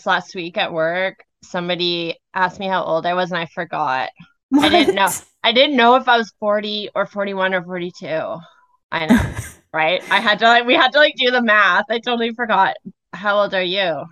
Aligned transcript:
just 0.00 0.06
last 0.06 0.34
week 0.34 0.56
at 0.56 0.72
work, 0.72 1.22
somebody 1.42 2.16
asked 2.32 2.58
me 2.58 2.66
how 2.66 2.82
old 2.82 3.04
I 3.04 3.12
was 3.12 3.30
and 3.32 3.38
I 3.38 3.44
forgot. 3.44 4.08
What? 4.48 4.64
I 4.64 4.68
didn't 4.70 4.94
know. 4.94 5.08
I 5.44 5.52
didn't 5.52 5.76
know 5.76 5.96
if 5.96 6.08
I 6.08 6.16
was 6.16 6.32
40 6.40 6.90
or 6.94 7.04
41 7.04 7.52
or 7.52 7.62
42. 7.62 8.06
I 8.92 9.06
know, 9.06 9.34
right? 9.74 10.02
I 10.10 10.20
had 10.20 10.38
to 10.38 10.46
like 10.46 10.66
we 10.66 10.74
had 10.74 10.92
to 10.92 10.98
like 10.98 11.16
do 11.16 11.30
the 11.30 11.42
math. 11.42 11.84
I 11.90 11.98
totally 11.98 12.32
forgot. 12.32 12.76
How 13.12 13.40
old 13.40 13.52
are 13.52 13.62
you? 13.62 14.04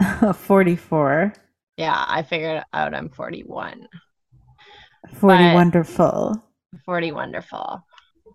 44. 0.32 1.34
Yeah, 1.76 2.04
I 2.06 2.22
figured 2.22 2.62
out 2.72 2.94
I'm 2.94 3.08
41. 3.08 3.88
40 5.14 5.44
but, 5.44 5.54
wonderful. 5.54 6.42
40 6.84 7.12
wonderful. 7.12 7.84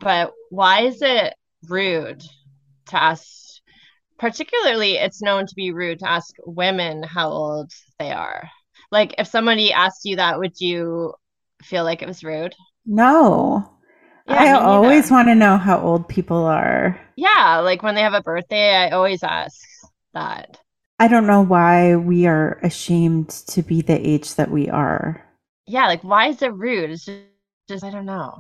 But 0.01 0.33
why 0.49 0.81
is 0.81 1.01
it 1.01 1.33
rude 1.69 2.21
to 2.87 3.01
ask 3.01 3.46
particularly 4.17 4.93
it's 4.95 5.21
known 5.21 5.45
to 5.47 5.55
be 5.55 5.71
rude 5.71 5.99
to 5.99 6.09
ask 6.09 6.35
women 6.45 7.03
how 7.03 7.29
old 7.29 7.71
they 7.99 8.11
are. 8.11 8.49
Like 8.91 9.15
if 9.17 9.27
somebody 9.27 9.73
asked 9.73 10.05
you 10.05 10.15
that, 10.17 10.39
would 10.39 10.59
you 10.59 11.13
feel 11.63 11.83
like 11.83 12.01
it 12.01 12.07
was 12.07 12.23
rude? 12.23 12.55
No. 12.85 13.71
Yeah, 14.27 14.35
I 14.35 14.51
always 14.61 15.09
want 15.09 15.29
to 15.29 15.35
know 15.35 15.57
how 15.57 15.79
old 15.79 16.07
people 16.07 16.45
are. 16.45 16.99
Yeah, 17.15 17.59
like 17.63 17.81
when 17.81 17.95
they 17.95 18.01
have 18.01 18.13
a 18.13 18.21
birthday, 18.21 18.75
I 18.75 18.89
always 18.89 19.23
ask 19.23 19.61
that. 20.13 20.59
I 20.99 21.07
don't 21.07 21.27
know 21.27 21.41
why 21.41 21.95
we 21.95 22.25
are 22.25 22.59
ashamed 22.63 23.29
to 23.47 23.61
be 23.61 23.81
the 23.81 24.05
age 24.07 24.35
that 24.35 24.51
we 24.51 24.67
are. 24.67 25.23
Yeah, 25.65 25.87
like 25.87 26.03
why 26.03 26.27
is 26.27 26.41
it 26.41 26.53
rude? 26.53 26.89
It's 26.89 27.05
just, 27.05 27.21
just 27.69 27.83
I 27.83 27.89
don't 27.89 28.05
know. 28.05 28.35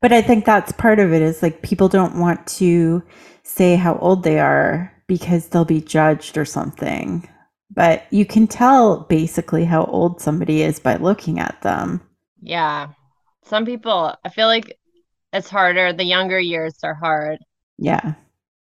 But 0.00 0.12
I 0.12 0.20
think 0.20 0.44
that's 0.44 0.72
part 0.72 0.98
of 0.98 1.12
it 1.12 1.22
is 1.22 1.42
like 1.42 1.62
people 1.62 1.88
don't 1.88 2.18
want 2.18 2.46
to 2.58 3.02
say 3.44 3.76
how 3.76 3.96
old 3.98 4.24
they 4.24 4.38
are 4.38 4.92
because 5.12 5.48
they'll 5.48 5.66
be 5.66 5.82
judged 5.82 6.38
or 6.38 6.44
something. 6.46 7.28
But 7.70 8.06
you 8.10 8.24
can 8.24 8.46
tell 8.46 9.00
basically 9.00 9.66
how 9.66 9.84
old 9.84 10.22
somebody 10.22 10.62
is 10.62 10.80
by 10.80 10.96
looking 10.96 11.38
at 11.38 11.60
them. 11.60 12.00
Yeah. 12.40 12.88
Some 13.44 13.66
people, 13.66 14.16
I 14.24 14.30
feel 14.30 14.46
like 14.46 14.78
it's 15.34 15.50
harder. 15.50 15.92
The 15.92 16.04
younger 16.04 16.40
years 16.40 16.78
are 16.82 16.94
hard. 16.94 17.40
Yeah. 17.76 18.14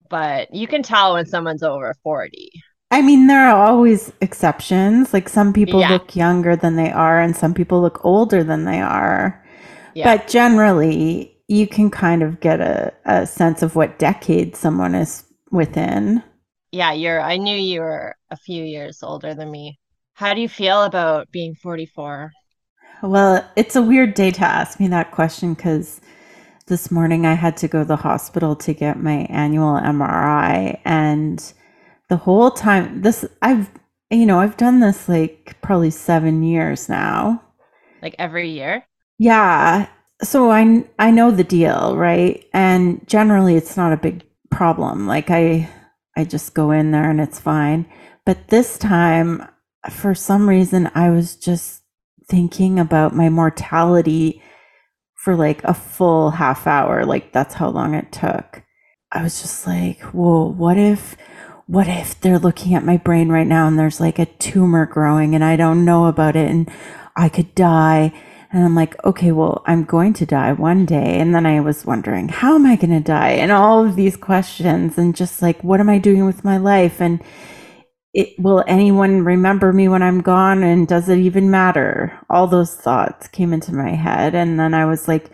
But 0.09 0.51
you 0.51 0.65
can 0.65 0.81
tell 0.81 1.13
when 1.13 1.27
someone's 1.27 1.61
over 1.61 1.93
40. 2.01 2.49
I 2.89 3.03
mean, 3.03 3.27
there 3.27 3.47
are 3.47 3.67
always 3.67 4.11
exceptions. 4.19 5.13
Like 5.13 5.29
some 5.29 5.53
people 5.53 5.81
yeah. 5.81 5.89
look 5.89 6.15
younger 6.15 6.55
than 6.55 6.77
they 6.77 6.91
are, 6.91 7.19
and 7.19 7.35
some 7.35 7.53
people 7.53 7.79
look 7.79 8.03
older 8.03 8.43
than 8.43 8.65
they 8.65 8.81
are. 8.81 9.45
Yeah. 9.93 10.17
But 10.17 10.27
generally, 10.27 11.37
you 11.47 11.67
can 11.67 11.91
kind 11.91 12.23
of 12.23 12.39
get 12.39 12.59
a, 12.59 12.91
a 13.05 13.27
sense 13.27 13.61
of 13.61 13.75
what 13.75 13.99
decade 13.99 14.55
someone 14.55 14.95
is 14.95 15.23
within. 15.51 16.23
Yeah, 16.71 16.91
you're 16.93 17.19
I 17.21 17.37
knew 17.37 17.55
you 17.55 17.81
were 17.81 18.15
a 18.29 18.37
few 18.37 18.63
years 18.63 19.01
older 19.03 19.33
than 19.33 19.51
me. 19.51 19.79
How 20.13 20.33
do 20.33 20.41
you 20.41 20.49
feel 20.49 20.83
about 20.83 21.31
being 21.31 21.55
44? 21.55 22.31
Well, 23.01 23.49
it's 23.55 23.75
a 23.75 23.81
weird 23.81 24.13
day 24.13 24.31
to 24.31 24.41
ask 24.43 24.79
me 24.79 24.87
that 24.89 25.11
question 25.11 25.53
because 25.53 26.01
this 26.67 26.91
morning 26.91 27.25
I 27.25 27.33
had 27.33 27.57
to 27.57 27.67
go 27.67 27.79
to 27.79 27.85
the 27.85 27.95
hospital 27.95 28.55
to 28.57 28.73
get 28.73 29.01
my 29.01 29.25
annual 29.29 29.77
MRI. 29.77 30.79
And 30.85 31.41
the 32.09 32.17
whole 32.17 32.51
time, 32.51 33.01
this, 33.01 33.25
I've, 33.41 33.71
you 34.11 34.25
know, 34.25 34.39
I've 34.39 34.57
done 34.57 34.81
this 34.81 35.09
like 35.09 35.57
probably 35.61 35.91
seven 35.91 36.43
years 36.43 36.89
now. 36.89 37.41
Like 38.01 38.15
every 38.19 38.49
year? 38.49 38.85
Yeah. 39.17 39.87
So 40.21 40.51
I, 40.51 40.85
I 40.99 41.11
know 41.11 41.31
the 41.31 41.43
deal, 41.43 41.95
right? 41.95 42.45
And 42.53 43.05
generally 43.07 43.55
it's 43.55 43.77
not 43.77 43.93
a 43.93 43.97
big 43.97 44.23
problem. 44.51 45.07
Like 45.07 45.29
I, 45.29 45.69
I 46.19 46.25
just 46.25 46.53
go 46.53 46.71
in 46.71 46.91
there 46.91 47.09
and 47.09 47.21
it's 47.21 47.39
fine. 47.39 47.85
But 48.25 48.49
this 48.49 48.77
time, 48.77 49.47
for 49.89 50.13
some 50.13 50.49
reason, 50.49 50.91
I 50.93 51.09
was 51.09 51.37
just 51.37 51.81
thinking 52.27 52.77
about 52.77 53.15
my 53.15 53.29
mortality 53.29 54.43
for 55.15 55.37
like 55.37 55.63
a 55.63 55.73
full 55.73 56.31
half 56.31 56.67
hour. 56.67 57.05
Like 57.05 57.31
that's 57.31 57.55
how 57.55 57.69
long 57.69 57.93
it 57.95 58.11
took. 58.11 58.63
I 59.13 59.23
was 59.23 59.41
just 59.41 59.65
like, 59.65 60.01
whoa, 60.01 60.43
what 60.51 60.77
if, 60.77 61.15
what 61.67 61.87
if 61.87 62.19
they're 62.19 62.37
looking 62.37 62.75
at 62.75 62.83
my 62.83 62.97
brain 62.97 63.29
right 63.29 63.47
now 63.47 63.67
and 63.67 63.79
there's 63.79 64.01
like 64.01 64.19
a 64.19 64.25
tumor 64.25 64.85
growing 64.85 65.33
and 65.33 65.43
I 65.43 65.55
don't 65.55 65.85
know 65.85 66.07
about 66.07 66.35
it 66.35 66.51
and 66.51 66.69
I 67.15 67.29
could 67.29 67.55
die 67.55 68.11
and 68.51 68.63
I'm 68.63 68.73
like, 68.73 69.03
okay, 69.05 69.31
well, 69.31 69.61
I'm 69.67 69.83
going 69.83 70.13
to 70.13 70.25
die 70.25 70.53
one 70.53 70.85
day. 70.85 71.19
And 71.19 71.35
then 71.35 71.45
I 71.45 71.59
was 71.59 71.85
wondering, 71.85 72.29
how 72.29 72.55
am 72.55 72.65
I 72.65 72.75
going 72.75 72.91
to 72.91 72.99
die? 72.99 73.31
And 73.31 73.51
all 73.51 73.85
of 73.85 73.95
these 73.95 74.17
questions, 74.17 74.97
and 74.97 75.15
just 75.15 75.41
like, 75.41 75.63
what 75.63 75.79
am 75.79 75.89
I 75.89 75.99
doing 75.99 76.25
with 76.25 76.43
my 76.43 76.57
life? 76.57 76.99
And 76.99 77.21
it, 78.13 78.29
will 78.39 78.63
anyone 78.67 79.23
remember 79.23 79.71
me 79.71 79.87
when 79.87 80.01
I'm 80.01 80.21
gone? 80.21 80.63
And 80.63 80.87
does 80.87 81.09
it 81.09 81.19
even 81.19 81.51
matter? 81.51 82.17
All 82.27 82.47
those 82.47 82.73
thoughts 82.73 83.27
came 83.27 83.53
into 83.53 83.73
my 83.73 83.91
head. 83.91 84.33
And 84.33 84.59
then 84.59 84.73
I 84.73 84.85
was 84.85 85.07
like, 85.07 85.29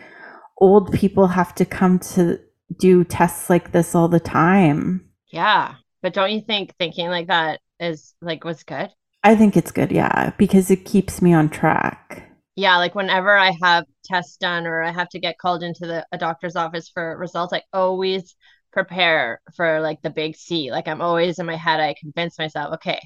old 0.57 0.91
people 0.91 1.27
have 1.27 1.55
to 1.55 1.65
come 1.65 1.99
to 1.99 2.37
do 2.77 3.05
tests 3.05 3.49
like 3.49 3.71
this 3.71 3.95
all 3.95 4.09
the 4.09 4.19
time. 4.19 5.09
Yeah. 5.31 5.75
But 6.01 6.13
don't 6.13 6.31
you 6.31 6.41
think 6.41 6.75
thinking 6.77 7.07
like 7.07 7.27
that 7.27 7.61
is 7.79 8.13
like 8.21 8.43
what's 8.43 8.63
good? 8.63 8.89
I 9.23 9.35
think 9.35 9.55
it's 9.55 9.71
good, 9.71 9.91
yeah, 9.91 10.33
because 10.37 10.69
it 10.69 10.85
keeps 10.85 11.21
me 11.21 11.33
on 11.33 11.49
track 11.49 12.29
yeah, 12.55 12.77
like 12.77 12.95
whenever 12.95 13.35
I 13.37 13.51
have 13.61 13.85
tests 14.05 14.37
done 14.37 14.65
or 14.65 14.81
I 14.81 14.91
have 14.91 15.09
to 15.09 15.19
get 15.19 15.37
called 15.37 15.61
into 15.61 15.85
the 15.85 16.05
a 16.11 16.17
doctor's 16.17 16.55
office 16.55 16.89
for 16.89 17.17
results, 17.17 17.53
I 17.53 17.63
always 17.73 18.35
prepare 18.71 19.41
for 19.55 19.81
like 19.81 20.01
the 20.01 20.09
big 20.09 20.35
C. 20.35 20.71
Like 20.71 20.87
I'm 20.87 21.01
always 21.01 21.37
in 21.37 21.45
my 21.45 21.57
head, 21.57 21.79
I 21.79 21.95
convince 21.99 22.39
myself, 22.39 22.75
okay, 22.75 22.99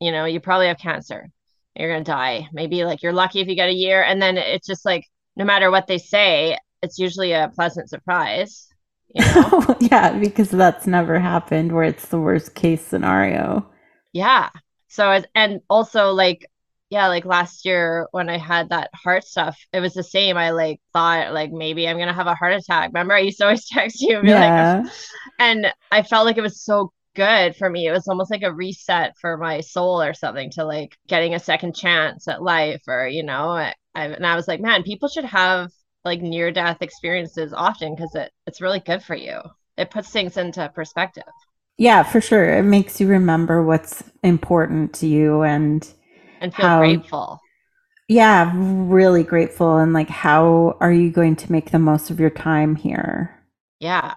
you 0.00 0.10
know, 0.10 0.24
you 0.24 0.40
probably 0.40 0.66
have 0.66 0.78
cancer. 0.78 1.28
You're 1.76 1.92
gonna 1.92 2.04
die. 2.04 2.48
Maybe 2.52 2.84
like 2.84 3.02
you're 3.02 3.12
lucky 3.12 3.40
if 3.40 3.48
you 3.48 3.54
get 3.54 3.68
a 3.68 3.74
year. 3.74 4.02
And 4.02 4.20
then 4.20 4.38
it's 4.38 4.66
just 4.66 4.84
like 4.84 5.04
no 5.36 5.44
matter 5.44 5.70
what 5.70 5.86
they 5.86 5.98
say, 5.98 6.58
it's 6.82 6.98
usually 6.98 7.32
a 7.32 7.52
pleasant 7.54 7.88
surprise. 7.88 8.68
You 9.14 9.24
know? 9.24 9.76
yeah, 9.80 10.18
because 10.18 10.50
that's 10.50 10.86
never 10.86 11.18
happened 11.18 11.72
where 11.72 11.84
it's 11.84 12.08
the 12.08 12.20
worst 12.20 12.54
case 12.54 12.84
scenario. 12.84 13.70
Yeah. 14.12 14.50
So 14.88 15.22
and 15.34 15.60
also 15.68 16.12
like 16.12 16.50
yeah, 16.90 17.08
like 17.08 17.24
last 17.24 17.64
year 17.64 18.06
when 18.12 18.28
I 18.28 18.38
had 18.38 18.68
that 18.68 18.90
heart 18.94 19.24
stuff, 19.24 19.58
it 19.72 19.80
was 19.80 19.94
the 19.94 20.04
same. 20.04 20.36
I 20.36 20.50
like 20.50 20.80
thought 20.92 21.32
like 21.32 21.50
maybe 21.50 21.88
I'm 21.88 21.98
gonna 21.98 22.12
have 22.12 22.28
a 22.28 22.34
heart 22.34 22.54
attack. 22.54 22.90
Remember, 22.90 23.14
I 23.14 23.20
used 23.20 23.38
to 23.38 23.44
always 23.44 23.68
text 23.68 24.00
you 24.00 24.18
and 24.18 24.28
yeah. 24.28 24.82
like, 24.82 24.92
and 25.38 25.66
I 25.90 26.02
felt 26.02 26.26
like 26.26 26.36
it 26.36 26.42
was 26.42 26.62
so 26.62 26.92
good 27.14 27.56
for 27.56 27.68
me. 27.68 27.88
It 27.88 27.92
was 27.92 28.06
almost 28.06 28.30
like 28.30 28.42
a 28.42 28.52
reset 28.52 29.14
for 29.20 29.36
my 29.36 29.60
soul 29.60 30.00
or 30.00 30.14
something 30.14 30.50
to 30.52 30.64
like 30.64 30.96
getting 31.08 31.34
a 31.34 31.40
second 31.40 31.74
chance 31.74 32.28
at 32.28 32.42
life, 32.42 32.82
or 32.86 33.08
you 33.08 33.24
know, 33.24 33.48
I, 33.50 33.74
I 33.94 34.06
and 34.06 34.26
I 34.26 34.36
was 34.36 34.46
like, 34.46 34.60
man, 34.60 34.84
people 34.84 35.08
should 35.08 35.24
have 35.24 35.70
like 36.04 36.20
near 36.20 36.52
death 36.52 36.82
experiences 36.82 37.52
often 37.52 37.96
because 37.96 38.14
it 38.14 38.30
it's 38.46 38.60
really 38.60 38.80
good 38.80 39.02
for 39.02 39.16
you. 39.16 39.40
It 39.76 39.90
puts 39.90 40.10
things 40.10 40.36
into 40.36 40.70
perspective. 40.74 41.24
Yeah, 41.78 42.04
for 42.04 42.20
sure. 42.20 42.56
It 42.56 42.62
makes 42.62 43.00
you 43.00 43.08
remember 43.08 43.62
what's 43.62 44.04
important 44.22 44.94
to 44.94 45.06
you 45.06 45.42
and 45.42 45.86
and 46.46 46.54
feel 46.54 46.66
how, 46.66 46.78
grateful. 46.78 47.40
Yeah, 48.08 48.52
really 48.54 49.24
grateful. 49.24 49.78
And 49.78 49.92
like, 49.92 50.08
how 50.08 50.76
are 50.80 50.92
you 50.92 51.10
going 51.10 51.36
to 51.36 51.52
make 51.52 51.72
the 51.72 51.78
most 51.78 52.08
of 52.10 52.20
your 52.20 52.30
time 52.30 52.76
here? 52.76 53.42
Yeah. 53.80 54.14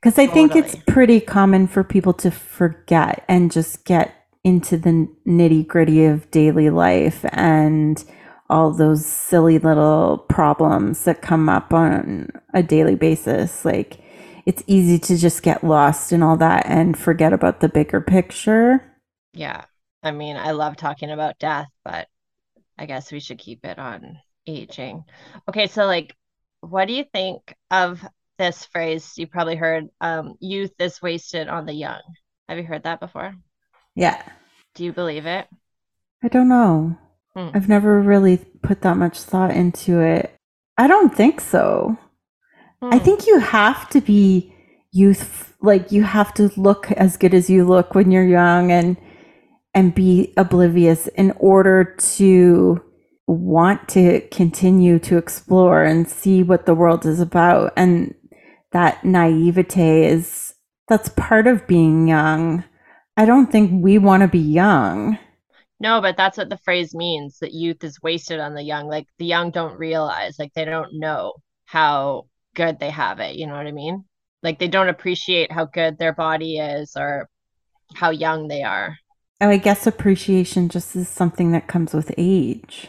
Because 0.00 0.18
I 0.18 0.26
totally. 0.26 0.48
think 0.48 0.64
it's 0.64 0.76
pretty 0.86 1.20
common 1.20 1.66
for 1.66 1.84
people 1.84 2.12
to 2.14 2.30
forget 2.30 3.24
and 3.28 3.52
just 3.52 3.84
get 3.84 4.14
into 4.44 4.76
the 4.76 5.08
nitty 5.26 5.66
gritty 5.66 6.04
of 6.04 6.30
daily 6.30 6.70
life 6.70 7.24
and 7.32 8.04
all 8.48 8.72
those 8.72 9.04
silly 9.04 9.58
little 9.58 10.18
problems 10.28 11.04
that 11.04 11.22
come 11.22 11.48
up 11.48 11.72
on 11.72 12.28
a 12.54 12.62
daily 12.62 12.94
basis. 12.94 13.64
Like, 13.64 13.98
it's 14.46 14.62
easy 14.66 14.98
to 15.00 15.16
just 15.16 15.42
get 15.42 15.64
lost 15.64 16.12
in 16.12 16.22
all 16.22 16.36
that 16.36 16.66
and 16.66 16.98
forget 16.98 17.32
about 17.32 17.60
the 17.60 17.68
bigger 17.68 18.00
picture. 18.00 18.84
Yeah. 19.32 19.64
I 20.02 20.10
mean, 20.10 20.36
I 20.36 20.52
love 20.52 20.76
talking 20.76 21.10
about 21.10 21.38
death, 21.38 21.68
but 21.84 22.08
I 22.78 22.86
guess 22.86 23.12
we 23.12 23.20
should 23.20 23.38
keep 23.38 23.64
it 23.64 23.78
on 23.78 24.18
aging. 24.46 25.04
Okay, 25.48 25.66
so 25.66 25.86
like 25.86 26.16
what 26.60 26.86
do 26.86 26.94
you 26.94 27.04
think 27.12 27.54
of 27.70 28.04
this 28.38 28.64
phrase 28.66 29.14
you 29.16 29.26
probably 29.26 29.56
heard 29.56 29.88
um 30.00 30.34
youth 30.40 30.72
is 30.78 31.02
wasted 31.02 31.48
on 31.48 31.66
the 31.66 31.72
young. 31.72 32.00
Have 32.48 32.58
you 32.58 32.64
heard 32.64 32.84
that 32.84 33.00
before? 33.00 33.34
Yeah. 33.94 34.22
Do 34.74 34.84
you 34.84 34.92
believe 34.92 35.26
it? 35.26 35.46
I 36.24 36.28
don't 36.28 36.48
know. 36.48 36.96
Hmm. 37.36 37.50
I've 37.54 37.68
never 37.68 38.00
really 38.00 38.38
put 38.62 38.82
that 38.82 38.96
much 38.96 39.20
thought 39.20 39.50
into 39.50 40.00
it. 40.00 40.34
I 40.78 40.86
don't 40.86 41.14
think 41.14 41.40
so. 41.40 41.96
Hmm. 42.80 42.90
I 42.92 42.98
think 42.98 43.26
you 43.26 43.38
have 43.38 43.88
to 43.90 44.00
be 44.00 44.54
youth 44.92 45.54
like 45.60 45.92
you 45.92 46.02
have 46.02 46.34
to 46.34 46.50
look 46.56 46.90
as 46.92 47.16
good 47.16 47.34
as 47.34 47.48
you 47.48 47.64
look 47.64 47.94
when 47.94 48.10
you're 48.10 48.26
young 48.26 48.70
and 48.70 48.96
and 49.74 49.94
be 49.94 50.32
oblivious 50.36 51.06
in 51.08 51.32
order 51.32 51.96
to 51.98 52.82
want 53.26 53.88
to 53.88 54.20
continue 54.28 54.98
to 54.98 55.16
explore 55.16 55.84
and 55.84 56.08
see 56.08 56.42
what 56.42 56.66
the 56.66 56.74
world 56.74 57.06
is 57.06 57.20
about. 57.20 57.72
And 57.76 58.14
that 58.72 59.04
naivete 59.04 60.06
is 60.06 60.54
that's 60.88 61.08
part 61.10 61.46
of 61.46 61.66
being 61.66 62.08
young. 62.08 62.64
I 63.16 63.24
don't 63.24 63.50
think 63.50 63.82
we 63.82 63.98
want 63.98 64.22
to 64.22 64.28
be 64.28 64.38
young. 64.38 65.18
No, 65.80 66.00
but 66.00 66.16
that's 66.16 66.38
what 66.38 66.48
the 66.48 66.58
phrase 66.58 66.94
means 66.94 67.38
that 67.40 67.52
youth 67.52 67.82
is 67.82 68.02
wasted 68.02 68.40
on 68.40 68.54
the 68.54 68.62
young. 68.62 68.88
Like 68.88 69.06
the 69.18 69.24
young 69.26 69.50
don't 69.50 69.78
realize, 69.78 70.38
like 70.38 70.52
they 70.54 70.64
don't 70.64 70.98
know 70.98 71.34
how 71.64 72.26
good 72.54 72.78
they 72.78 72.90
have 72.90 73.20
it. 73.20 73.36
You 73.36 73.46
know 73.46 73.54
what 73.54 73.66
I 73.66 73.72
mean? 73.72 74.04
Like 74.42 74.58
they 74.58 74.68
don't 74.68 74.88
appreciate 74.88 75.50
how 75.50 75.64
good 75.66 75.98
their 75.98 76.12
body 76.12 76.58
is 76.58 76.92
or 76.96 77.28
how 77.94 78.10
young 78.10 78.48
they 78.48 78.62
are. 78.62 78.96
Oh, 79.42 79.50
I 79.50 79.58
guess 79.58 79.86
appreciation 79.86 80.68
just 80.70 80.96
is 80.96 81.08
something 81.08 81.50
that 81.52 81.66
comes 81.66 81.92
with 81.92 82.14
age. 82.16 82.88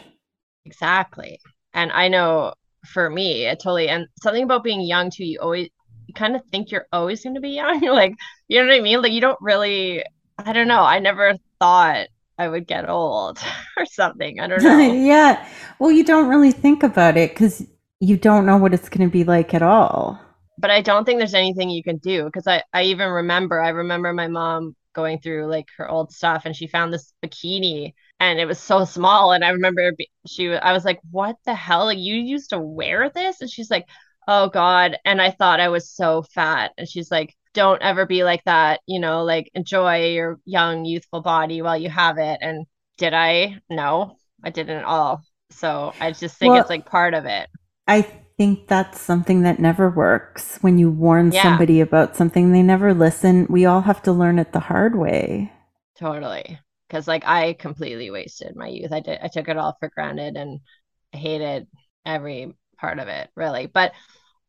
Exactly. 0.64 1.40
And 1.72 1.90
I 1.92 2.08
know 2.08 2.54
for 2.86 3.10
me, 3.10 3.46
it 3.46 3.58
totally, 3.60 3.88
and 3.88 4.06
something 4.22 4.44
about 4.44 4.64
being 4.64 4.80
young 4.80 5.10
too, 5.10 5.24
you 5.24 5.40
always, 5.40 5.68
you 6.06 6.14
kind 6.14 6.36
of 6.36 6.44
think 6.52 6.70
you're 6.70 6.86
always 6.92 7.22
going 7.24 7.34
to 7.34 7.40
be 7.40 7.50
young. 7.50 7.80
like, 7.82 8.14
you 8.48 8.60
know 8.60 8.68
what 8.68 8.76
I 8.76 8.80
mean? 8.80 9.02
Like, 9.02 9.12
you 9.12 9.20
don't 9.20 9.38
really, 9.42 10.04
I 10.38 10.52
don't 10.52 10.68
know. 10.68 10.82
I 10.82 11.00
never 11.00 11.34
thought 11.58 12.06
I 12.38 12.48
would 12.48 12.68
get 12.68 12.88
old 12.88 13.38
or 13.76 13.86
something. 13.86 14.40
I 14.40 14.46
don't 14.46 14.62
know. 14.62 14.78
yeah. 14.92 15.48
Well, 15.80 15.90
you 15.90 16.04
don't 16.04 16.28
really 16.28 16.52
think 16.52 16.84
about 16.84 17.16
it 17.16 17.30
because 17.30 17.66
you 18.00 18.16
don't 18.16 18.46
know 18.46 18.56
what 18.58 18.74
it's 18.74 18.88
going 18.88 19.08
to 19.08 19.12
be 19.12 19.24
like 19.24 19.54
at 19.54 19.62
all. 19.62 20.20
But 20.56 20.70
I 20.70 20.82
don't 20.82 21.04
think 21.04 21.18
there's 21.18 21.34
anything 21.34 21.68
you 21.68 21.82
can 21.82 21.98
do 21.98 22.24
because 22.26 22.46
I, 22.46 22.62
I 22.72 22.84
even 22.84 23.10
remember, 23.10 23.60
I 23.60 23.70
remember 23.70 24.12
my 24.12 24.28
mom 24.28 24.76
going 24.94 25.20
through 25.20 25.46
like 25.46 25.68
her 25.76 25.88
old 25.88 26.12
stuff 26.12 26.42
and 26.44 26.56
she 26.56 26.66
found 26.66 26.92
this 26.92 27.12
bikini 27.24 27.94
and 28.20 28.38
it 28.38 28.46
was 28.46 28.58
so 28.58 28.84
small. 28.84 29.32
And 29.32 29.44
I 29.44 29.50
remember 29.50 29.92
she, 30.26 30.54
I 30.54 30.72
was 30.72 30.84
like, 30.84 31.00
what 31.10 31.36
the 31.44 31.54
hell? 31.54 31.86
Like, 31.86 31.98
you 31.98 32.14
used 32.14 32.50
to 32.50 32.58
wear 32.58 33.10
this? 33.10 33.40
And 33.40 33.50
she's 33.50 33.70
like, 33.70 33.86
oh 34.28 34.48
God. 34.48 34.96
And 35.04 35.20
I 35.20 35.30
thought 35.30 35.60
I 35.60 35.68
was 35.68 35.90
so 35.90 36.22
fat. 36.22 36.72
And 36.78 36.88
she's 36.88 37.10
like, 37.10 37.34
don't 37.52 37.82
ever 37.82 38.06
be 38.06 38.24
like 38.24 38.42
that, 38.44 38.80
you 38.86 38.98
know, 38.98 39.24
like 39.24 39.50
enjoy 39.54 40.06
your 40.12 40.40
young, 40.44 40.84
youthful 40.84 41.20
body 41.20 41.62
while 41.62 41.76
you 41.76 41.88
have 41.88 42.18
it. 42.18 42.38
And 42.40 42.66
did 42.98 43.14
I? 43.14 43.60
No, 43.70 44.18
I 44.42 44.50
didn't 44.50 44.78
at 44.78 44.84
all. 44.84 45.22
So 45.50 45.94
I 46.00 46.10
just 46.12 46.36
think 46.36 46.52
well, 46.52 46.60
it's 46.60 46.70
like 46.70 46.84
part 46.84 47.14
of 47.14 47.26
it. 47.26 47.48
I 47.86 48.06
think 48.36 48.66
that's 48.66 49.00
something 49.00 49.42
that 49.42 49.58
never 49.58 49.90
works. 49.90 50.58
When 50.60 50.78
you 50.78 50.90
warn 50.90 51.32
yeah. 51.32 51.42
somebody 51.42 51.80
about 51.80 52.16
something, 52.16 52.52
they 52.52 52.62
never 52.62 52.94
listen. 52.94 53.46
We 53.48 53.64
all 53.64 53.82
have 53.82 54.02
to 54.02 54.12
learn 54.12 54.38
it 54.38 54.52
the 54.52 54.60
hard 54.60 54.96
way. 54.96 55.52
Totally. 55.98 56.58
Cause 56.90 57.08
like 57.08 57.26
I 57.26 57.54
completely 57.54 58.10
wasted 58.10 58.54
my 58.56 58.68
youth. 58.68 58.92
I 58.92 59.00
did 59.00 59.18
I 59.22 59.28
took 59.28 59.48
it 59.48 59.56
all 59.56 59.76
for 59.80 59.88
granted 59.88 60.36
and 60.36 60.60
I 61.12 61.16
hated 61.16 61.66
every 62.04 62.54
part 62.78 62.98
of 62.98 63.08
it, 63.08 63.30
really. 63.34 63.66
But 63.66 63.92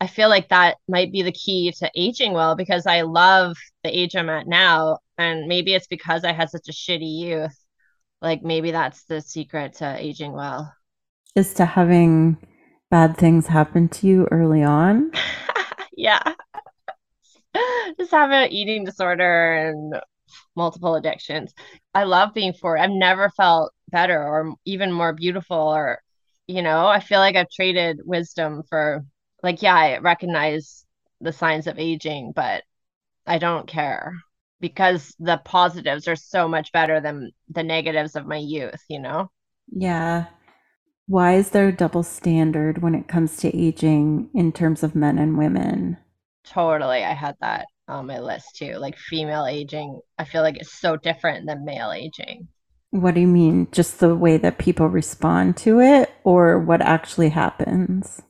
I 0.01 0.07
feel 0.07 0.29
like 0.29 0.49
that 0.49 0.77
might 0.87 1.11
be 1.11 1.21
the 1.21 1.31
key 1.31 1.71
to 1.79 1.89
aging 1.95 2.33
well 2.33 2.55
because 2.55 2.85
I 2.85 3.01
love 3.01 3.55
the 3.83 3.97
age 3.97 4.15
I'm 4.15 4.29
at 4.29 4.47
now. 4.47 4.99
And 5.17 5.47
maybe 5.47 5.73
it's 5.73 5.87
because 5.87 6.23
I 6.23 6.33
had 6.33 6.49
such 6.49 6.67
a 6.67 6.73
shitty 6.73 7.19
youth. 7.19 7.57
Like 8.21 8.43
maybe 8.43 8.71
that's 8.71 9.03
the 9.05 9.21
secret 9.21 9.75
to 9.75 9.95
aging 9.97 10.33
well. 10.33 10.73
Is 11.35 11.53
to 11.55 11.65
having 11.65 12.37
bad 12.89 13.17
things 13.17 13.47
happen 13.47 13.89
to 13.89 14.07
you 14.07 14.27
early 14.31 14.63
on. 14.63 15.11
yeah. 15.97 16.33
Just 17.97 18.11
have 18.11 18.31
an 18.31 18.51
eating 18.51 18.83
disorder 18.83 19.53
and 19.55 19.95
multiple 20.55 20.95
addictions. 20.95 21.53
I 21.93 22.03
love 22.03 22.33
being 22.33 22.53
40. 22.53 22.81
I've 22.81 22.89
never 22.91 23.29
felt 23.29 23.73
better 23.89 24.21
or 24.21 24.55
even 24.65 24.91
more 24.91 25.13
beautiful 25.13 25.57
or 25.57 26.01
you 26.47 26.61
know, 26.61 26.85
I 26.85 26.99
feel 26.99 27.19
like 27.19 27.35
I've 27.35 27.49
traded 27.49 28.01
wisdom 28.05 28.61
for 28.69 29.03
like 29.41 29.61
yeah, 29.61 29.75
I 29.75 29.97
recognize 29.99 30.85
the 31.21 31.33
signs 31.33 31.67
of 31.67 31.79
aging, 31.79 32.33
but 32.35 32.63
I 33.25 33.39
don't 33.39 33.67
care 33.67 34.13
because 34.59 35.15
the 35.19 35.41
positives 35.43 36.07
are 36.07 36.15
so 36.15 36.47
much 36.47 36.71
better 36.71 37.01
than 37.01 37.31
the 37.49 37.63
negatives 37.63 38.15
of 38.15 38.27
my 38.27 38.37
youth, 38.37 38.83
you 38.87 38.99
know? 38.99 39.29
Yeah. 39.71 40.25
Why 41.07 41.35
is 41.35 41.51
there 41.51 41.67
a 41.67 41.75
double 41.75 42.03
standard 42.03 42.81
when 42.81 42.95
it 42.95 43.07
comes 43.07 43.37
to 43.37 43.55
aging 43.55 44.29
in 44.33 44.51
terms 44.51 44.83
of 44.83 44.95
men 44.95 45.19
and 45.19 45.37
women? 45.37 45.97
Totally. 46.43 47.03
I 47.03 47.13
had 47.13 47.35
that 47.41 47.67
on 47.87 48.07
my 48.07 48.19
list 48.19 48.55
too. 48.55 48.73
Like 48.75 48.97
female 48.97 49.45
aging, 49.45 49.99
I 50.17 50.23
feel 50.23 50.41
like 50.41 50.57
it's 50.57 50.79
so 50.79 50.97
different 50.97 51.45
than 51.45 51.65
male 51.65 51.91
aging. 51.91 52.47
What 52.91 53.13
do 53.13 53.21
you 53.21 53.27
mean? 53.27 53.67
Just 53.71 53.99
the 53.99 54.15
way 54.15 54.37
that 54.37 54.57
people 54.57 54.87
respond 54.87 55.57
to 55.57 55.79
it 55.79 56.11
or 56.23 56.59
what 56.59 56.81
actually 56.81 57.29
happens? 57.29 58.21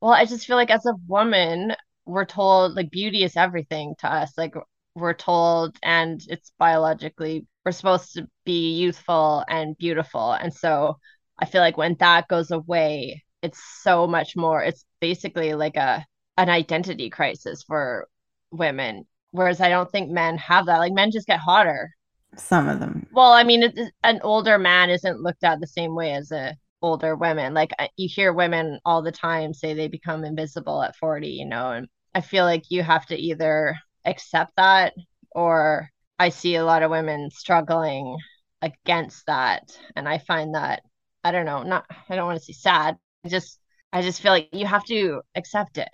Well, 0.00 0.12
I 0.12 0.24
just 0.24 0.46
feel 0.46 0.56
like 0.56 0.70
as 0.70 0.86
a 0.86 0.94
woman, 1.06 1.74
we're 2.06 2.24
told 2.24 2.74
like 2.74 2.90
beauty 2.90 3.22
is 3.22 3.36
everything 3.36 3.94
to 4.00 4.12
us. 4.12 4.32
Like 4.36 4.54
we're 4.94 5.14
told, 5.14 5.76
and 5.82 6.20
it's 6.28 6.52
biologically, 6.58 7.46
we're 7.64 7.72
supposed 7.72 8.14
to 8.14 8.26
be 8.44 8.72
youthful 8.72 9.44
and 9.48 9.76
beautiful. 9.76 10.32
And 10.32 10.52
so 10.54 10.98
I 11.38 11.46
feel 11.46 11.60
like 11.60 11.76
when 11.76 11.96
that 12.00 12.28
goes 12.28 12.50
away, 12.50 13.24
it's 13.42 13.60
so 13.82 14.06
much 14.06 14.36
more. 14.36 14.62
It's 14.62 14.84
basically 15.00 15.54
like 15.54 15.76
a 15.76 16.04
an 16.36 16.48
identity 16.48 17.10
crisis 17.10 17.62
for 17.62 18.08
women. 18.50 19.06
Whereas 19.32 19.60
I 19.60 19.68
don't 19.68 19.90
think 19.90 20.10
men 20.10 20.38
have 20.38 20.66
that. 20.66 20.78
Like 20.78 20.92
men 20.92 21.10
just 21.10 21.26
get 21.26 21.40
hotter. 21.40 21.90
Some 22.36 22.68
of 22.68 22.80
them. 22.80 23.06
Well, 23.12 23.32
I 23.32 23.42
mean, 23.42 23.62
it, 23.64 23.78
an 24.02 24.20
older 24.22 24.58
man 24.58 24.90
isn't 24.90 25.20
looked 25.20 25.44
at 25.44 25.60
the 25.60 25.66
same 25.66 25.94
way 25.94 26.12
as 26.12 26.30
a 26.30 26.56
older 26.82 27.16
women. 27.16 27.54
Like 27.54 27.72
you 27.96 28.08
hear 28.08 28.32
women 28.32 28.78
all 28.84 29.02
the 29.02 29.12
time 29.12 29.52
say 29.52 29.74
they 29.74 29.88
become 29.88 30.24
invisible 30.24 30.82
at 30.82 30.96
40, 30.96 31.28
you 31.28 31.46
know, 31.46 31.72
and 31.72 31.88
I 32.14 32.20
feel 32.20 32.44
like 32.44 32.70
you 32.70 32.82
have 32.82 33.06
to 33.06 33.16
either 33.16 33.76
accept 34.04 34.52
that 34.56 34.94
or 35.32 35.90
I 36.18 36.30
see 36.30 36.56
a 36.56 36.64
lot 36.64 36.82
of 36.82 36.90
women 36.90 37.30
struggling 37.30 38.16
against 38.62 39.26
that. 39.26 39.76
And 39.96 40.08
I 40.08 40.18
find 40.18 40.54
that 40.54 40.82
I 41.24 41.32
don't 41.32 41.46
know, 41.46 41.62
not 41.62 41.86
I 42.08 42.16
don't 42.16 42.26
want 42.26 42.38
to 42.38 42.44
say 42.44 42.52
sad. 42.52 42.96
I 43.24 43.28
just 43.28 43.58
I 43.92 44.02
just 44.02 44.20
feel 44.20 44.32
like 44.32 44.48
you 44.52 44.66
have 44.66 44.84
to 44.84 45.22
accept 45.34 45.78
it 45.78 45.88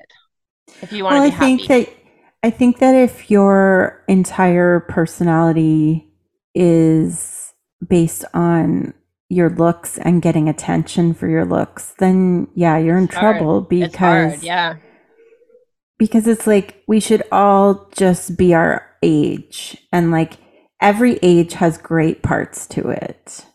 if 0.83 0.93
you 0.93 1.05
want 1.05 1.15
well, 1.15 1.25
to 1.25 1.31
be 1.31 1.37
I 1.37 1.39
think 1.39 1.61
happy. 1.63 1.85
that 1.85 1.93
I 2.43 2.51
think 2.51 2.79
that 2.79 2.95
if 2.95 3.31
your 3.31 4.05
entire 4.07 4.81
personality 4.81 6.07
is 6.55 7.55
based 7.87 8.25
on 8.35 8.93
your 9.31 9.49
looks 9.51 9.99
and 9.99 10.21
getting 10.21 10.49
attention 10.49 11.15
for 11.15 11.27
your 11.27 11.45
looks, 11.45 11.95
then 11.99 12.49
yeah, 12.55 12.77
you're 12.77 12.99
in 12.99 13.09
trouble 13.09 13.63
because 13.63 14.43
yeah. 14.43 14.77
Because 15.97 16.27
it's 16.27 16.47
like 16.47 16.83
we 16.87 17.01
should 17.01 17.23
all 17.33 17.89
just 17.97 18.37
be 18.37 18.53
our 18.53 18.87
age 19.03 19.77
and 19.93 20.11
like 20.11 20.35
every 20.81 21.19
age 21.23 21.55
has 21.55 21.79
great 21.79 22.23
parts 22.23 22.67
to 22.67 22.89
it. 22.91 23.47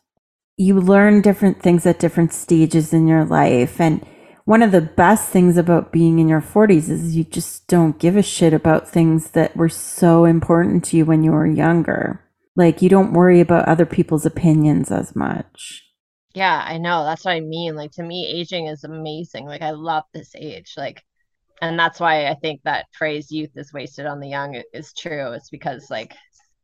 You 0.60 0.80
learn 0.80 1.22
different 1.22 1.62
things 1.62 1.86
at 1.86 2.00
different 2.00 2.34
stages 2.34 2.94
in 2.94 3.08
your 3.08 3.24
life 3.24 3.80
and 3.80 4.06
one 4.44 4.62
of 4.62 4.74
the 4.74 4.82
best 4.82 5.30
things 5.30 5.56
about 5.56 5.94
being 5.94 6.20
in 6.20 6.28
your 6.28 6.42
40s 6.42 6.90
is 6.90 7.16
you 7.16 7.24
just 7.24 7.68
don't 7.68 7.98
give 7.98 8.18
a 8.18 8.22
shit 8.22 8.52
about 8.52 8.90
things 8.90 9.30
that 9.32 9.56
were 9.56 9.70
so 9.70 10.26
important 10.26 10.84
to 10.86 10.98
you 10.98 11.06
when 11.06 11.24
you 11.24 11.32
were 11.32 11.48
younger. 11.48 12.26
Like 12.58 12.82
you 12.82 12.90
don't 12.90 13.14
worry 13.14 13.40
about 13.40 13.70
other 13.70 13.86
people's 13.86 14.26
opinions 14.26 14.92
as 14.92 15.16
much. 15.16 15.86
Yeah, 16.34 16.62
I 16.68 16.78
know. 16.78 17.06
That's 17.06 17.24
what 17.24 17.36
I 17.36 17.40
mean. 17.40 17.76
Like 17.76 17.92
to 17.92 18.04
me, 18.04 18.28
aging 18.28 18.68
is 18.68 18.84
amazing. 18.84 19.46
Like 19.46 19.62
I 19.62 19.72
love 19.72 20.04
this 20.14 20.34
age. 20.36 20.74
Like, 20.76 21.04
and 21.62 21.80
that's 21.80 22.02
why 22.02 22.26
I 22.28 22.34
think 22.34 22.62
that 22.64 22.88
phrase 22.92 23.32
"youth 23.32 23.52
is 23.56 23.72
wasted 23.72 24.08
on 24.08 24.20
the 24.20 24.28
young" 24.28 24.62
is 24.74 24.94
true. 24.94 25.32
It's 25.32 25.50
because 25.50 25.90
like 25.90 26.16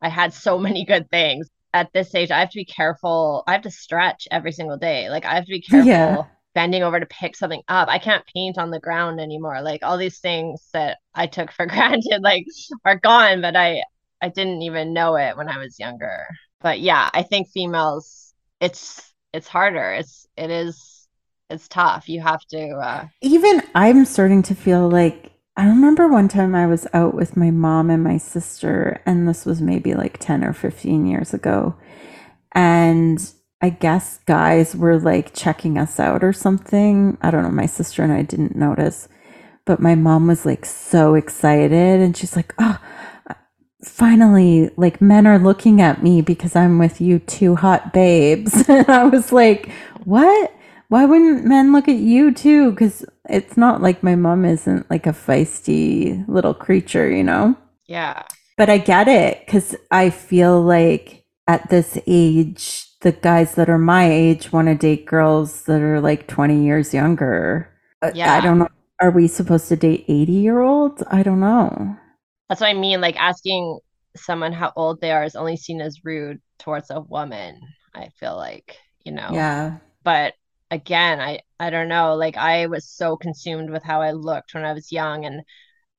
I 0.01 0.09
had 0.09 0.33
so 0.33 0.59
many 0.67 0.83
good 0.85 1.09
things 1.09 1.47
at 1.75 1.91
this 1.91 2.08
stage, 2.08 2.32
I 2.32 2.39
have 2.39 2.51
to 2.51 2.55
be 2.55 2.65
careful. 2.65 3.44
I 3.48 3.51
have 3.51 3.63
to 3.63 3.70
stretch 3.70 4.29
every 4.32 4.53
single 4.53 4.77
day. 4.77 5.10
Like 5.10 5.25
I 5.25 5.36
have 5.36 5.46
to 5.46 5.51
be 5.51 5.62
careful. 5.70 5.88
Yeah. 5.88 6.24
Bending 6.55 6.84
over 6.84 7.01
to 7.01 7.05
pick 7.05 7.36
something 7.36 7.62
up. 7.67 7.89
I 7.89 8.00
can't 8.00 8.25
paint 8.34 8.58
on 8.58 8.72
the 8.72 8.79
ground 8.79 9.20
anymore. 9.20 9.62
Like 9.62 9.84
all 9.84 9.98
these 9.98 10.20
things 10.20 10.70
that 10.72 11.00
I 11.13 11.27
took 11.27 11.51
for 11.51 11.65
granted, 11.75 12.22
like 12.22 12.46
are 12.86 12.98
gone. 12.98 13.41
But 13.41 13.58
I, 13.58 13.84
I 14.22 14.29
didn't 14.29 14.62
even 14.62 14.94
know 14.94 15.17
it 15.17 15.36
when 15.36 15.50
I 15.50 15.58
was 15.58 15.77
younger. 15.77 16.25
But 16.62 16.79
yeah, 16.79 17.10
I 17.13 17.24
think 17.24 17.50
females, 17.50 18.34
it's 18.62 19.13
it's 19.34 19.50
harder. 19.50 19.91
It's 19.91 20.25
it 20.38 20.50
is 20.50 21.10
it's 21.50 21.67
tough. 21.67 22.08
You 22.08 22.22
have 22.22 22.41
to 22.51 22.70
uh 22.70 23.08
even 23.22 23.62
I'm 23.75 24.05
starting 24.05 24.41
to 24.44 24.55
feel 24.55 24.88
like 24.88 25.34
I 25.57 25.67
remember 25.67 26.07
one 26.07 26.27
time 26.27 26.53
I 26.53 26.67
was 26.67 26.85
out 26.93 27.13
with 27.13 27.38
my 27.38 27.51
mom 27.51 27.89
and 27.89 28.03
my 28.03 28.17
sister, 28.17 29.01
and 29.05 29.27
this 29.27 29.45
was 29.45 29.62
maybe 29.62 29.93
like 29.93 30.17
10 30.19 30.43
or 30.43 30.53
15 30.53 31.05
years 31.05 31.33
ago. 31.33 31.75
And 32.51 33.19
I 33.62 33.69
guess 33.69 34.19
guys 34.25 34.75
were 34.75 35.00
like 35.00 35.33
checking 35.33 35.77
us 35.77 36.00
out 36.00 36.24
or 36.24 36.33
something. 36.33 37.17
I 37.21 37.31
don't 37.31 37.43
know. 37.43 37.51
My 37.51 37.67
sister 37.67 38.03
and 38.03 38.12
I 38.12 38.21
didn't 38.21 38.55
notice, 38.55 39.07
but 39.65 39.79
my 39.79 39.95
mom 39.95 40.27
was 40.27 40.45
like 40.45 40.65
so 40.65 41.15
excited, 41.15 42.01
and 42.01 42.17
she's 42.17 42.35
like, 42.35 42.53
Oh, 42.59 42.79
finally, 43.83 44.69
like 44.77 45.01
men 45.01 45.27
are 45.27 45.39
looking 45.39 45.81
at 45.81 46.03
me 46.03 46.21
because 46.21 46.55
I'm 46.55 46.79
with 46.79 47.00
you 47.00 47.19
two 47.19 47.55
hot 47.55 47.93
babes. 47.93 48.67
and 48.69 48.89
I 48.89 49.05
was 49.05 49.31
like, 49.31 49.71
what? 50.03 50.53
Why 50.89 51.06
wouldn't 51.06 51.46
men 51.46 51.72
look 51.72 51.88
at 51.88 51.98
you 51.98 52.34
too? 52.34 52.72
Because 52.72 53.06
it's 53.30 53.58
not 53.58 53.82
like 53.82 54.04
my 54.04 54.15
mom 54.15 54.46
isn't 54.46 54.89
like 54.89 55.08
a 55.08 55.12
feisty 55.12 56.27
little 56.27 56.54
creature, 56.54 57.10
you 57.10 57.24
know? 57.24 57.56
Yeah. 57.88 58.24
But 58.58 58.70
I 58.70 58.77
get 58.77 59.08
it 59.08 59.46
because 59.46 59.75
I 59.92 60.10
feel 60.10 60.62
like 60.62 61.25
at 61.48 61.70
this 61.70 61.98
age, 62.08 62.88
the 63.01 63.12
guys 63.12 63.56
that 63.56 63.70
are 63.70 63.77
my 63.77 64.10
age 64.10 64.51
want 64.51 64.68
to 64.68 64.75
date 64.75 65.06
girls 65.06 65.63
that 65.63 65.82
are 65.82 66.01
like 66.01 66.27
20 66.27 66.63
years 66.63 66.94
younger. 66.94 67.70
Uh, 68.01 68.12
Yeah. 68.13 68.34
I 68.34 68.42
don't 68.42 68.60
know. 68.60 68.70
Are 69.01 69.12
we 69.12 69.27
supposed 69.27 69.68
to 69.70 69.75
date 69.75 70.06
80 70.08 70.32
year 70.34 70.62
olds? 70.62 71.04
I 71.12 71.22
don't 71.24 71.39
know. 71.42 71.98
That's 72.50 72.62
what 72.62 72.68
I 72.70 72.74
mean. 72.74 73.01
Like 73.01 73.15
asking 73.18 73.80
someone 74.15 74.54
how 74.54 74.72
old 74.75 75.01
they 75.01 75.12
are 75.12 75.24
is 75.24 75.36
only 75.36 75.58
seen 75.58 75.82
as 75.82 76.06
rude 76.06 76.42
towards 76.60 76.89
a 76.89 77.01
woman, 77.01 77.60
I 77.94 78.10
feel 78.20 78.36
like, 78.38 78.77
you 79.04 79.12
know. 79.12 79.30
Yeah. 79.34 79.77
But 80.04 80.34
again, 80.72 81.19
I 81.22 81.39
I 81.60 81.69
don't 81.69 81.88
know. 81.89 82.15
Like 82.15 82.38
I 82.38 82.67
was 82.67 82.89
so 82.89 83.17
consumed 83.17 83.69
with 83.69 83.84
how 83.84 84.01
I 84.01 84.12
looked 84.12 84.53
when 84.53 84.65
I 84.65 84.74
was 84.74 84.91
young 84.91 85.25
and 85.25 85.43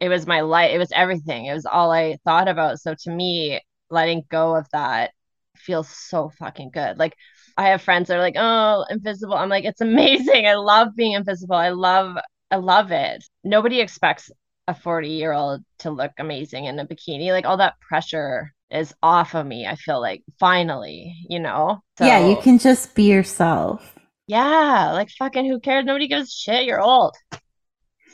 it 0.01 0.09
was 0.11 0.27
my 0.27 0.43
life. 0.43 0.73
It 0.73 0.79
was 0.79 0.93
everything. 0.95 1.47
It 1.47 1.55
was 1.55 1.67
all 1.67 1.93
I 1.93 2.19
thought 2.25 2.49
about. 2.49 2.81
So 2.81 2.95
to 3.05 3.11
me, 3.11 3.61
letting 3.91 4.25
go 4.31 4.57
of 4.57 4.69
that 4.73 5.13
feels 5.57 5.89
so 5.89 6.31
fucking 6.39 6.71
good. 6.73 6.99
Like 6.99 7.17
I 7.57 7.69
have 7.71 7.83
friends 7.83 8.09
that 8.09 8.17
are 8.19 8.21
like, 8.21 8.37
"Oh, 8.39 8.85
invisible." 8.91 9.35
I'm 9.37 9.49
like, 9.51 9.65
"It's 9.65 9.81
amazing. 9.81 10.47
I 10.47 10.55
love 10.55 10.97
being 10.97 11.13
invisible. 11.13 11.57
I 11.57 11.71
love 11.71 12.17
I 12.51 12.57
love 12.57 12.93
it." 12.93 13.25
Nobody 13.45 13.81
expects 13.81 14.31
a 14.69 14.75
40 14.75 15.11
year 15.11 15.33
old 15.33 15.65
to 15.81 15.91
look 15.91 16.13
amazing 16.19 16.67
in 16.67 16.79
a 16.79 16.87
bikini. 16.87 17.31
Like 17.33 17.47
all 17.47 17.59
that 17.59 17.81
pressure 17.81 18.53
is 18.71 18.95
off 19.03 19.35
of 19.35 19.47
me. 19.47 19.67
I 19.67 19.77
feel 19.77 20.01
like 20.01 20.23
finally, 20.39 21.15
you 21.29 21.39
know? 21.39 21.83
yeah, 22.01 22.29
you 22.29 22.37
can 22.37 22.59
just 22.59 22.95
be 22.95 23.05
yourself. 23.05 23.96
Yeah, 24.27 24.93
like 24.93 25.11
fucking 25.11 25.47
who 25.47 25.61
cares? 25.61 25.85
Nobody 25.85 26.09
gives 26.09 26.33
shit. 26.33 26.65
You're 26.65 26.81
old. 26.81 27.15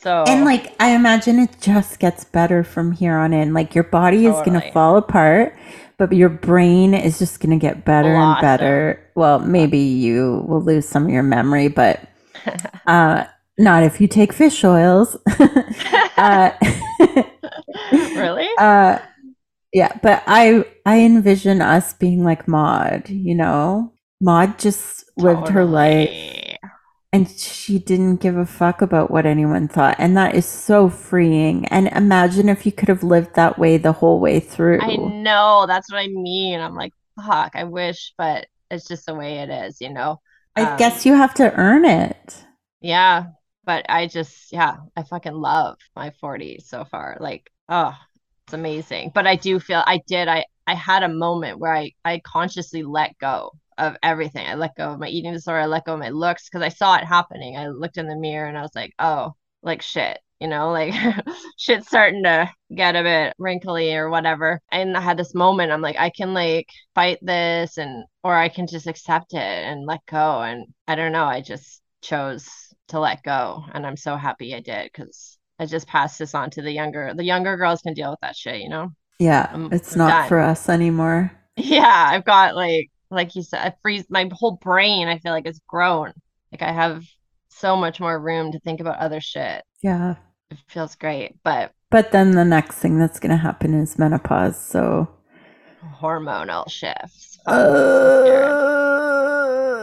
So, 0.02 0.25
And 0.26 0.45
like 0.45 0.75
I 0.81 0.90
imagine 0.90 1.38
it 1.38 1.61
just 1.61 2.00
gets 2.00 2.25
better 2.25 2.64
from 2.64 2.92
here 2.92 3.16
on 3.16 3.33
in. 3.33 3.54
Like 3.54 3.75
your 3.75 3.85
body 3.85 4.26
is 4.26 4.35
going 4.42 4.61
to 4.61 4.73
fall 4.73 4.97
apart, 4.97 5.57
but 5.97 6.12
your 6.12 6.28
brain 6.28 6.92
is 6.92 7.21
just 7.21 7.38
going 7.40 7.57
to 7.57 7.62
get 7.62 7.85
better 7.85 8.12
and 8.14 8.40
better. 8.40 9.09
Well, 9.14 9.38
maybe 9.38 9.78
you 9.78 10.45
will 10.49 10.62
lose 10.62 10.88
some 10.88 11.04
of 11.04 11.11
your 11.11 11.23
memory, 11.23 11.69
but 11.69 12.00
uh 12.87 13.25
not 13.59 13.85
if 13.85 14.00
you 14.00 14.09
take 14.09 14.33
fish 14.33 14.64
oils. 14.64 15.16
uh 16.16 16.50
really? 17.92 18.49
uh 18.59 18.99
yeah, 19.73 19.99
but 20.02 20.23
I 20.26 20.64
I 20.85 21.00
envision 21.00 21.62
us 21.62 21.95
being 21.95 22.25
like 22.25 22.49
Maud, 22.49 23.09
you 23.09 23.35
know? 23.37 23.92
Maud 24.21 24.59
just 24.59 25.01
lived 25.16 25.49
her 25.49 25.64
life 25.64 26.11
and 27.12 27.28
she 27.31 27.78
didn't 27.78 28.16
give 28.16 28.37
a 28.37 28.47
fuck 28.47 28.81
about 28.83 29.11
what 29.11 29.26
anyone 29.26 29.69
thought 29.69 29.97
and 29.99 30.16
that 30.16 30.35
is 30.35 30.47
so 30.47 30.88
freeing 30.88 31.66
and 31.66 31.88
imagine 31.88 32.49
if 32.49 32.64
you 32.66 32.73
could 32.73 32.88
have 32.88 33.02
lived 33.02 33.35
that 33.35 33.59
way 33.59 33.76
the 33.76 33.92
whole 33.92 34.21
way 34.21 34.40
through 34.40 34.81
I 34.81 34.97
know. 34.97 35.66
That's 35.66 35.90
what 35.90 35.99
I 35.99 36.09
mean. 36.09 36.61
I'm 36.61 36.75
like, 36.75 36.92
fuck, 37.16 37.52
I 37.54 37.64
wish, 37.64 38.14
but 38.19 38.47
it's 38.71 38.88
just 38.88 39.07
the 39.07 39.14
way 39.14 39.38
it 39.38 39.50
is, 39.50 39.81
you 39.81 39.90
know? 39.90 40.21
i 40.57 40.64
Um, 40.64 40.78
guess 40.78 41.04
you 41.04 41.12
have 41.14 41.35
to 41.35 41.52
earn 41.57 41.85
it 41.85 42.45
Yeah, 42.81 43.26
but 43.64 43.87
I 43.88 44.07
just, 44.07 44.52
yeah, 44.52 44.78
I 44.97 45.02
fucking 45.04 45.33
love 45.35 45.78
my 45.95 46.11
40s 46.11 46.69
so 46.69 46.85
far. 46.85 47.16
Like, 47.21 47.50
oh, 47.69 47.97
it's 48.47 48.54
amazing. 48.54 49.12
But 49.14 49.26
I 49.26 49.37
do 49.37 49.61
feel 49.61 49.83
I 49.87 50.00
did, 50.07 50.28
I 50.28 50.45
I 50.66 50.75
had 50.75 51.02
a 51.02 51.09
moment 51.09 51.59
where 51.59 51.75
I 51.75 51.92
I 52.04 52.21
consciously 52.21 52.83
let 52.85 53.19
go 53.19 53.52
of 53.79 53.97
everything. 54.02 54.47
I 54.47 54.55
let 54.55 54.76
go 54.76 54.91
of 54.93 54.99
my 55.00 55.09
eating 55.09 55.33
disorder, 55.33 55.61
I 55.61 55.67
let 55.67 55.85
go 55.85 55.95
of 55.95 56.00
my 56.00 56.11
looks 56.11 56.49
because 56.49 56.64
I 56.64 56.69
saw 56.69 56.97
it 56.97 57.05
happening. 57.05 57.57
I 57.57 57.69
looked 57.69 57.99
in 57.99 58.07
the 58.09 58.17
mirror 58.17 58.49
and 58.49 58.57
I 58.59 58.62
was 58.62 58.75
like, 58.75 58.93
oh, 58.99 59.33
like 59.62 59.83
shit, 59.83 60.19
you 60.41 60.49
know, 60.49 60.71
like 60.71 60.95
shit's 61.59 61.87
starting 61.87 62.23
to 62.25 62.50
get 62.75 62.97
a 62.97 63.02
bit 63.02 63.35
wrinkly 63.38 63.95
or 63.95 64.11
whatever. 64.11 64.61
And 64.71 64.97
I 64.97 65.00
had 65.00 65.17
this 65.19 65.35
moment, 65.35 65.73
I'm 65.73 65.83
like, 65.83 65.97
I 65.99 66.11
can 66.11 66.35
like 66.35 66.69
fight 66.95 67.19
this 67.23 67.79
and 67.79 68.05
or 68.25 68.35
I 68.35 68.49
can 68.49 68.67
just 68.67 68.87
accept 68.87 69.35
it 69.35 69.38
and 69.38 69.87
let 69.87 70.00
go. 70.07 70.43
And 70.43 70.67
I 70.88 70.95
don't 70.95 71.12
know, 71.12 71.25
I 71.25 71.41
just 71.41 71.81
chose 72.02 72.49
to 72.88 72.99
let 72.99 73.23
go 73.23 73.64
and 73.73 73.87
i'm 73.87 73.97
so 73.97 74.17
happy 74.17 74.55
i 74.55 74.61
did 74.61 74.91
because 74.93 75.38
i 75.59 75.64
just 75.64 75.87
passed 75.87 76.19
this 76.19 76.35
on 76.35 76.50
to 76.50 76.61
the 76.61 76.71
younger 76.73 77.14
the 77.14 77.25
younger 77.25 77.57
girls 77.57 77.81
can 77.81 77.95
deal 77.95 78.11
with 78.11 78.19
that 78.21 78.37
shit 78.37 78.61
you 78.61 78.69
know 78.69 78.91
yeah 79.19 79.49
I'm- 79.50 79.69
it's 79.73 79.93
I'm 79.93 79.99
not 79.99 80.09
done. 80.11 80.29
for 80.29 80.41
us 80.41 80.69
anymore 80.69 81.33
yeah 81.57 82.09
i've 82.11 82.25
got 82.25 82.55
like 82.57 82.91
like 83.12 83.35
you 83.37 83.42
said 83.42 83.61
i 83.61 83.73
freeze 83.83 84.04
my 84.09 84.28
whole 84.33 84.57
brain 84.57 85.09
i 85.09 85.19
feel 85.19 85.33
like 85.33 85.47
it's 85.47 85.61
grown. 85.66 86.12
Like 86.50 86.62
i 86.62 86.73
have 86.73 87.04
so 87.49 87.76
much 87.76 88.00
more 88.00 88.19
room 88.19 88.52
to 88.52 88.61
think 88.61 88.81
about 88.81 88.99
other 88.99 89.21
shit. 89.21 89.62
Yeah. 89.83 90.16
It 90.50 90.59
feels 90.69 90.95
great 90.97 91.37
but 91.45 91.73
but 91.90 92.12
then 92.12 92.33
the 92.33 92.45
next 92.45 92.76
thing 92.76 92.99
that's 92.99 93.21
going 93.21 93.31
to 93.31 93.37
happen 93.37 93.75
is 93.75 93.99
menopause 93.99 94.59
so 94.61 95.09
hormonal 96.00 96.71
shifts. 96.71 97.38
Uh, 97.47 98.28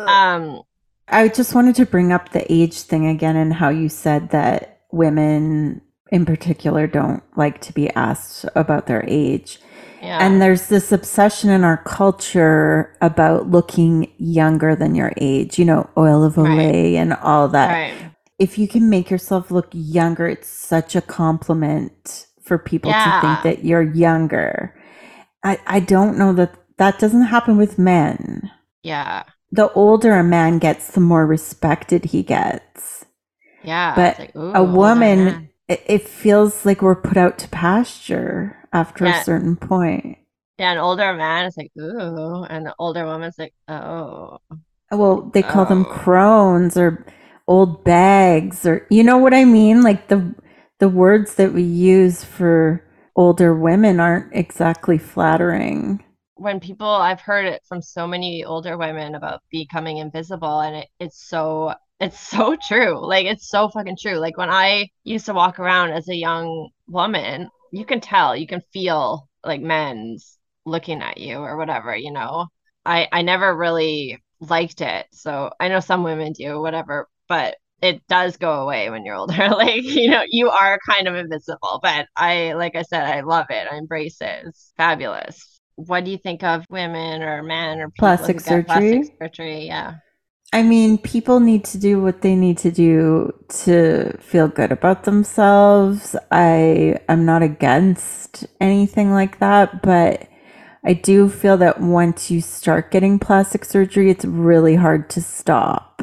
um 0.08 0.64
I 1.08 1.28
just 1.28 1.56
wanted 1.56 1.76
to 1.76 1.86
bring 1.86 2.12
up 2.12 2.30
the 2.30 2.52
age 2.52 2.82
thing 2.82 3.08
again 3.08 3.36
and 3.36 3.54
how 3.54 3.70
you 3.70 3.90
said 3.90 4.30
that 4.30 4.82
women 4.92 5.82
in 6.12 6.26
particular 6.26 6.88
don't 6.88 7.24
like 7.36 7.62
to 7.62 7.74
be 7.74 7.90
asked 7.92 8.46
about 8.56 8.88
their 8.88 9.04
age. 9.08 9.60
Yeah 10.02 10.20
And 10.20 10.42
there's 10.42 10.68
this 10.68 10.92
obsession 10.92 11.50
in 11.50 11.64
our 11.64 11.78
culture 11.78 12.96
about 13.02 13.50
looking 13.50 14.12
younger 14.18 14.76
than 14.76 14.96
your 14.96 15.14
age, 15.18 15.58
you 15.60 15.66
know, 15.66 15.90
oil 15.98 16.24
of 16.24 16.38
Right. 16.38 16.74
Olay 16.74 16.94
and 16.96 17.14
all 17.14 17.48
that. 17.50 17.70
right 17.70 18.12
If 18.40 18.58
you 18.58 18.68
can 18.68 18.90
make 18.90 19.10
yourself 19.10 19.52
look 19.52 19.68
younger, 19.74 20.28
it's 20.28 20.48
such 20.48 20.96
a 20.96 21.02
compliment 21.02 22.28
for 22.44 22.58
people 22.58 22.92
to 22.92 23.12
think 23.22 23.44
that 23.44 23.66
you're 23.66 23.84
younger. 23.84 24.76
I, 25.44 25.60
I 25.68 25.80
don't 25.80 26.18
know 26.18 26.34
that 26.34 26.56
that 26.78 27.00
doesn't 27.00 27.24
happen 27.24 27.58
with 27.58 27.78
men. 27.78 28.52
yeah 28.84 29.24
The 29.52 29.72
older 29.74 30.14
a 30.14 30.24
man 30.24 30.60
gets, 30.60 30.92
the 30.92 31.00
more 31.02 31.26
respected 31.26 32.06
he 32.06 32.24
gets. 32.24 33.06
yeah 33.64 33.94
But 33.96 34.20
like, 34.20 34.32
a 34.36 34.64
woman, 34.64 35.26
man. 35.26 35.49
It, 35.70 35.84
it 35.88 36.10
feels 36.10 36.66
like 36.66 36.82
we're 36.82 36.96
put 36.96 37.18
out 37.18 37.38
to 37.40 37.48
pasture 37.50 38.58
after 38.74 39.06
Yeah. 39.06 39.10
a 39.10 39.16
certain 39.16 39.56
point. 39.56 40.18
Yeah, 40.58 40.74
an 40.74 40.78
older 40.78 41.14
man 41.14 41.46
is 41.46 41.56
like, 41.58 41.72
ooh, 41.80 42.44
and 42.44 42.66
the 42.66 42.76
older 42.78 43.06
woman's 43.06 43.38
like, 43.40 43.54
oh, 43.70 44.40
Well, 44.92 45.30
they 45.34 45.44
call 45.44 45.66
them 45.66 45.86
Oh. 45.86 45.86
crones 45.86 46.76
or 46.78 47.06
old 47.48 47.84
bags 47.84 48.66
or 48.66 48.86
you 48.90 49.04
know 49.04 49.18
what 49.18 49.34
I 49.34 49.44
mean? 49.46 49.82
Like 49.82 50.08
the 50.08 50.34
the 50.80 50.90
words 50.90 51.36
that 51.36 51.54
we 51.54 51.64
use 51.64 52.24
for 52.24 52.84
older 53.16 53.54
women 53.54 54.00
aren't 54.00 54.34
exactly 54.34 54.98
flattering. 54.98 56.04
when 56.36 56.60
people, 56.60 56.88
I've 56.88 57.20
heard 57.22 57.46
it 57.46 57.64
from 57.68 57.82
so 57.82 58.08
many 58.08 58.46
older 58.46 58.78
women 58.78 59.16
about 59.16 59.42
becoming 59.52 59.98
invisible, 59.98 60.62
and 60.62 60.76
it, 60.78 60.88
it's 61.00 61.22
so, 61.28 61.74
it's 62.00 62.20
so 62.20 62.56
true. 62.56 63.06
Like, 63.06 63.26
it's 63.26 63.50
so 63.50 63.70
fucking 63.70 63.98
true. 64.02 64.18
Like, 64.18 64.38
when 64.38 64.50
I 64.50 64.90
used 65.04 65.26
to 65.26 65.34
walk 65.34 65.60
around 65.60 65.92
as 65.92 66.08
a 66.08 66.16
young 66.16 66.70
woman, 66.88 67.50
you 67.72 67.86
can 67.86 68.00
tell, 68.02 68.36
you 68.36 68.48
can 68.48 68.62
feel 68.74 69.28
like 69.44 69.62
men's 69.62 70.38
looking 70.66 71.02
at 71.02 71.18
you 71.18 71.38
or 71.38 71.58
whatever, 71.58 71.96
you 71.96 72.12
know? 72.12 72.48
I, 72.86 73.08
I 73.12 73.22
never 73.22 73.56
really 73.56 74.22
liked 74.40 74.82
it. 74.82 75.08
So 75.12 75.52
I 75.60 75.68
know 75.68 75.80
some 75.82 76.04
women 76.04 76.34
do, 76.34 76.62
whatever, 76.62 77.08
but 77.28 77.58
it 77.82 78.06
does 78.08 78.38
go 78.38 78.62
away 78.62 78.90
when 78.90 79.06
you're 79.06 79.16
older. 79.16 79.34
Like, 79.50 79.84
you 79.84 80.10
know, 80.10 80.24
you 80.30 80.50
are 80.50 80.80
kind 80.88 81.08
of 81.08 81.16
invisible, 81.16 81.80
but 81.82 82.08
I, 82.16 82.54
like 82.54 82.76
I 82.76 82.84
said, 82.84 83.04
I 83.04 83.22
love 83.22 83.48
it. 83.50 83.68
I 83.70 83.78
embrace 83.78 84.22
it. 84.22 84.46
It's 84.48 84.74
fabulous. 84.78 85.60
What 85.76 86.06
do 86.06 86.12
you 86.12 86.18
think 86.18 86.44
of 86.44 86.66
women 86.70 87.24
or 87.24 87.44
men 87.44 87.80
or 87.80 87.90
people 87.90 88.08
Plastic 88.08 88.38
get 88.38 88.66
plastic 88.66 89.06
surgery? 89.06 89.16
surgery? 89.20 89.66
Yeah. 89.68 89.96
I 90.52 90.64
mean, 90.64 90.98
people 90.98 91.40
need 91.40 91.64
to 91.66 91.78
do 91.78 92.02
what 92.02 92.22
they 92.22 92.36
need 92.36 92.58
to 92.60 92.72
do 92.72 93.34
to 93.64 94.18
feel 94.20 94.48
good 94.48 94.72
about 94.72 95.04
themselves. 95.04 96.16
I 96.32 97.00
am 97.08 97.24
not 97.24 97.44
against 97.44 98.48
anything 98.60 99.12
like 99.12 99.38
that, 99.40 99.84
but 99.84 100.28
I 100.84 100.94
do 100.94 101.30
feel 101.30 101.58
that 101.58 101.80
once 101.82 102.32
you 102.32 102.42
start 102.42 102.90
getting 102.90 103.20
plastic 103.20 103.64
surgery, 103.64 104.10
it's 104.10 104.26
really 104.26 104.76
hard 104.76 105.10
to 105.12 105.22
stop 105.22 106.02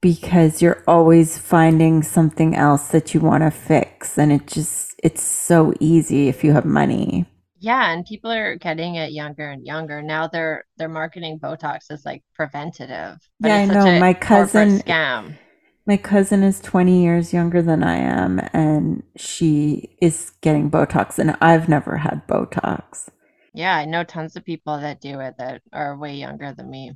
because 0.00 0.62
you're 0.62 0.82
always 0.86 1.36
finding 1.36 2.02
something 2.02 2.54
else 2.54 2.88
that 2.88 3.12
you 3.12 3.20
want 3.20 3.42
to 3.42 3.50
fix 3.50 4.16
and 4.16 4.32
it 4.32 4.46
just 4.46 4.94
it's 5.02 5.22
so 5.22 5.74
easy 5.80 6.28
if 6.28 6.42
you 6.42 6.52
have 6.52 6.64
money. 6.64 7.26
Yeah, 7.60 7.90
and 7.92 8.04
people 8.06 8.30
are 8.30 8.56
getting 8.56 8.94
it 8.96 9.12
younger 9.12 9.48
and 9.50 9.66
younger. 9.66 10.00
Now 10.02 10.28
they're 10.28 10.64
they're 10.76 10.88
marketing 10.88 11.38
Botox 11.40 11.90
as 11.90 12.04
like 12.04 12.22
preventative. 12.34 13.18
But 13.40 13.48
Yeah, 13.48 13.56
I 13.56 13.66
such 13.66 13.74
know. 13.74 14.00
My 14.00 14.14
cousin- 14.14 14.78
scam. 14.78 15.38
My 15.86 15.96
cousin 15.96 16.42
is 16.42 16.60
20 16.60 17.02
years 17.02 17.32
younger 17.32 17.62
than 17.62 17.82
I 17.82 17.96
am, 17.96 18.40
and 18.52 19.02
she 19.16 19.96
is 20.02 20.32
getting 20.42 20.70
Botox, 20.70 21.18
and 21.18 21.34
I've 21.40 21.66
never 21.68 21.96
had 21.96 22.26
Botox. 22.28 23.08
Yeah, 23.54 23.74
I 23.74 23.86
know 23.86 24.04
tons 24.04 24.36
of 24.36 24.44
people 24.44 24.78
that 24.78 25.00
do 25.00 25.18
it 25.20 25.36
that 25.38 25.62
are 25.72 25.96
way 25.96 26.14
younger 26.14 26.52
than 26.52 26.68
me. 26.68 26.92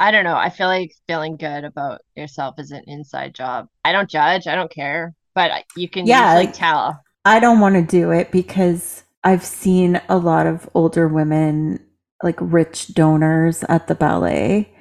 I 0.00 0.10
don't 0.10 0.24
know. 0.24 0.36
I 0.36 0.50
feel 0.50 0.66
like 0.66 0.90
feeling 1.06 1.36
good 1.36 1.62
about 1.64 2.00
yourself 2.16 2.56
is 2.58 2.72
an 2.72 2.82
inside 2.88 3.32
job. 3.34 3.68
I 3.84 3.92
don't 3.92 4.10
judge. 4.10 4.48
I 4.48 4.56
don't 4.56 4.72
care. 4.72 5.14
But 5.36 5.64
you 5.76 5.88
can 5.88 6.04
Yeah, 6.06 6.32
usually 6.32 6.46
like- 6.46 6.54
tell. 6.54 7.00
I 7.24 7.38
don't 7.38 7.60
want 7.60 7.76
to 7.76 7.82
do 7.82 8.10
it 8.10 8.30
because 8.32 9.04
I've 9.26 9.44
seen 9.44 10.00
a 10.10 10.18
lot 10.18 10.46
of 10.48 10.70
older 10.74 11.08
women 11.08 11.80
like 12.24 12.38
rich 12.40 12.94
donors 12.94 13.64
at 13.68 13.88
the 13.88 13.96
ballet 13.96 14.74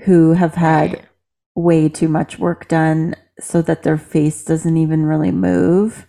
who 0.00 0.34
have 0.34 0.56
had 0.56 0.98
Right. 0.98 1.08
way 1.56 1.88
too 1.90 2.08
much 2.08 2.38
work 2.38 2.68
done 2.68 3.16
so 3.40 3.62
that 3.62 3.84
their 3.84 3.98
face 3.98 4.44
doesn't 4.44 4.78
even 4.78 5.06
really 5.06 5.32
move. 5.32 6.06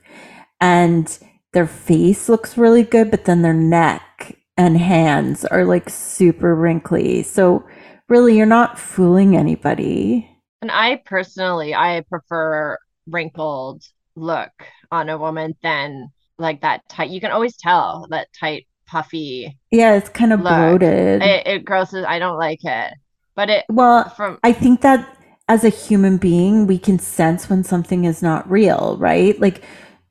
And 0.62 1.18
their 1.54 1.68
face 1.68 2.30
looks 2.30 2.58
really 2.58 2.84
good, 2.84 3.12
but 3.12 3.26
then 3.26 3.44
their 3.44 3.54
neck 3.54 4.38
and 4.58 4.78
hands 4.78 5.46
are 5.46 5.66
like 5.66 5.90
super 5.90 6.56
wrinkly. 6.56 7.24
So, 7.24 7.66
really, 8.10 8.38
you're 8.38 8.48
not 8.48 8.80
fooling 8.80 9.38
anybody. 9.38 10.30
And 10.62 10.72
I 10.72 10.98
personally, 11.06 11.74
I 11.76 12.02
prefer 12.10 12.78
wrinkled 13.08 13.84
look 14.16 14.52
on 14.92 15.10
a 15.10 15.18
woman 15.18 15.56
than 15.64 16.12
like 16.42 16.62
that 16.62 16.88
tight. 16.90 17.10
You 17.12 17.22
can 17.22 17.32
always 17.32 17.56
tell 17.58 18.08
that 18.10 18.28
tight, 18.40 18.68
puffy 18.88 19.58
Yeah, 19.72 19.96
it's 19.96 20.10
kind 20.10 20.34
of 20.34 20.42
look. 20.42 20.50
bloated. 20.50 21.22
It, 21.22 21.48
it 21.48 21.66
grosses. 21.66 22.06
I 22.08 22.20
don't 22.20 22.38
like 22.38 22.64
it. 22.66 22.94
But 23.36 23.50
it 23.50 23.66
well, 23.70 24.10
from 24.10 24.40
I 24.44 24.52
think 24.54 24.82
that 24.82 25.08
as 25.48 25.64
a 25.64 25.70
human 25.70 26.18
being, 26.18 26.68
we 26.68 26.78
can 26.78 27.00
sense 27.00 27.50
when 27.50 27.64
something 27.64 28.04
is 28.06 28.22
not 28.22 28.50
real, 28.50 28.98
right? 29.00 29.40
Like 29.40 29.64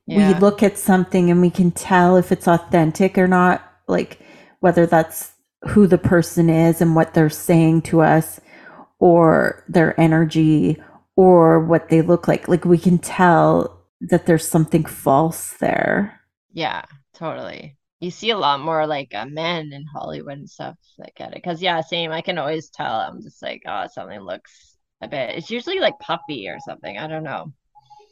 Yeah. 0.06 0.32
we 0.34 0.40
look 0.40 0.62
at 0.62 0.78
something 0.78 1.30
and 1.30 1.40
we 1.40 1.50
can 1.50 1.70
tell 1.70 2.16
if 2.16 2.32
it's 2.32 2.48
authentic 2.48 3.18
or 3.18 3.28
not, 3.28 3.62
like 3.88 4.18
whether 4.60 4.86
that's 4.86 5.32
who 5.68 5.86
the 5.86 5.98
person 5.98 6.48
is 6.48 6.80
and 6.80 6.96
what 6.96 7.12
they're 7.14 7.28
saying 7.30 7.82
to 7.82 8.00
us 8.00 8.40
or 8.98 9.64
their 9.68 9.98
energy 10.00 10.76
or 11.16 11.60
what 11.64 11.88
they 11.90 12.00
look 12.02 12.26
like. 12.28 12.48
Like 12.48 12.64
we 12.64 12.78
can 12.78 12.98
tell 12.98 13.78
that 14.00 14.24
there's 14.26 14.46
something 14.48 14.84
false 14.86 15.52
there. 15.58 16.19
Yeah, 16.52 16.84
totally. 17.14 17.76
You 18.00 18.10
see 18.10 18.30
a 18.30 18.38
lot 18.38 18.60
more 18.60 18.86
like 18.86 19.14
uh, 19.14 19.26
men 19.26 19.72
in 19.72 19.84
Hollywood 19.84 20.38
and 20.38 20.50
stuff 20.50 20.76
like 20.98 21.14
that 21.16 21.16
get 21.16 21.32
it. 21.32 21.34
Because, 21.42 21.62
yeah, 21.62 21.80
same. 21.80 22.10
I 22.12 22.22
can 22.22 22.38
always 22.38 22.70
tell. 22.70 22.94
I'm 22.94 23.22
just 23.22 23.42
like, 23.42 23.62
oh, 23.66 23.86
something 23.92 24.20
looks 24.20 24.76
a 25.00 25.08
bit. 25.08 25.36
It's 25.36 25.50
usually 25.50 25.80
like 25.80 25.98
puffy 25.98 26.48
or 26.48 26.58
something. 26.60 26.96
I 26.96 27.06
don't 27.06 27.24
know. 27.24 27.52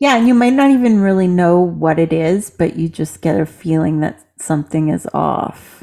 Yeah, 0.00 0.16
and 0.16 0.28
you 0.28 0.34
might 0.34 0.52
not 0.52 0.70
even 0.70 1.00
really 1.00 1.26
know 1.26 1.60
what 1.60 1.98
it 1.98 2.12
is, 2.12 2.50
but 2.50 2.76
you 2.76 2.88
just 2.88 3.20
get 3.20 3.40
a 3.40 3.46
feeling 3.46 4.00
that 4.00 4.24
something 4.38 4.90
is 4.90 5.08
off. 5.12 5.82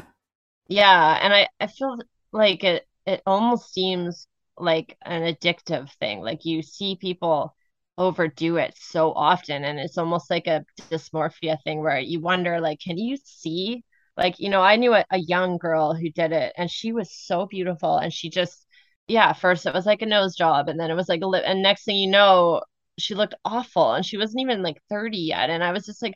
Yeah, 0.68 1.18
and 1.20 1.34
I, 1.34 1.48
I 1.60 1.66
feel 1.66 1.98
like 2.32 2.64
it, 2.64 2.86
it 3.06 3.22
almost 3.26 3.74
seems 3.74 4.26
like 4.56 4.96
an 5.02 5.22
addictive 5.22 5.92
thing. 5.98 6.20
Like 6.20 6.44
you 6.44 6.62
see 6.62 6.96
people 6.96 7.54
overdo 7.98 8.56
it 8.56 8.74
so 8.78 9.12
often, 9.12 9.64
and 9.64 9.78
it's 9.78 9.98
almost 9.98 10.30
like 10.30 10.46
a 10.46 10.64
dysmorphia 10.90 11.62
thing 11.64 11.80
where 11.80 11.98
you 11.98 12.20
wonder, 12.20 12.60
like, 12.60 12.80
can 12.80 12.98
you 12.98 13.16
see? 13.24 13.84
Like, 14.16 14.38
you 14.40 14.48
know, 14.50 14.62
I 14.62 14.76
knew 14.76 14.94
a, 14.94 15.04
a 15.10 15.18
young 15.18 15.58
girl 15.58 15.94
who 15.94 16.10
did 16.10 16.32
it, 16.32 16.52
and 16.56 16.70
she 16.70 16.92
was 16.92 17.10
so 17.12 17.46
beautiful, 17.46 17.98
and 17.98 18.12
she 18.12 18.30
just, 18.30 18.66
yeah, 19.08 19.32
first 19.32 19.66
it 19.66 19.74
was 19.74 19.86
like 19.86 20.02
a 20.02 20.06
nose 20.06 20.34
job, 20.36 20.68
and 20.68 20.78
then 20.80 20.90
it 20.90 20.94
was 20.94 21.08
like 21.08 21.22
a 21.22 21.26
lip, 21.26 21.44
and 21.46 21.62
next 21.62 21.84
thing 21.84 21.96
you 21.96 22.10
know, 22.10 22.62
she 22.98 23.14
looked 23.14 23.34
awful, 23.44 23.92
and 23.92 24.04
she 24.06 24.16
wasn't 24.18 24.40
even 24.42 24.62
like 24.62 24.80
30 24.90 25.18
yet, 25.18 25.50
and 25.50 25.62
I 25.64 25.72
was 25.72 25.86
just 25.86 26.02
like, 26.02 26.14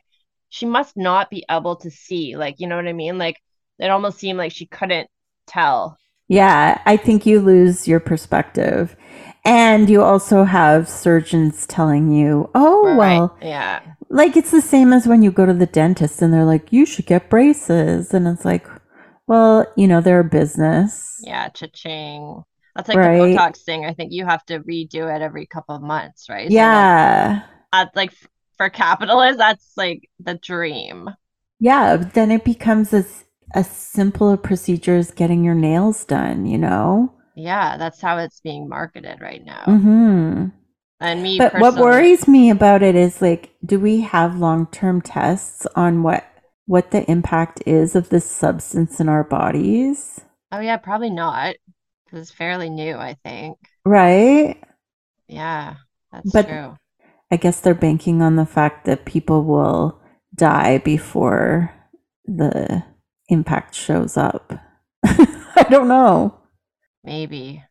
she 0.49 0.65
must 0.65 0.97
not 0.97 1.29
be 1.29 1.45
able 1.49 1.77
to 1.77 1.91
see, 1.91 2.35
like, 2.37 2.55
you 2.59 2.67
know 2.67 2.75
what 2.75 2.87
I 2.87 2.93
mean? 2.93 3.17
Like, 3.17 3.37
it 3.79 3.89
almost 3.89 4.19
seemed 4.19 4.37
like 4.37 4.51
she 4.51 4.67
couldn't 4.67 5.09
tell. 5.47 5.97
Yeah, 6.27 6.81
I 6.85 6.97
think 6.97 7.25
you 7.25 7.41
lose 7.41 7.87
your 7.87 7.99
perspective. 7.99 8.95
And 9.43 9.89
you 9.89 10.03
also 10.03 10.43
have 10.43 10.87
surgeons 10.87 11.65
telling 11.65 12.11
you, 12.11 12.49
oh, 12.53 12.95
Right. 12.95 12.95
well, 12.95 13.35
Yeah. 13.41 13.79
like 14.09 14.37
it's 14.37 14.51
the 14.51 14.61
same 14.61 14.93
as 14.93 15.07
when 15.07 15.23
you 15.23 15.31
go 15.31 15.45
to 15.45 15.53
the 15.53 15.65
dentist 15.65 16.21
and 16.21 16.33
they're 16.33 16.45
like, 16.45 16.71
you 16.71 16.85
should 16.85 17.05
get 17.07 17.29
braces. 17.29 18.13
And 18.13 18.27
it's 18.27 18.45
like, 18.45 18.67
well, 19.27 19.65
you 19.75 19.87
know, 19.87 20.01
they're 20.01 20.19
a 20.19 20.23
business. 20.23 21.19
Yeah. 21.23 21.49
Cha-ching. 21.49 22.43
That's 22.75 22.87
like 22.87 22.97
Right. 22.97 23.17
the 23.17 23.35
Botox 23.35 23.63
thing. 23.63 23.85
I 23.85 23.93
think 23.93 24.11
you 24.11 24.25
have 24.25 24.45
to 24.45 24.59
redo 24.59 25.13
it 25.13 25.21
every 25.21 25.45
couple 25.45 25.75
of 25.75 25.81
months, 25.81 26.29
right? 26.29 26.53
So 26.53 26.53
Yeah. 26.55 27.41
that's 27.71 27.95
like 27.95 28.13
for 28.57 28.69
capitalists, 28.69 29.37
that's 29.37 29.71
like 29.77 30.09
the 30.19 30.35
dream. 30.35 31.09
Yeah. 31.59 31.97
Then 31.97 32.31
it 32.31 32.43
becomes 32.43 32.93
as 32.93 33.25
a 33.53 33.63
simpler 33.63 34.37
procedure 34.37 34.95
as 34.95 35.11
getting 35.11 35.43
your 35.43 35.55
nails 35.55 36.05
done, 36.05 36.45
you 36.45 36.57
know? 36.57 37.13
Yeah, 37.41 37.77
that's 37.77 37.99
how 38.01 38.17
it's 38.19 38.39
being 38.41 38.69
marketed 38.69 39.19
right 39.21 39.43
now. 39.43 39.63
hmm 39.65 40.45
And 40.99 41.23
me 41.23 41.37
But 41.39 41.55
what 41.59 41.75
worries 41.75 42.27
me 42.27 42.49
about 42.49 42.83
it 42.83 42.95
is 42.95 43.21
like, 43.21 43.53
do 43.65 43.79
we 43.79 44.01
have 44.01 44.37
long 44.39 44.67
term 44.67 45.01
tests 45.01 45.65
on 45.75 46.03
what 46.03 46.25
what 46.67 46.91
the 46.91 47.09
impact 47.09 47.61
is 47.65 47.95
of 47.95 48.09
this 48.09 48.25
substance 48.29 48.99
in 48.99 49.09
our 49.09 49.23
bodies? 49.23 50.21
oh 50.51 50.59
yeah, 50.59 50.77
probably 50.77 51.09
not. 51.09 51.55
it's 52.13 52.31
fairly 52.31 52.69
new, 52.69 52.95
I 52.95 53.15
think. 53.23 53.57
Right? 53.85 54.61
Yeah, 55.27 55.75
that's 56.11 56.31
But- 56.31 56.47
true. 56.47 56.77
I 57.33 57.37
guess 57.37 57.61
they're 57.61 57.73
banking 57.73 58.21
on 58.21 58.35
the 58.35 58.45
fact 58.45 58.83
that 58.85 59.05
people 59.05 59.45
will 59.45 60.01
die 60.35 60.79
before 60.79 61.71
the 62.25 62.83
impact 63.29 63.73
shows 63.73 64.17
up. 64.17 64.51
I 65.05 65.65
don't 65.69 65.87
know. 65.87 66.37
Maybe. 67.03 67.63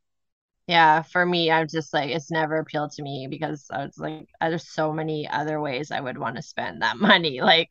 Yeah, 0.68 1.02
for 1.02 1.26
me, 1.26 1.50
I'm 1.50 1.68
just 1.68 1.94
like, 1.94 2.10
it's 2.10 2.30
never 2.30 2.58
appealed 2.58 2.92
to 2.92 3.02
me 3.02 3.26
because 3.28 3.66
I 3.72 3.84
was 3.86 3.98
like, 3.98 4.28
there's 4.40 4.70
so 4.70 4.92
many 4.92 5.28
other 5.28 5.60
ways 5.60 5.90
I 5.92 6.00
would 6.00 6.18
want 6.18 6.36
to 6.36 6.42
spend 6.42 6.82
that 6.82 6.98
money. 7.00 7.40
Like, 7.42 7.70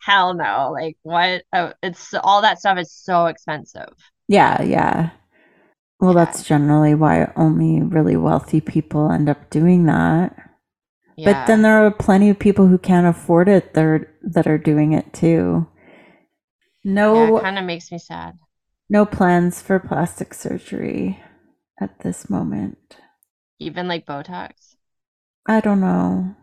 hell 0.00 0.34
no. 0.34 0.72
Like, 0.72 0.98
what? 1.02 1.44
Oh, 1.52 1.72
it's 1.82 2.14
all 2.14 2.42
that 2.42 2.58
stuff 2.60 2.78
is 2.78 2.92
so 2.92 3.26
expensive. 3.26 3.94
Yeah, 4.28 4.62
yeah. 4.62 5.10
Well, 6.00 6.14
Yeah. 6.14 6.14
that's 6.14 6.44
generally 6.44 6.94
why 6.94 7.32
only 7.36 7.82
really 7.82 8.16
wealthy 8.16 8.60
people 8.60 9.10
end 9.10 9.28
up 9.28 9.50
doing 9.50 9.86
that. 9.86 10.50
Yeah. 11.16 11.24
But 11.24 11.46
then 11.46 11.62
there 11.62 11.84
are 11.86 11.90
plenty 11.90 12.30
of 12.30 12.38
people 12.38 12.68
who 12.68 12.78
can't 12.78 13.06
afford 13.06 13.48
it 13.48 13.74
that 13.74 13.84
are, 13.84 14.10
that 14.22 14.46
are 14.48 14.58
doing 14.58 14.92
it 14.94 15.12
too. 15.12 15.66
yeah, 17.10 17.28
No, 17.28 17.36
it 17.36 17.36
kind 17.36 17.58
of 17.58 17.64
makes 17.64 17.90
me 17.92 17.98
sad. 17.98 18.38
No 18.92 19.04
plans 19.04 19.60
for 19.60 19.80
plastic 19.80 20.32
surgery 20.34 21.20
at 21.80 22.00
this 22.00 22.30
moment. 22.30 22.98
Even 23.58 23.88
like 23.88 24.04
Botox. 24.04 24.76
I 25.46 25.60
don't 25.60 25.78
know. 25.80 26.34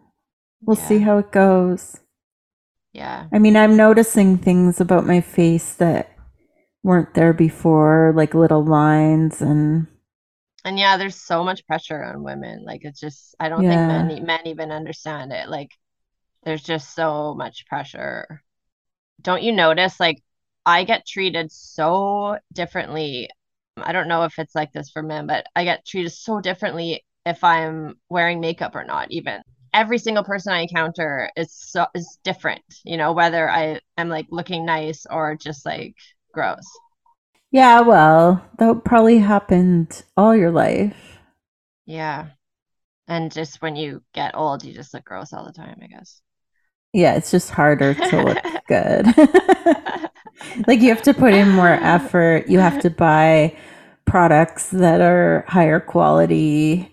We'll 0.66 0.76
see 0.78 1.00
how 1.00 1.18
it 1.20 1.32
goes. 1.32 2.00
Yeah. 2.94 3.30
I 3.34 3.40
mean, 3.40 3.56
I'm 3.56 3.76
noticing 3.78 4.38
things 4.38 4.80
about 4.80 5.06
my 5.06 5.22
face 5.22 5.74
that 5.76 6.12
weren't 6.84 7.14
there 7.16 7.34
before, 7.34 8.14
like 8.16 8.34
little 8.36 8.64
lines 8.66 9.42
and 9.42 9.88
And 10.66 10.78
yeah, 10.78 10.98
there's 10.98 11.16
so 11.16 11.44
much 11.44 11.66
pressure 11.68 12.04
on 12.04 12.24
women. 12.24 12.64
Like, 12.66 12.82
it's 12.84 13.00
just, 13.00 13.36
I 13.40 13.50
don't 13.50 13.66
Yeah. 13.66 13.68
think 13.68 13.86
men, 13.86 14.08
men 14.26 14.42
even 14.48 14.72
understand 14.72 15.32
it. 15.32 15.48
Like, 15.50 15.72
there's 16.44 16.64
just 16.64 16.96
so 16.96 17.36
much 17.36 17.68
pressure. 17.68 18.44
Don't 19.22 19.44
you 19.44 19.54
notice, 19.54 20.00
like, 20.00 20.24
I 20.70 20.84
get 20.84 21.08
treated 21.08 21.52
so 21.52 22.38
differently. 22.54 23.30
I 23.78 23.92
don't 23.92 24.08
know 24.08 24.24
if 24.24 24.38
it's 24.40 24.54
like 24.56 24.72
this 24.72 24.90
for 24.92 25.02
men, 25.02 25.26
but 25.28 25.48
I 25.56 25.64
get 25.64 25.86
treated 25.86 26.12
so 26.12 26.42
differently 26.42 27.04
if 27.26 27.44
I'm 27.44 27.96
wearing 28.10 28.40
makeup 28.40 28.76
or 28.76 28.84
not, 28.84 29.12
even. 29.12 29.42
Every 29.74 29.98
single 29.98 30.24
person 30.24 30.54
I 30.54 30.62
encounter 30.62 31.32
is 31.36 31.52
so 31.54 31.88
is 31.96 32.20
different, 32.24 32.64
you 32.84 32.98
know, 32.98 33.14
whether 33.14 33.50
I 33.50 33.82
am 33.98 34.10
like 34.10 34.28
looking 34.30 34.66
nice 34.66 35.06
or 35.10 35.36
just 35.36 35.66
like 35.66 35.96
gross. 36.34 36.82
yeah, 37.52 37.82
well, 37.82 38.44
that 38.58 38.84
probably 38.84 39.20
happened 39.20 40.04
all 40.18 40.36
your 40.36 40.52
life. 40.52 41.20
Yeah. 41.86 42.30
And 43.08 43.32
just 43.32 43.62
when 43.62 43.76
you 43.76 44.04
get 44.14 44.36
old, 44.36 44.64
you 44.66 44.74
just 44.74 44.94
look 44.94 45.06
gross 45.06 45.34
all 45.34 45.46
the 45.46 45.54
time, 45.54 45.80
I 45.84 45.88
guess. 45.88 46.22
Yeah, 46.94 47.16
it's 47.16 47.32
just 47.32 47.52
harder 47.52 47.94
to 47.94 48.22
look 48.22 48.44
good. 48.68 49.08
like 50.67 50.82
you 50.82 50.89
have 50.89 51.02
to 51.04 51.13
put 51.13 51.34
in 51.34 51.49
more 51.49 51.67
effort. 51.69 52.47
You 52.47 52.60
have 52.60 52.80
to 52.82 52.89
buy 52.89 53.56
products 54.06 54.69
that 54.71 55.02
are 55.02 55.45
higher 55.47 55.80
quality 55.80 56.91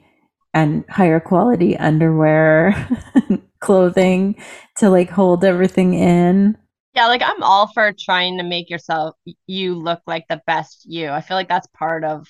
and 0.54 0.84
higher 0.88 1.20
quality 1.20 1.76
underwear, 1.76 2.88
clothing 3.60 4.36
to 4.78 4.90
like 4.90 5.10
hold 5.10 5.44
everything 5.44 5.94
in. 5.94 6.56
Yeah, 6.94 7.08
like 7.08 7.22
I'm 7.22 7.42
all 7.42 7.66
for 7.66 7.92
trying 7.98 8.38
to 8.38 8.44
make 8.44 8.70
yourself 8.70 9.16
you 9.46 9.74
look 9.74 10.00
like 10.06 10.24
the 10.28 10.40
best 10.46 10.86
you. 10.86 11.10
I 11.10 11.20
feel 11.20 11.36
like 11.36 11.48
that's 11.48 11.66
part 11.68 12.04
of 12.04 12.26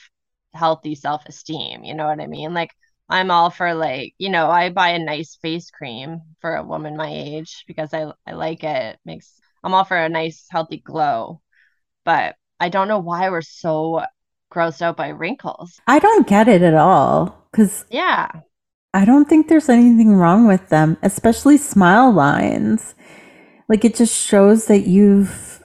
healthy 0.55 0.95
self-esteem, 0.95 1.85
you 1.85 1.95
know 1.95 2.07
what 2.07 2.21
I 2.21 2.27
mean? 2.27 2.55
Like 2.55 2.71
I'm 3.09 3.31
all 3.31 3.51
for 3.51 3.75
like, 3.75 4.15
you 4.19 4.31
know, 4.31 4.51
I 4.51 4.71
buy 4.71 4.91
a 4.91 4.99
nice 4.99 5.37
face 5.41 5.71
cream 5.71 6.23
for 6.41 6.57
a 6.57 6.65
woman 6.65 6.97
my 6.97 7.11
age 7.13 7.65
because 7.69 7.95
I 7.95 8.13
I 8.27 8.33
like 8.33 8.65
it. 8.65 8.95
It 8.95 9.01
makes 9.05 9.41
I'm 9.67 9.75
all 9.75 9.85
for 9.85 9.97
a 9.97 10.09
nice 10.09 10.47
healthy 10.49 10.79
glow. 10.79 11.43
But 12.05 12.37
I 12.61 12.69
don't 12.69 12.89
know 12.89 13.01
why 13.01 13.31
we're 13.31 13.43
so 13.43 14.05
grossed 14.53 14.81
out 14.81 14.97
by 14.97 15.09
wrinkles. 15.09 15.81
I 15.89 15.99
don't 15.99 16.27
get 16.27 16.47
it 16.47 16.63
at 16.63 16.75
all 16.75 17.49
because 17.51 17.85
Yeah. 17.91 18.29
I 18.95 19.05
don't 19.05 19.29
think 19.29 19.49
there's 19.49 19.69
anything 19.69 20.15
wrong 20.15 20.47
with 20.47 20.69
them, 20.69 20.97
especially 21.03 21.59
smile 21.59 22.13
lines. 22.13 22.95
Like 23.69 23.85
it 23.85 23.97
just 23.97 24.15
shows 24.17 24.67
that 24.67 24.87
you've 24.87 25.63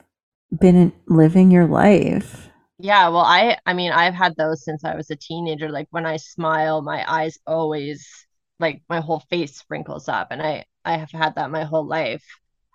been 0.60 0.92
living 1.08 1.52
your 1.52 1.68
life. 1.68 2.50
Yeah, 2.80 3.10
well, 3.10 3.20
I 3.22 3.58
I 3.66 3.74
mean, 3.74 3.92
I've 3.92 4.16
had 4.16 4.36
those 4.36 4.64
since 4.64 4.84
I 4.84 4.96
was 4.96 5.12
a 5.12 5.16
teenager. 5.16 5.70
Like 5.70 5.88
when 5.92 6.06
I 6.06 6.18
smile, 6.18 6.82
my 6.82 7.06
eyes 7.10 7.38
always 7.46 8.08
like 8.60 8.84
my 8.90 9.00
whole 9.02 9.20
face 9.20 9.64
wrinkles 9.70 10.10
up, 10.10 10.30
and 10.32 10.42
I 10.42 10.66
I 10.84 10.98
have 10.98 11.12
had 11.12 11.36
that 11.36 11.52
my 11.52 11.64
whole 11.64 11.86
life. 11.86 12.26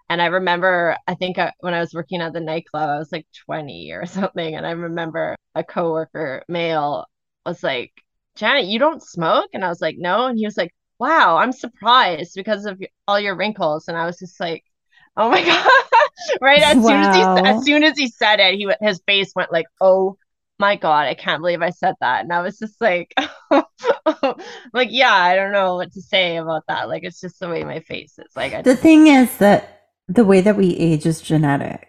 And 0.09 0.23
I 0.23 0.27
remember, 0.27 0.97
I 1.07 1.14
think 1.14 1.38
I, 1.38 1.53
when 1.61 1.75
I 1.75 1.81
was 1.81 1.95
working 1.95 2.21
at 2.23 2.33
the 2.33 2.40
nightclub, 2.40 2.88
I 2.88 2.99
was 2.99 3.12
like 3.12 3.27
20 3.47 3.92
or 3.92 4.07
something, 4.07 4.55
and 4.55 4.66
I 4.66 4.73
remember 4.73 5.37
a 5.55 5.64
coworker, 5.64 6.45
male, 6.49 7.07
was 7.45 7.62
like, 7.62 7.92
"Janet, 8.37 8.66
you 8.66 8.79
don't 8.79 9.03
smoke?" 9.03 9.51
And 9.53 9.64
I 9.64 9.69
was 9.69 9.81
like, 9.81 9.97
"No," 9.99 10.27
and 10.27 10.38
he 10.38 10.47
was 10.47 10.57
like, 10.57 10.75
"Wow, 10.99 11.37
I'm 11.38 11.53
surprised 11.53 12.33
because 12.37 12.66
of 12.66 12.81
all 13.09 13.19
your 13.21 13.37
wrinkles." 13.37 13.88
And 13.88 13.97
I 13.97 14.07
was 14.07 14.19
just 14.19 14.38
like, 14.40 14.64
"Oh 15.16 15.31
my 15.31 15.42
God." 15.47 15.71
right 16.40 16.62
as 16.62 16.83
wow. 16.83 16.85
soon 16.85 17.03
as 17.03 17.12
he 17.12 17.27
as 17.45 17.62
soon 17.62 17.83
as 17.85 17.97
he 17.99 18.09
said 18.09 18.40
it, 18.40 18.55
he 18.57 18.69
his 18.81 19.01
face 19.07 19.33
went 19.35 19.53
like, 19.53 19.66
"Oh 19.81 20.16
my 20.59 20.77
god, 20.77 21.07
I 21.09 21.14
can't 21.14 21.40
believe 21.42 21.62
I 21.62 21.71
said 21.71 21.95
that." 22.01 22.23
And 22.23 22.33
I 22.33 22.42
was 22.42 22.59
just 22.59 22.81
like, 22.81 23.14
like 24.73 24.88
yeah, 24.90 25.12
I 25.12 25.37
don't 25.37 25.53
know 25.53 25.77
what 25.77 25.92
to 25.92 26.03
say 26.03 26.37
about 26.37 26.64
that. 26.69 26.88
Like 26.88 27.05
it's 27.05 27.21
just 27.21 27.40
the 27.40 27.49
way 27.49 27.64
my 27.64 27.81
face 27.81 28.19
is. 28.19 28.35
Like 28.37 28.53
I 28.55 28.64
the 28.64 28.77
thing 28.77 29.07
is 29.07 29.37
that 29.38 29.75
the 30.09 30.25
way 30.25 30.40
that 30.40 30.57
we 30.57 30.77
age 30.77 31.07
is 31.07 31.21
genetic. 31.21 31.88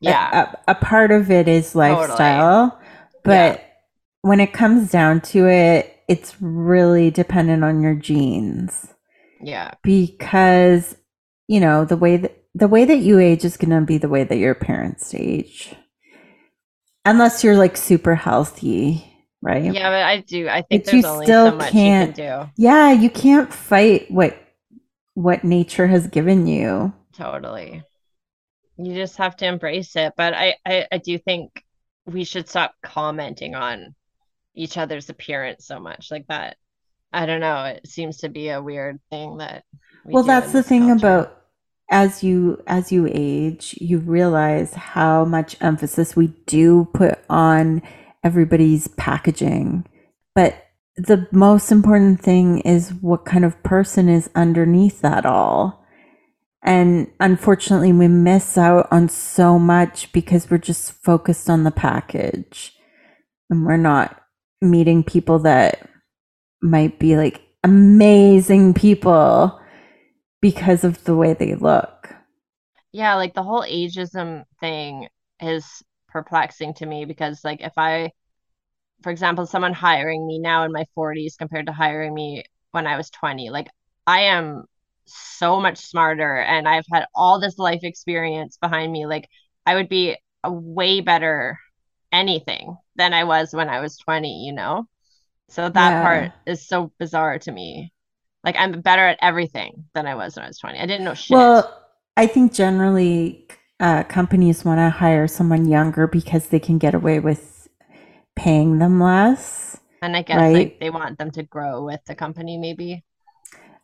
Yeah, 0.00 0.54
a, 0.66 0.72
a 0.72 0.74
part 0.74 1.10
of 1.10 1.30
it 1.30 1.46
is 1.46 1.74
lifestyle, 1.74 2.70
totally. 2.70 2.86
but 3.22 3.58
yeah. 3.58 3.64
when 4.22 4.40
it 4.40 4.52
comes 4.52 4.90
down 4.90 5.20
to 5.22 5.46
it, 5.46 5.94
it's 6.08 6.40
really 6.40 7.10
dependent 7.10 7.64
on 7.64 7.82
your 7.82 7.94
genes. 7.94 8.88
Yeah, 9.42 9.72
because 9.82 10.96
you 11.48 11.60
know 11.60 11.84
the 11.84 11.98
way 11.98 12.16
that 12.16 12.44
the 12.54 12.68
way 12.68 12.84
that 12.84 12.98
you 12.98 13.18
age 13.18 13.44
is 13.44 13.56
going 13.56 13.70
to 13.70 13.80
be 13.82 13.98
the 13.98 14.08
way 14.08 14.24
that 14.24 14.38
your 14.38 14.54
parents 14.54 15.14
age. 15.14 15.74
Unless 17.04 17.44
you're 17.44 17.56
like 17.56 17.76
super 17.76 18.14
healthy, 18.14 19.04
right? 19.42 19.72
Yeah, 19.72 19.90
but 19.90 20.02
I 20.02 20.20
do. 20.20 20.48
I 20.48 20.62
think 20.62 20.84
but 20.84 20.92
there's 20.92 21.04
only 21.04 21.26
so 21.26 21.56
much 21.56 21.66
you 21.66 21.80
can 21.80 22.12
do. 22.12 22.50
Yeah, 22.56 22.92
you 22.92 23.10
can't 23.10 23.52
fight 23.52 24.10
what 24.10 24.36
what 25.14 25.44
nature 25.44 25.86
has 25.86 26.06
given 26.06 26.46
you. 26.46 26.92
Totally. 27.20 27.82
You 28.78 28.94
just 28.94 29.18
have 29.18 29.36
to 29.36 29.46
embrace 29.46 29.94
it. 29.94 30.14
But 30.16 30.32
I, 30.32 30.56
I, 30.64 30.86
I 30.90 30.98
do 30.98 31.18
think 31.18 31.62
we 32.06 32.24
should 32.24 32.48
stop 32.48 32.74
commenting 32.82 33.54
on 33.54 33.94
each 34.54 34.78
other's 34.78 35.10
appearance 35.10 35.66
so 35.66 35.78
much 35.78 36.10
like 36.10 36.26
that. 36.28 36.56
I 37.12 37.26
don't 37.26 37.40
know. 37.40 37.64
It 37.64 37.86
seems 37.86 38.18
to 38.18 38.28
be 38.28 38.48
a 38.48 38.62
weird 38.62 39.00
thing 39.10 39.38
that. 39.38 39.64
We 40.04 40.14
well, 40.14 40.22
that's 40.22 40.52
the 40.52 40.62
thing 40.62 40.88
culture. 40.88 41.06
about 41.06 41.42
as 41.90 42.22
you 42.22 42.62
as 42.66 42.90
you 42.90 43.06
age, 43.12 43.76
you 43.80 43.98
realize 43.98 44.72
how 44.72 45.24
much 45.26 45.56
emphasis 45.60 46.16
we 46.16 46.28
do 46.46 46.88
put 46.94 47.18
on 47.28 47.82
everybody's 48.24 48.88
packaging. 48.88 49.86
But 50.34 50.54
the 50.96 51.26
most 51.32 51.70
important 51.70 52.22
thing 52.22 52.60
is 52.60 52.94
what 52.94 53.26
kind 53.26 53.44
of 53.44 53.62
person 53.62 54.08
is 54.08 54.30
underneath 54.34 55.02
that 55.02 55.26
all. 55.26 55.79
And 56.62 57.10
unfortunately, 57.20 57.92
we 57.92 58.08
miss 58.08 58.58
out 58.58 58.88
on 58.90 59.08
so 59.08 59.58
much 59.58 60.12
because 60.12 60.50
we're 60.50 60.58
just 60.58 60.92
focused 60.92 61.48
on 61.48 61.64
the 61.64 61.70
package 61.70 62.74
and 63.48 63.64
we're 63.64 63.76
not 63.78 64.20
meeting 64.60 65.02
people 65.02 65.38
that 65.40 65.88
might 66.62 66.98
be 66.98 67.16
like 67.16 67.40
amazing 67.64 68.74
people 68.74 69.58
because 70.42 70.84
of 70.84 71.02
the 71.04 71.16
way 71.16 71.32
they 71.32 71.54
look. 71.54 72.14
Yeah, 72.92 73.14
like 73.14 73.34
the 73.34 73.42
whole 73.42 73.62
ageism 73.62 74.44
thing 74.60 75.08
is 75.40 75.82
perplexing 76.08 76.74
to 76.74 76.86
me 76.86 77.04
because 77.04 77.44
like 77.44 77.62
if 77.62 77.72
I 77.76 78.12
for 79.02 79.10
example, 79.10 79.46
someone 79.46 79.72
hiring 79.72 80.26
me 80.26 80.38
now 80.38 80.64
in 80.64 80.72
my 80.72 80.84
40s 80.94 81.36
compared 81.38 81.66
to 81.66 81.72
hiring 81.72 82.12
me 82.14 82.44
when 82.72 82.86
I 82.86 82.96
was 82.96 83.10
20, 83.10 83.50
like 83.50 83.68
I 84.06 84.22
am 84.22 84.64
so 85.12 85.60
much 85.60 85.78
smarter 85.78 86.36
and 86.36 86.68
I've 86.68 86.84
had 86.92 87.06
all 87.14 87.40
this 87.40 87.58
life 87.58 87.80
experience 87.82 88.58
behind 88.60 88.90
me. 88.92 89.06
Like 89.06 89.28
I 89.66 89.74
would 89.74 89.88
be 89.88 90.16
a 90.44 90.52
way 90.52 91.00
better 91.00 91.58
anything 92.12 92.76
than 92.96 93.12
I 93.12 93.24
was 93.24 93.52
when 93.52 93.68
I 93.68 93.80
was 93.80 93.96
20, 93.98 94.44
you 94.44 94.52
know? 94.52 94.86
So 95.48 95.68
that 95.68 95.90
yeah. 95.90 96.02
part 96.02 96.32
is 96.46 96.66
so 96.66 96.92
bizarre 96.98 97.38
to 97.40 97.52
me. 97.52 97.92
Like 98.44 98.56
I'm 98.58 98.80
better 98.80 99.06
at 99.06 99.18
everything 99.20 99.84
than 99.94 100.06
I 100.06 100.14
was 100.14 100.36
when 100.36 100.44
I 100.44 100.48
was 100.48 100.58
20. 100.58 100.78
I 100.78 100.86
didn't 100.86 101.04
know 101.04 101.14
shit. 101.14 101.36
Well, 101.36 101.76
I 102.16 102.26
think 102.26 102.52
generally 102.52 103.46
uh, 103.80 104.04
companies 104.04 104.64
want 104.64 104.78
to 104.78 104.90
hire 104.90 105.26
someone 105.26 105.66
younger 105.66 106.06
because 106.06 106.48
they 106.48 106.60
can 106.60 106.78
get 106.78 106.94
away 106.94 107.18
with 107.20 107.68
paying 108.36 108.78
them 108.78 109.00
less. 109.00 109.78
And 110.02 110.16
I 110.16 110.22
guess 110.22 110.36
right? 110.36 110.54
like 110.54 110.80
they 110.80 110.90
want 110.90 111.18
them 111.18 111.30
to 111.32 111.42
grow 111.42 111.84
with 111.84 112.00
the 112.06 112.14
company, 112.14 112.56
maybe. 112.56 113.04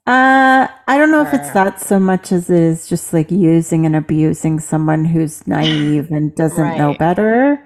Uh, 0.06 0.68
I 0.86 0.98
don't 0.98 1.10
know 1.10 1.22
if 1.22 1.34
it's 1.34 1.50
that 1.50 1.80
so 1.80 1.98
much 1.98 2.30
as 2.30 2.48
it 2.48 2.60
is 2.60 2.88
just 2.88 3.12
like 3.12 3.30
using 3.30 3.86
and 3.86 3.96
abusing 3.96 4.60
someone 4.60 5.04
who's 5.04 5.46
naive 5.48 6.12
and 6.12 6.34
doesn't 6.34 6.62
right. 6.62 6.78
know 6.78 6.94
better. 6.94 7.60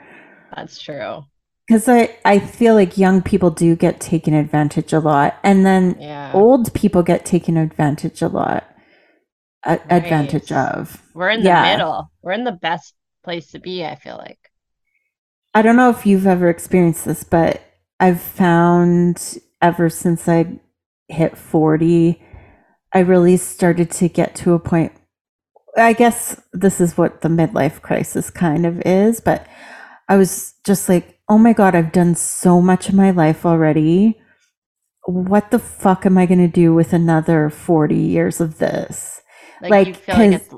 That's 0.57 0.81
true 0.81 1.25
because 1.71 1.89
I, 1.89 2.17
I 2.25 2.41
feel 2.41 2.75
like 2.75 2.99
young 2.99 3.23
people 3.23 3.51
do 3.51 3.77
get 3.77 4.01
taken 4.01 4.35
advantage 4.35 4.93
a 4.93 4.99
lot 4.99 5.39
and 5.45 5.65
then 5.65 5.97
yeah. 6.01 6.33
old 6.35 6.75
people 6.75 7.05
get 7.05 7.25
taken 7.25 7.57
advantage 7.57 8.23
a 8.23 8.27
lot 8.27 8.69
a- 9.65 9.71
right. 9.77 9.81
advantage 9.89 10.51
of 10.51 11.01
we're 11.15 11.31
in 11.31 11.43
the 11.43 11.47
yeah. 11.47 11.71
middle 11.71 12.11
we're 12.23 12.33
in 12.33 12.43
the 12.43 12.51
best 12.51 12.95
place 13.23 13.53
to 13.53 13.61
be 13.61 13.85
i 13.85 13.95
feel 13.95 14.17
like 14.17 14.51
i 15.55 15.63
don't 15.63 15.77
know 15.77 15.91
if 15.91 16.05
you've 16.05 16.27
ever 16.27 16.49
experienced 16.49 17.05
this 17.05 17.23
but 17.23 17.63
i've 18.01 18.21
found 18.21 19.39
ever 19.63 19.89
since 19.89 20.29
i 20.29 20.59
hit 21.07 21.39
40 21.39 22.21
i 22.93 22.99
really 22.99 23.37
started 23.37 23.91
to 23.91 24.09
get 24.09 24.35
to 24.35 24.55
a 24.55 24.59
point 24.59 24.93
i 25.77 25.93
guess 25.93 26.41
this 26.53 26.81
is 26.81 26.97
what 26.97 27.21
the 27.21 27.29
midlife 27.29 27.81
crisis 27.81 28.31
kind 28.31 28.67
of 28.67 28.81
is 28.83 29.21
but 29.21 29.47
i 30.09 30.17
was 30.17 30.55
just 30.65 30.89
like 30.89 31.21
oh 31.31 31.39
my 31.39 31.53
God, 31.53 31.77
I've 31.77 31.93
done 31.93 32.17
so 32.17 32.61
much 32.61 32.91
in 32.91 32.97
my 32.97 33.13
life 33.13 33.47
already. 33.47 34.21
What 35.07 35.53
the 35.53 35.61
fuck 35.61 36.05
am 36.05 36.19
I 36.19 36.27
going 36.27 36.41
to 36.41 36.49
do 36.49 36.75
with 36.75 36.93
another 36.93 37.49
40 37.49 37.97
years 37.97 38.41
of 38.41 38.59
this? 38.59 39.23
Like, 39.63 39.71
like, 39.71 39.87
you 39.87 39.95
feel 39.95 40.17
like? 40.17 40.51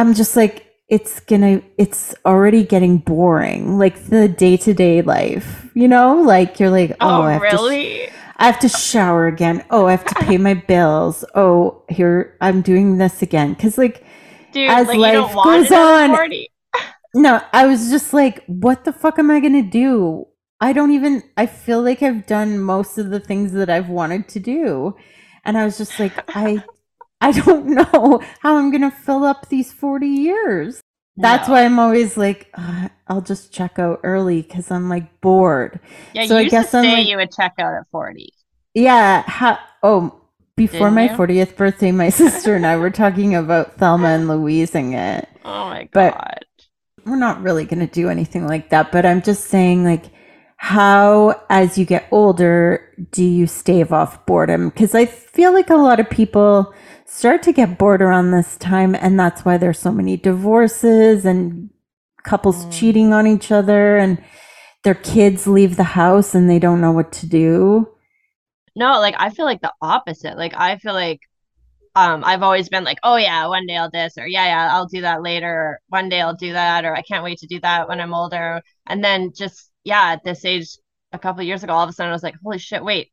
I'm 0.00 0.14
just 0.14 0.36
like, 0.36 0.72
it's 0.88 1.20
gonna, 1.20 1.62
it's 1.78 2.14
already 2.24 2.64
getting 2.64 2.98
boring. 2.98 3.78
Like 3.78 4.06
the 4.06 4.26
day 4.28 4.56
to 4.58 4.72
day 4.72 5.02
life, 5.02 5.70
you 5.74 5.86
know? 5.86 6.22
Like 6.22 6.58
you're 6.58 6.70
like, 6.70 6.92
oh, 7.00 7.20
oh 7.20 7.22
I 7.22 7.32
have 7.32 7.42
really? 7.42 7.98
To 7.98 8.06
sh- 8.06 8.12
I 8.36 8.46
have 8.46 8.58
to 8.60 8.68
shower 8.68 9.26
again. 9.26 9.64
Oh, 9.70 9.86
I 9.86 9.92
have 9.92 10.04
to 10.06 10.14
pay 10.24 10.38
my 10.38 10.54
bills. 10.54 11.24
Oh, 11.34 11.84
here 11.88 12.36
I'm 12.40 12.62
doing 12.62 12.98
this 12.98 13.22
again. 13.22 13.54
Cause 13.54 13.78
like, 13.78 14.04
Dude, 14.52 14.70
as 14.70 14.88
like 14.88 14.98
life 14.98 15.34
goes 15.34 15.70
on, 15.72 16.10
40. 16.10 16.50
No, 17.16 17.40
I 17.52 17.66
was 17.66 17.90
just 17.90 18.12
like, 18.12 18.44
what 18.46 18.84
the 18.84 18.92
fuck 18.92 19.20
am 19.20 19.30
I 19.30 19.38
to 19.52 19.62
do? 19.62 20.26
I 20.60 20.72
don't 20.72 20.90
even, 20.90 21.22
I 21.36 21.46
feel 21.46 21.80
like 21.80 22.02
I've 22.02 22.26
done 22.26 22.58
most 22.58 22.98
of 22.98 23.10
the 23.10 23.20
things 23.20 23.52
that 23.52 23.70
I've 23.70 23.88
wanted 23.88 24.28
to 24.30 24.40
do. 24.40 24.96
And 25.44 25.56
I 25.56 25.64
was 25.64 25.78
just 25.78 26.00
like, 26.00 26.12
I, 26.34 26.64
I 27.20 27.30
don't 27.30 27.66
know 27.92 28.20
how 28.40 28.56
I'm 28.56 28.70
to 28.82 28.90
fill 28.90 29.24
up 29.24 29.48
these 29.48 29.72
40 29.72 30.08
years. 30.08 30.80
That's 31.16 31.48
no. 31.48 31.54
why 31.54 31.64
I'm 31.64 31.78
always 31.78 32.16
like, 32.16 32.50
uh, 32.54 32.88
I'll 33.06 33.20
just 33.20 33.52
check 33.52 33.78
out 33.78 34.00
early 34.02 34.42
because 34.42 34.70
I'm 34.70 34.88
like 34.88 35.20
bored. 35.20 35.80
Yeah, 36.12 36.26
so 36.26 36.36
I 36.36 36.44
guess 36.44 36.74
I'm 36.74 36.84
like, 36.84 37.06
you 37.06 37.16
would 37.16 37.30
check 37.32 37.54
out 37.58 37.74
at 37.74 37.86
40. 37.90 38.32
Yeah. 38.74 39.22
Ha- 39.22 39.64
oh, 39.82 40.20
before 40.56 40.90
Didn't 40.90 40.94
my 40.94 41.04
you? 41.04 41.10
40th 41.10 41.56
birthday, 41.56 41.92
my 41.92 42.08
sister 42.10 42.54
and 42.56 42.66
I 42.66 42.76
were 42.76 42.90
talking 42.90 43.34
about 43.34 43.76
Thelma 43.78 44.08
and 44.08 44.28
Louising 44.28 44.94
it. 44.94 45.28
Oh 45.46 45.68
my 45.68 45.84
God. 45.84 46.14
But 46.14 46.44
we're 47.04 47.16
not 47.16 47.42
really 47.42 47.66
going 47.66 47.86
to 47.86 47.92
do 47.92 48.08
anything 48.08 48.46
like 48.46 48.70
that, 48.70 48.90
but 48.90 49.04
I'm 49.04 49.20
just 49.20 49.44
saying, 49.44 49.84
like, 49.84 50.06
how, 50.56 51.38
as 51.50 51.76
you 51.76 51.84
get 51.84 52.08
older, 52.10 52.94
do 53.10 53.22
you 53.22 53.46
stave 53.46 53.92
off 53.92 54.24
boredom? 54.24 54.70
Because 54.70 54.94
I 54.94 55.04
feel 55.04 55.52
like 55.52 55.68
a 55.68 55.76
lot 55.76 56.00
of 56.00 56.08
people 56.08 56.72
start 57.06 57.42
to 57.44 57.52
get 57.52 57.78
bored 57.78 58.02
around 58.02 58.30
this 58.30 58.56
time, 58.56 58.94
and 58.94 59.18
that's 59.18 59.44
why 59.44 59.56
there's 59.56 59.78
so 59.78 59.92
many 59.92 60.16
divorces 60.16 61.24
and 61.24 61.70
couples 62.24 62.64
mm. 62.64 62.72
cheating 62.72 63.12
on 63.12 63.26
each 63.26 63.50
other, 63.52 63.96
and 63.96 64.22
their 64.82 64.94
kids 64.94 65.46
leave 65.46 65.76
the 65.76 65.82
house 65.82 66.34
and 66.34 66.48
they 66.48 66.58
don't 66.58 66.80
know 66.80 66.92
what 66.92 67.12
to 67.12 67.26
do. 67.26 67.88
No, 68.76 68.98
like, 68.98 69.14
I 69.18 69.30
feel 69.30 69.44
like 69.44 69.62
the 69.62 69.72
opposite. 69.80 70.36
Like, 70.36 70.54
I 70.54 70.78
feel 70.78 70.94
like 70.94 71.20
um, 71.94 72.24
I've 72.24 72.42
always 72.42 72.68
been 72.68 72.84
like, 72.84 72.98
oh 73.02 73.16
yeah, 73.16 73.46
one 73.46 73.66
day 73.66 73.76
I'll 73.76 73.90
this, 73.90 74.18
or 74.18 74.26
yeah, 74.26 74.46
yeah, 74.46 74.74
I'll 74.74 74.86
do 74.86 75.02
that 75.02 75.22
later. 75.22 75.48
Or, 75.48 75.80
one 75.88 76.08
day 76.08 76.20
I'll 76.20 76.34
do 76.34 76.52
that, 76.52 76.84
or 76.84 76.94
I 76.94 77.02
can't 77.02 77.24
wait 77.24 77.38
to 77.38 77.46
do 77.46 77.60
that 77.60 77.88
when 77.88 78.00
I'm 78.00 78.14
older. 78.14 78.62
And 78.86 79.02
then 79.04 79.32
just 79.32 79.70
yeah, 79.84 80.12
at 80.12 80.24
this 80.24 80.44
age, 80.44 80.76
a 81.12 81.18
couple 81.18 81.42
years 81.42 81.62
ago, 81.62 81.72
all 81.72 81.84
of 81.84 81.90
a 81.90 81.92
sudden 81.92 82.10
I 82.10 82.14
was 82.14 82.22
like, 82.22 82.34
holy 82.42 82.58
shit, 82.58 82.84
wait, 82.84 83.12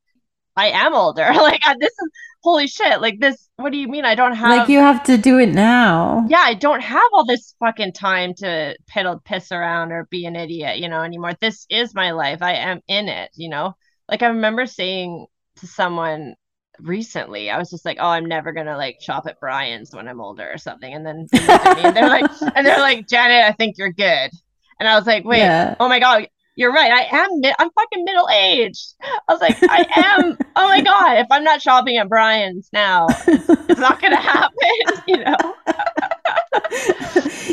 I 0.56 0.68
am 0.70 0.96
older. 0.96 1.24
like 1.34 1.62
this 1.80 1.92
is 1.92 2.12
holy 2.44 2.68
shit, 2.68 3.02
like 3.02 3.20
this, 3.20 3.50
what 3.58 3.72
do 3.72 3.78
you 3.78 3.88
mean 3.88 4.06
I 4.06 4.16
don't 4.16 4.36
have 4.36 4.58
like 4.58 4.70
you 4.70 4.80
have 4.80 5.04
to 5.04 5.18
do 5.18 5.40
it 5.40 5.54
now? 5.54 6.26
Yeah, 6.28 6.42
I 6.42 6.54
don't 6.54 6.82
have 6.82 7.02
all 7.14 7.26
this 7.26 7.56
fucking 7.60 7.94
time 7.94 8.34
to 8.36 8.76
piddle 8.94 9.24
piss 9.24 9.52
around 9.52 9.92
or 9.92 10.08
be 10.10 10.26
an 10.26 10.36
idiot, 10.36 10.80
you 10.80 10.90
know, 10.90 11.02
anymore. 11.02 11.34
This 11.40 11.66
is 11.70 11.94
my 11.94 12.12
life. 12.12 12.42
I 12.42 12.54
am 12.54 12.82
in 12.88 13.08
it, 13.08 13.32
you 13.36 13.50
know. 13.50 13.76
Like 14.10 14.24
I 14.24 14.28
remember 14.28 14.66
saying 14.66 15.28
to 15.58 15.68
someone 15.68 16.36
recently, 16.80 17.50
I 17.50 17.58
was 17.58 17.70
just 17.70 17.86
like, 17.86 17.98
"Oh, 18.00 18.08
I'm 18.08 18.26
never 18.26 18.52
gonna 18.52 18.78
like 18.78 18.98
shop 19.02 19.26
at 19.28 19.40
Bryan's 19.40 19.94
when 19.94 20.08
I'm 20.08 20.22
older 20.22 20.50
or 20.52 20.58
something." 20.58 20.94
And 20.94 21.06
then 21.06 21.28
and 21.32 21.96
they're 21.96 22.10
like, 22.10 22.30
and 22.56 22.66
they're 22.66 22.80
like, 22.80 23.08
"Janet, 23.08 23.46
I 23.46 23.52
think 23.54 23.78
you're 23.78 23.92
good." 23.92 24.32
And 24.80 24.90
I 24.90 24.96
was 24.96 25.06
like, 25.06 25.24
"Wait, 25.26 25.40
yeah. 25.40 25.76
oh 25.80 25.88
my 25.88 26.00
god, 26.00 26.28
you're 26.56 26.74
right. 26.74 26.92
I 26.92 27.18
am. 27.18 27.32
I'm 27.60 27.70
fucking 27.72 28.04
middle 28.04 28.28
aged. 28.30 28.94
I 29.02 29.20
was 29.30 29.42
like, 29.42 29.58
I 29.64 29.86
am. 29.96 30.38
oh 30.56 30.68
my 30.68 30.82
god, 30.82 31.18
if 31.18 31.28
I'm 31.32 31.44
not 31.44 31.62
shopping 31.62 31.98
at 31.98 32.10
Bryan's 32.10 32.70
now, 32.74 33.08
it's, 33.28 33.50
it's 33.70 33.80
not 33.80 34.02
gonna 34.02 34.16
happen. 34.22 34.58
You 35.08 35.18
know. 35.18 35.36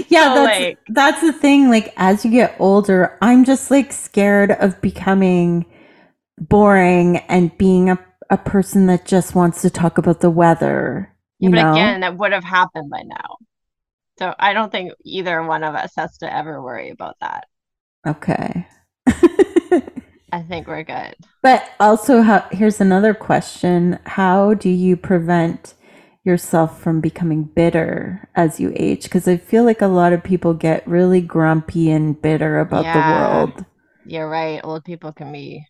yeah, 0.08 0.34
so, 0.34 0.44
that's 0.44 0.60
like, 0.60 0.78
that's 0.88 1.20
the 1.22 1.32
thing. 1.32 1.70
Like 1.70 1.94
as 1.96 2.24
you 2.24 2.30
get 2.30 2.54
older, 2.58 3.16
I'm 3.22 3.44
just 3.44 3.70
like 3.70 3.92
scared 3.92 4.52
of 4.52 4.80
becoming 4.80 5.64
boring 6.38 7.18
and 7.28 7.56
being 7.56 7.90
a 7.90 7.98
a 8.30 8.36
person 8.36 8.86
that 8.86 9.06
just 9.06 9.34
wants 9.34 9.62
to 9.62 9.70
talk 9.70 9.98
about 9.98 10.20
the 10.20 10.30
weather. 10.30 11.14
Yeah, 11.38 11.50
but 11.50 11.62
know? 11.62 11.72
again, 11.72 12.00
that 12.00 12.16
would 12.16 12.32
have 12.32 12.44
happened 12.44 12.90
by 12.90 13.02
now. 13.02 13.38
So 14.18 14.34
I 14.38 14.52
don't 14.52 14.70
think 14.70 14.92
either 15.04 15.42
one 15.42 15.62
of 15.62 15.74
us 15.74 15.92
has 15.96 16.18
to 16.18 16.32
ever 16.32 16.60
worry 16.60 16.90
about 16.90 17.16
that. 17.20 17.46
Okay. 18.06 18.66
I 20.32 20.42
think 20.42 20.66
we're 20.66 20.84
good. 20.84 21.14
But 21.42 21.70
also, 21.80 22.22
how, 22.22 22.46
here's 22.52 22.80
another 22.80 23.14
question 23.14 23.98
How 24.04 24.54
do 24.54 24.68
you 24.68 24.96
prevent 24.96 25.74
yourself 26.24 26.80
from 26.80 27.00
becoming 27.00 27.44
bitter 27.44 28.28
as 28.34 28.60
you 28.60 28.72
age? 28.76 29.04
Because 29.04 29.26
I 29.26 29.36
feel 29.36 29.64
like 29.64 29.80
a 29.80 29.86
lot 29.86 30.12
of 30.12 30.22
people 30.22 30.54
get 30.54 30.86
really 30.86 31.20
grumpy 31.20 31.90
and 31.90 32.20
bitter 32.20 32.60
about 32.60 32.84
yeah, 32.84 32.92
the 32.92 33.46
world. 33.46 33.64
You're 34.04 34.28
right. 34.28 34.60
Old 34.62 34.84
people 34.84 35.12
can 35.12 35.32
be. 35.32 35.64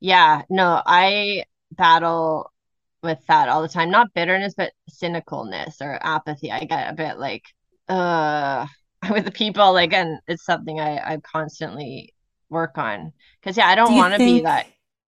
Yeah, 0.00 0.42
no, 0.48 0.82
I 0.84 1.44
battle 1.72 2.52
with 3.02 3.18
that 3.28 3.48
all 3.48 3.62
the 3.62 3.68
time. 3.68 3.90
Not 3.90 4.14
bitterness, 4.14 4.54
but 4.56 4.72
cynicalness 4.90 5.80
or 5.80 5.98
apathy. 6.02 6.50
I 6.50 6.64
get 6.64 6.90
a 6.90 6.94
bit 6.94 7.18
like, 7.18 7.44
uh, 7.88 8.66
with 9.10 9.24
the 9.24 9.30
people, 9.30 9.72
like, 9.72 9.92
and 9.92 10.18
it's 10.26 10.44
something 10.44 10.80
I, 10.80 11.14
I 11.14 11.16
constantly 11.18 12.14
work 12.50 12.76
on. 12.78 13.12
Cause 13.42 13.56
yeah, 13.56 13.68
I 13.68 13.74
don't 13.74 13.92
do 13.92 13.96
want 13.96 14.12
to 14.14 14.18
think... 14.18 14.38
be 14.38 14.44
that 14.44 14.66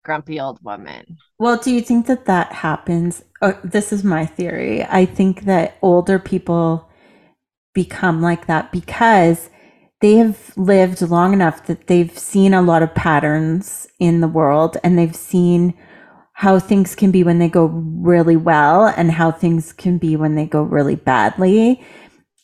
grumpy 0.05 0.41
old 0.41 0.63
woman. 0.63 1.19
Well, 1.39 1.59
do 1.59 1.73
you 1.73 1.81
think 1.81 2.07
that 2.07 2.27
that 2.27 2.53
happens? 2.53 3.23
Oh, 3.43 3.59
this 3.63 3.93
is 3.93 4.05
my 4.05 4.25
theory. 4.25 4.85
I 4.85 5.05
think 5.05 5.43
that 5.43 5.77
older 5.83 6.19
people 6.19 6.89
become 7.75 8.23
like 8.23 8.47
that 8.47 8.73
because 8.73 9.51
they 10.01 10.15
have 10.15 10.53
lived 10.57 11.03
long 11.03 11.33
enough 11.33 11.67
that 11.67 11.89
they've 11.89 12.17
seen 12.17 12.55
a 12.55 12.63
lot 12.63 12.83
of 12.83 12.95
patterns 12.95 13.87
in 13.99 14.21
the 14.21 14.29
world 14.29 14.77
and 14.85 14.99
they've 14.99 15.17
seen 15.17 15.75
how 16.35 16.59
things 16.59 16.95
can 16.95 17.11
be 17.11 17.25
when 17.25 17.39
they 17.39 17.49
go 17.49 17.65
really 17.65 18.37
well 18.37 18.87
and 18.87 19.11
how 19.11 19.33
things 19.33 19.73
can 19.73 19.97
be 19.99 20.17
when 20.17 20.35
they 20.35 20.47
go 20.47 20.63
really 20.63 20.95
badly. 20.95 21.83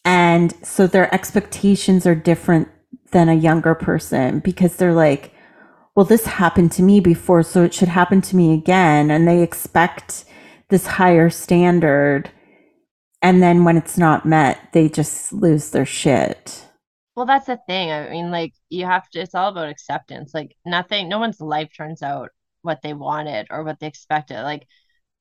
And 0.05 0.55
so 0.65 0.87
their 0.87 1.15
expectations 1.15 2.07
are 2.07 2.15
different 2.15 2.69
than 3.13 3.29
a 3.29 3.35
younger 3.35 3.75
person 3.75 4.41
because 4.41 4.77
they're 4.77 4.93
like, 4.95 5.33
well, 5.95 6.07
this 6.07 6.27
happened 6.27 6.73
to 6.73 6.83
me 6.83 7.01
before, 7.01 7.43
so 7.43 7.63
it 7.65 7.75
should 7.75 7.89
happen 7.89 8.21
to 8.23 8.37
me 8.37 8.55
again. 8.55 9.11
And 9.11 9.29
they 9.29 9.43
expect 9.43 10.25
this 10.69 10.87
higher 10.87 11.31
standard. 11.31 12.31
And 13.21 13.43
then 13.43 13.65
when 13.65 13.77
it's 13.77 13.99
not 13.99 14.27
met, 14.27 14.73
they 14.73 14.89
just 14.89 15.33
lose 15.33 15.71
their 15.71 15.87
shit. 15.87 16.67
Well, 17.15 17.27
that's 17.27 17.47
the 17.47 17.59
thing. 17.67 17.93
I 17.93 18.09
mean, 18.09 18.31
like, 18.31 18.55
you 18.71 18.87
have 18.87 19.09
to, 19.11 19.21
it's 19.21 19.35
all 19.35 19.51
about 19.51 19.69
acceptance. 19.69 20.33
Like, 20.33 20.57
nothing, 20.65 21.09
no 21.09 21.19
one's 21.19 21.41
life 21.41 21.69
turns 21.77 22.03
out 22.03 22.31
what 22.63 22.81
they 22.83 22.95
wanted 22.95 23.49
or 23.51 23.63
what 23.65 23.79
they 23.81 23.87
expected. 23.87 24.43
Like, 24.43 24.67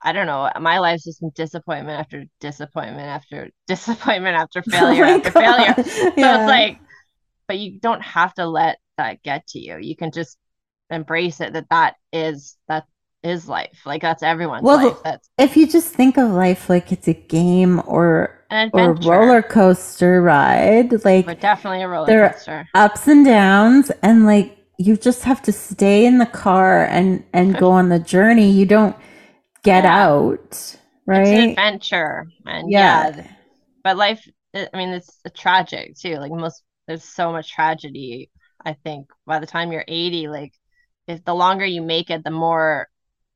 I 0.02 0.14
don't 0.14 0.26
know. 0.26 0.50
My 0.60 0.80
life's 0.80 1.04
just 1.04 1.20
been 1.20 1.32
disappointment 1.36 2.00
after 2.00 2.26
disappointment 2.40 3.08
after 3.08 3.50
disappointment 3.68 4.38
after 4.38 4.64
oh 4.68 4.72
failure 4.72 5.06
oh 5.06 5.18
after 5.18 5.32
God. 5.32 5.42
failure. 5.42 5.76
So 5.84 6.14
yeah. 6.18 6.42
it's 6.42 6.50
like, 6.50 6.80
but 7.52 7.60
you 7.60 7.78
don't 7.82 8.02
have 8.02 8.34
to 8.36 8.46
let 8.46 8.80
that 8.98 9.22
get 9.24 9.46
to 9.48 9.60
you. 9.60 9.78
You 9.78 9.94
can 9.94 10.12
just 10.12 10.38
embrace 10.90 11.42
it 11.42 11.52
that 11.52 11.68
that 11.70 11.96
is 12.14 12.56
that 12.70 12.86
is 13.24 13.50
life. 13.50 13.82
Like 13.86 14.02
that's 14.02 14.24
everyone's 14.24 14.64
well, 14.64 14.88
life. 14.88 14.98
That's 15.04 15.30
if 15.38 15.58
you 15.58 15.68
just 15.68 15.94
think 15.94 16.18
of 16.18 16.30
life 16.30 16.70
like 16.70 16.94
it's 16.94 17.10
a 17.10 17.14
game 17.14 17.82
or 17.88 18.46
or 18.72 18.94
roller 18.94 19.42
coaster 19.42 20.22
ride, 20.22 21.04
like 21.04 21.26
but 21.26 21.42
definitely 21.42 21.82
a 21.82 21.90
roller 21.90 22.30
coaster. 22.30 22.70
ups 22.74 23.06
and 23.06 23.26
downs, 23.26 23.92
and 24.02 24.26
like 24.26 24.58
you 24.78 24.96
just 24.96 25.26
have 25.26 25.42
to 25.42 25.52
stay 25.52 26.06
in 26.06 26.18
the 26.18 26.26
car 26.26 26.86
and 26.86 27.26
and 27.34 27.58
go 27.58 27.70
on 27.70 27.90
the 27.90 28.00
journey. 28.00 28.50
You 28.50 28.66
don't 28.66 28.96
get 29.64 29.84
yeah. 29.84 30.06
out, 30.06 30.78
right? 31.06 31.28
It's 31.28 31.32
an 31.32 31.50
adventure, 31.50 32.28
and 32.46 32.72
yeah. 32.72 33.14
yeah. 33.14 33.28
But 33.84 33.98
life, 33.98 34.26
I 34.56 34.70
mean, 34.74 34.92
it's 34.92 35.20
tragic 35.36 35.98
too. 35.98 36.16
Like 36.16 36.32
most, 36.32 36.64
there's 36.92 37.04
so 37.06 37.32
much 37.32 37.52
tragedy. 37.52 38.30
I 38.64 38.74
think 38.74 39.08
by 39.26 39.40
the 39.40 39.48
time 39.48 39.72
you're 39.72 39.86
80, 39.88 40.28
like 40.28 40.54
if 41.08 41.24
the 41.24 41.34
longer 41.34 41.66
you 41.66 41.82
make 41.82 42.10
it, 42.10 42.24
the 42.24 42.32
more 42.32 42.90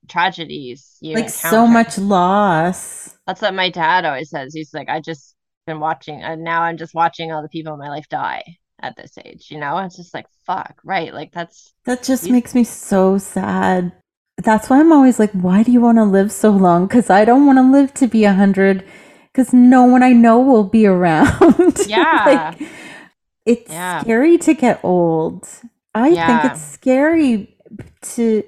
tragedies 0.10 0.98
you 1.00 1.16
like 1.16 1.26
encounter. 1.26 1.56
so 1.56 1.66
much 1.66 1.98
loss. 1.98 3.16
That's 3.26 3.42
what 3.42 3.54
my 3.54 3.70
dad 3.70 4.04
always 4.04 4.30
says. 4.30 4.54
He's 4.54 4.74
like, 4.74 4.90
I 4.90 5.00
just 5.00 5.36
been 5.66 5.80
watching, 5.80 6.22
and 6.22 6.44
now 6.44 6.64
I'm 6.64 6.78
just 6.78 6.94
watching 6.94 7.32
all 7.32 7.42
the 7.42 7.50
people 7.50 7.74
in 7.74 7.80
my 7.80 7.90
life 7.90 8.08
die 8.10 8.44
at 8.82 8.96
this 8.98 9.18
age, 9.24 9.48
you 9.50 9.58
know? 9.58 9.78
It's 9.80 9.96
just 9.96 10.14
like, 10.14 10.28
fuck, 10.46 10.80
right? 10.84 11.14
Like, 11.14 11.32
that's 11.32 11.74
that 11.86 12.04
just 12.04 12.28
you... 12.28 12.34
makes 12.34 12.54
me 12.54 12.66
so 12.66 13.18
sad. 13.18 13.94
That's 14.38 14.70
why 14.70 14.82
I'm 14.82 14.92
always 14.92 15.18
like, 15.18 15.32
why 15.32 15.64
do 15.64 15.72
you 15.72 15.80
want 15.80 15.98
to 15.98 16.04
live 16.04 16.32
so 16.32 16.52
long? 16.52 16.88
Because 16.88 17.10
I 17.10 17.24
don't 17.24 17.46
want 17.46 17.58
to 17.58 17.64
live 17.64 17.94
to 17.96 18.08
be 18.08 18.26
a 18.26 18.34
hundred, 18.34 18.86
because 19.32 19.54
no 19.54 19.86
one 19.86 20.04
I 20.04 20.12
know 20.12 20.40
will 20.40 20.66
be 20.66 20.86
around. 20.86 21.78
Yeah. 21.88 22.54
like, 22.60 22.70
it's 23.46 23.70
yeah. 23.72 24.02
scary 24.02 24.38
to 24.40 24.54
get 24.54 24.80
old. 24.84 25.48
I 25.94 26.10
yeah. 26.10 26.42
think 26.42 26.54
it's 26.54 26.62
scary 26.62 27.56
to 28.02 28.44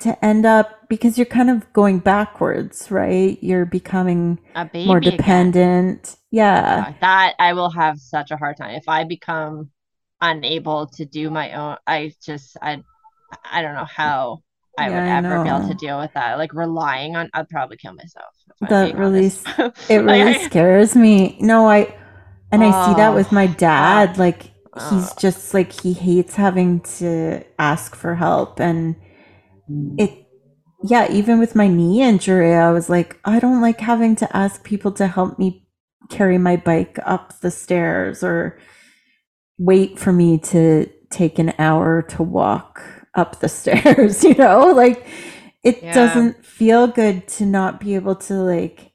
to 0.00 0.24
end 0.24 0.46
up 0.46 0.88
because 0.88 1.18
you're 1.18 1.26
kind 1.26 1.50
of 1.50 1.70
going 1.72 1.98
backwards, 1.98 2.90
right? 2.90 3.38
You're 3.42 3.66
becoming 3.66 4.38
more 4.74 5.00
dependent. 5.00 6.08
Again. 6.08 6.16
Yeah. 6.30 6.94
That 7.00 7.34
I 7.38 7.52
will 7.52 7.70
have 7.70 7.98
such 7.98 8.30
a 8.30 8.36
hard 8.36 8.56
time 8.56 8.74
if 8.74 8.88
I 8.88 9.04
become 9.04 9.70
unable 10.20 10.86
to 10.86 11.04
do 11.04 11.30
my 11.30 11.52
own. 11.52 11.76
I 11.86 12.14
just 12.22 12.56
I 12.62 12.82
I 13.50 13.62
don't 13.62 13.74
know 13.74 13.84
how 13.84 14.42
I 14.78 14.88
yeah, 14.88 15.20
would 15.20 15.26
ever 15.26 15.38
I 15.38 15.42
be 15.42 15.48
able 15.50 15.68
to 15.68 15.74
deal 15.74 15.98
with 15.98 16.12
that. 16.14 16.38
Like 16.38 16.54
relying 16.54 17.16
on, 17.16 17.28
I'd 17.34 17.48
probably 17.48 17.76
kill 17.76 17.94
myself. 17.94 18.34
That 18.68 18.96
really, 18.96 19.26
it 19.88 19.98
really 19.98 20.34
scares 20.44 20.94
me. 20.94 21.36
No, 21.40 21.68
I, 21.68 21.94
and 22.52 22.64
I 22.64 22.86
see 22.86 22.94
that 22.94 23.14
with 23.14 23.32
my 23.32 23.46
dad. 23.46 24.18
Like 24.18 24.50
he's 24.88 25.12
just 25.14 25.54
like 25.54 25.72
he 25.72 25.92
hates 25.92 26.36
having 26.36 26.80
to 26.98 27.44
ask 27.58 27.94
for 27.94 28.14
help, 28.14 28.60
and 28.60 28.96
mm. 29.68 29.94
it 29.98 30.20
yeah 30.82 31.10
even 31.10 31.38
with 31.38 31.54
my 31.54 31.68
knee 31.68 32.02
injury 32.02 32.54
i 32.54 32.70
was 32.70 32.88
like 32.88 33.18
i 33.24 33.38
don't 33.38 33.60
like 33.60 33.80
having 33.80 34.16
to 34.16 34.36
ask 34.36 34.64
people 34.64 34.90
to 34.90 35.06
help 35.06 35.38
me 35.38 35.66
carry 36.08 36.38
my 36.38 36.56
bike 36.56 36.98
up 37.04 37.38
the 37.40 37.50
stairs 37.50 38.24
or 38.24 38.58
wait 39.58 39.98
for 39.98 40.12
me 40.12 40.38
to 40.38 40.88
take 41.10 41.38
an 41.38 41.52
hour 41.58 42.02
to 42.02 42.22
walk 42.22 42.82
up 43.14 43.40
the 43.40 43.48
stairs 43.60 44.24
you 44.24 44.34
know 44.34 44.72
like 44.72 45.06
it 45.62 45.82
yeah. 45.82 45.92
doesn't 45.92 46.44
feel 46.44 46.86
good 46.86 47.28
to 47.28 47.44
not 47.44 47.80
be 47.80 47.94
able 47.94 48.14
to 48.14 48.34
like 48.34 48.89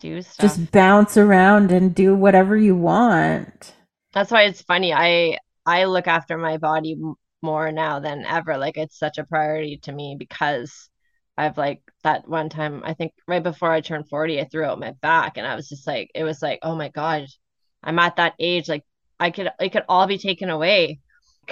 do 0.00 0.20
stuff. 0.22 0.36
just 0.38 0.72
bounce 0.72 1.16
around 1.16 1.72
and 1.72 1.94
do 1.94 2.14
whatever 2.14 2.56
you 2.56 2.76
want 2.76 3.74
that's 4.12 4.30
why 4.30 4.42
it's 4.42 4.62
funny 4.62 4.92
i 4.92 5.38
i 5.64 5.84
look 5.84 6.06
after 6.06 6.36
my 6.36 6.56
body 6.56 6.96
more 7.46 7.72
now 7.72 8.00
than 8.00 8.24
ever. 8.24 8.58
Like 8.58 8.76
it's 8.76 8.98
such 8.98 9.18
a 9.18 9.24
priority 9.24 9.78
to 9.84 9.92
me 9.92 10.16
because 10.18 10.90
I've 11.38 11.56
like 11.56 11.80
that 12.02 12.28
one 12.28 12.48
time, 12.48 12.82
I 12.84 12.94
think 12.94 13.12
right 13.28 13.42
before 13.42 13.70
I 13.70 13.80
turned 13.80 14.08
40, 14.08 14.40
I 14.40 14.44
threw 14.44 14.64
out 14.64 14.80
my 14.80 14.92
back 15.02 15.36
and 15.36 15.46
I 15.46 15.54
was 15.54 15.68
just 15.68 15.86
like, 15.86 16.10
it 16.14 16.24
was 16.24 16.42
like, 16.42 16.58
oh 16.62 16.74
my 16.74 16.88
God, 16.88 17.26
I'm 17.82 17.98
at 17.98 18.16
that 18.16 18.34
age. 18.38 18.68
Like 18.68 18.84
I 19.20 19.30
could, 19.30 19.50
it 19.60 19.70
could 19.70 19.84
all 19.88 20.06
be 20.06 20.18
taken 20.18 20.50
away. 20.50 21.00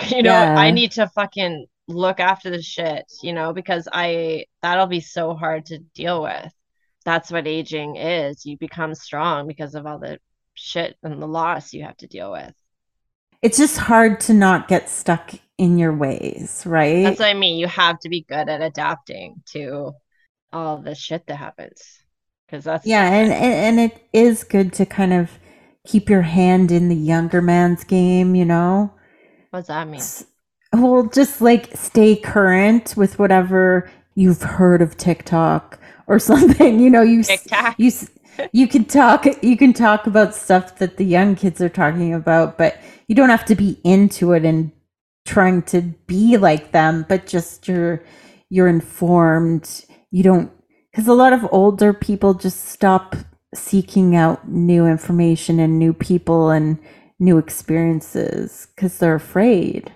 You 0.09 0.25
know, 0.25 0.33
yeah. 0.33 0.57
I 0.57 0.73
need 0.73 0.91
to 0.93 1.07
fucking 1.07 1.67
look 1.87 2.19
after 2.19 2.51
the 2.51 2.61
shit, 2.61 3.05
you 3.23 3.33
know, 3.33 3.53
because 3.53 3.87
I, 3.93 4.47
that'll 4.61 4.89
be 4.89 4.99
so 4.99 5.35
hard 5.35 5.67
to 5.67 5.79
deal 5.79 6.21
with. 6.21 6.53
That's 7.05 7.31
what 7.31 7.47
aging 7.47 7.97
is. 7.97 8.47
You 8.47 8.57
become 8.59 8.95
strong 8.95 9.47
because 9.47 9.75
of 9.75 9.87
all 9.87 9.99
the 9.99 10.19
shit 10.55 10.97
and 11.03 11.21
the 11.21 11.27
loss 11.27 11.73
you 11.73 11.85
have 11.85 11.97
to 11.99 12.07
deal 12.07 12.33
with. 12.33 12.53
It's 13.43 13.59
just 13.59 13.77
hard 13.77 14.21
to 14.21 14.33
not 14.33 14.69
get 14.69 14.89
stuck 14.89 15.33
in 15.59 15.79
your 15.79 15.95
ways, 15.95 16.63
right? 16.67 17.03
That's 17.03 17.21
what 17.21 17.29
I 17.29 17.35
mean. 17.35 17.59
You 17.59 17.67
have 17.67 17.99
to 18.01 18.09
be 18.09 18.23
good 18.23 18.49
at 18.49 18.63
adapting 18.63 19.43
to 19.53 19.93
all 20.53 20.79
the 20.79 20.95
shit 20.95 21.27
that 21.27 21.37
happens. 21.37 21.83
because 22.47 22.65
that's 22.65 22.87
yeah, 22.87 23.05
and, 23.13 23.33
and 23.33 23.81
and 23.81 23.93
it 23.93 24.09
is 24.13 24.45
good 24.45 24.73
to 24.75 24.87
kind 24.87 25.13
of 25.13 25.31
keep 25.87 26.09
your 26.09 26.23
hand 26.23 26.71
in 26.73 26.89
the 26.89 26.97
younger 26.97 27.43
man's 27.43 27.85
game, 27.85 28.35
you 28.35 28.45
know. 28.45 28.93
what's 29.51 29.69
that 29.69 29.89
mean? 29.89 30.01
Well, 30.73 31.07
just 31.07 31.41
like 31.41 31.77
stay 31.77 32.17
current 32.17 32.97
with 32.97 33.19
whatever 33.19 33.91
you've 34.15 34.43
heard 34.43 34.83
of 34.83 34.97
TikTok 34.97 35.79
or 36.07 36.19
something. 36.19 36.81
You 36.81 36.91
know, 36.91 37.03
you 37.03 37.23
TikTok. 37.23 37.77
you 37.79 37.91
you 38.53 38.67
can 38.69 38.85
talk 38.85 39.27
you 39.43 39.57
can 39.57 39.73
talk 39.73 40.07
about 40.07 40.35
stuff 40.35 40.79
that 40.79 40.97
the 40.97 41.05
young 41.05 41.37
kids 41.37 41.61
are 41.61 41.69
talking 41.69 42.15
about, 42.15 42.59
but 42.59 42.79
you 43.09 43.15
don't 43.15 43.31
have 43.31 43.45
to 43.47 43.55
be 43.55 43.81
into 43.85 44.33
it 44.33 44.45
and 44.45 44.73
trying 45.25 45.63
to 45.63 45.83
be 46.07 46.37
like 46.37 46.73
them, 46.73 47.05
but 47.09 47.27
just 47.27 47.69
you're 47.69 48.03
you're 48.51 48.69
informed. 48.69 49.85
You 50.11 50.23
don't 50.23 50.53
because 50.91 51.09
a 51.09 51.13
lot 51.13 51.33
of 51.33 51.47
older 51.53 51.93
people 51.93 52.35
just 52.35 52.67
stop 52.67 53.17
seeking 53.55 54.17
out 54.17 54.49
new 54.49 54.87
information 54.87 55.61
and 55.61 55.79
new 55.79 55.93
people 55.93 56.51
and 56.51 56.79
new 57.19 57.39
experiences 57.39 58.69
because 58.75 58.99
they're 58.99 59.15
afraid. 59.15 59.93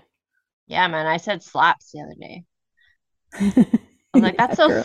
Yeah, 0.66 0.87
man. 0.88 1.07
I 1.07 1.16
said 1.16 1.42
slaps 1.42 1.92
the 1.92 2.01
other 2.01 2.14
day. 2.21 2.44
I 4.14 4.18
was 4.18 4.23
like, 4.23 4.37
that's 4.37 4.59
Yeah, 4.59 4.66
so 4.66 4.68
girl. 4.68 4.83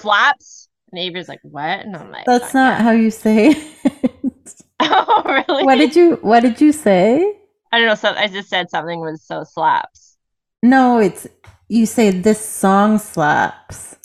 Slaps. 0.93 1.03
Neighbor's 1.05 1.27
like, 1.27 1.39
what? 1.43 1.79
And 1.81 1.95
I'm 1.95 2.11
like, 2.11 2.25
That's 2.25 2.53
"Oh, 2.55 2.59
not 2.59 2.81
how 2.81 2.91
you 2.91 3.11
say 3.11 3.49
it. 3.49 4.61
oh, 4.79 5.23
really? 5.25 5.63
what 5.63 5.75
did 5.75 5.95
you 5.95 6.17
what 6.21 6.41
did 6.41 6.61
you 6.61 6.71
say? 6.71 7.39
I 7.71 7.79
don't 7.79 7.87
know. 7.87 7.95
So 7.95 8.09
I 8.09 8.27
just 8.27 8.49
said 8.49 8.69
something 8.69 8.99
was 8.99 9.23
so 9.23 9.43
slaps. 9.43 10.17
No, 10.61 10.99
it's 10.99 11.27
you 11.67 11.85
say 11.85 12.11
this 12.11 12.43
song 12.43 12.99
slaps. 12.99 13.95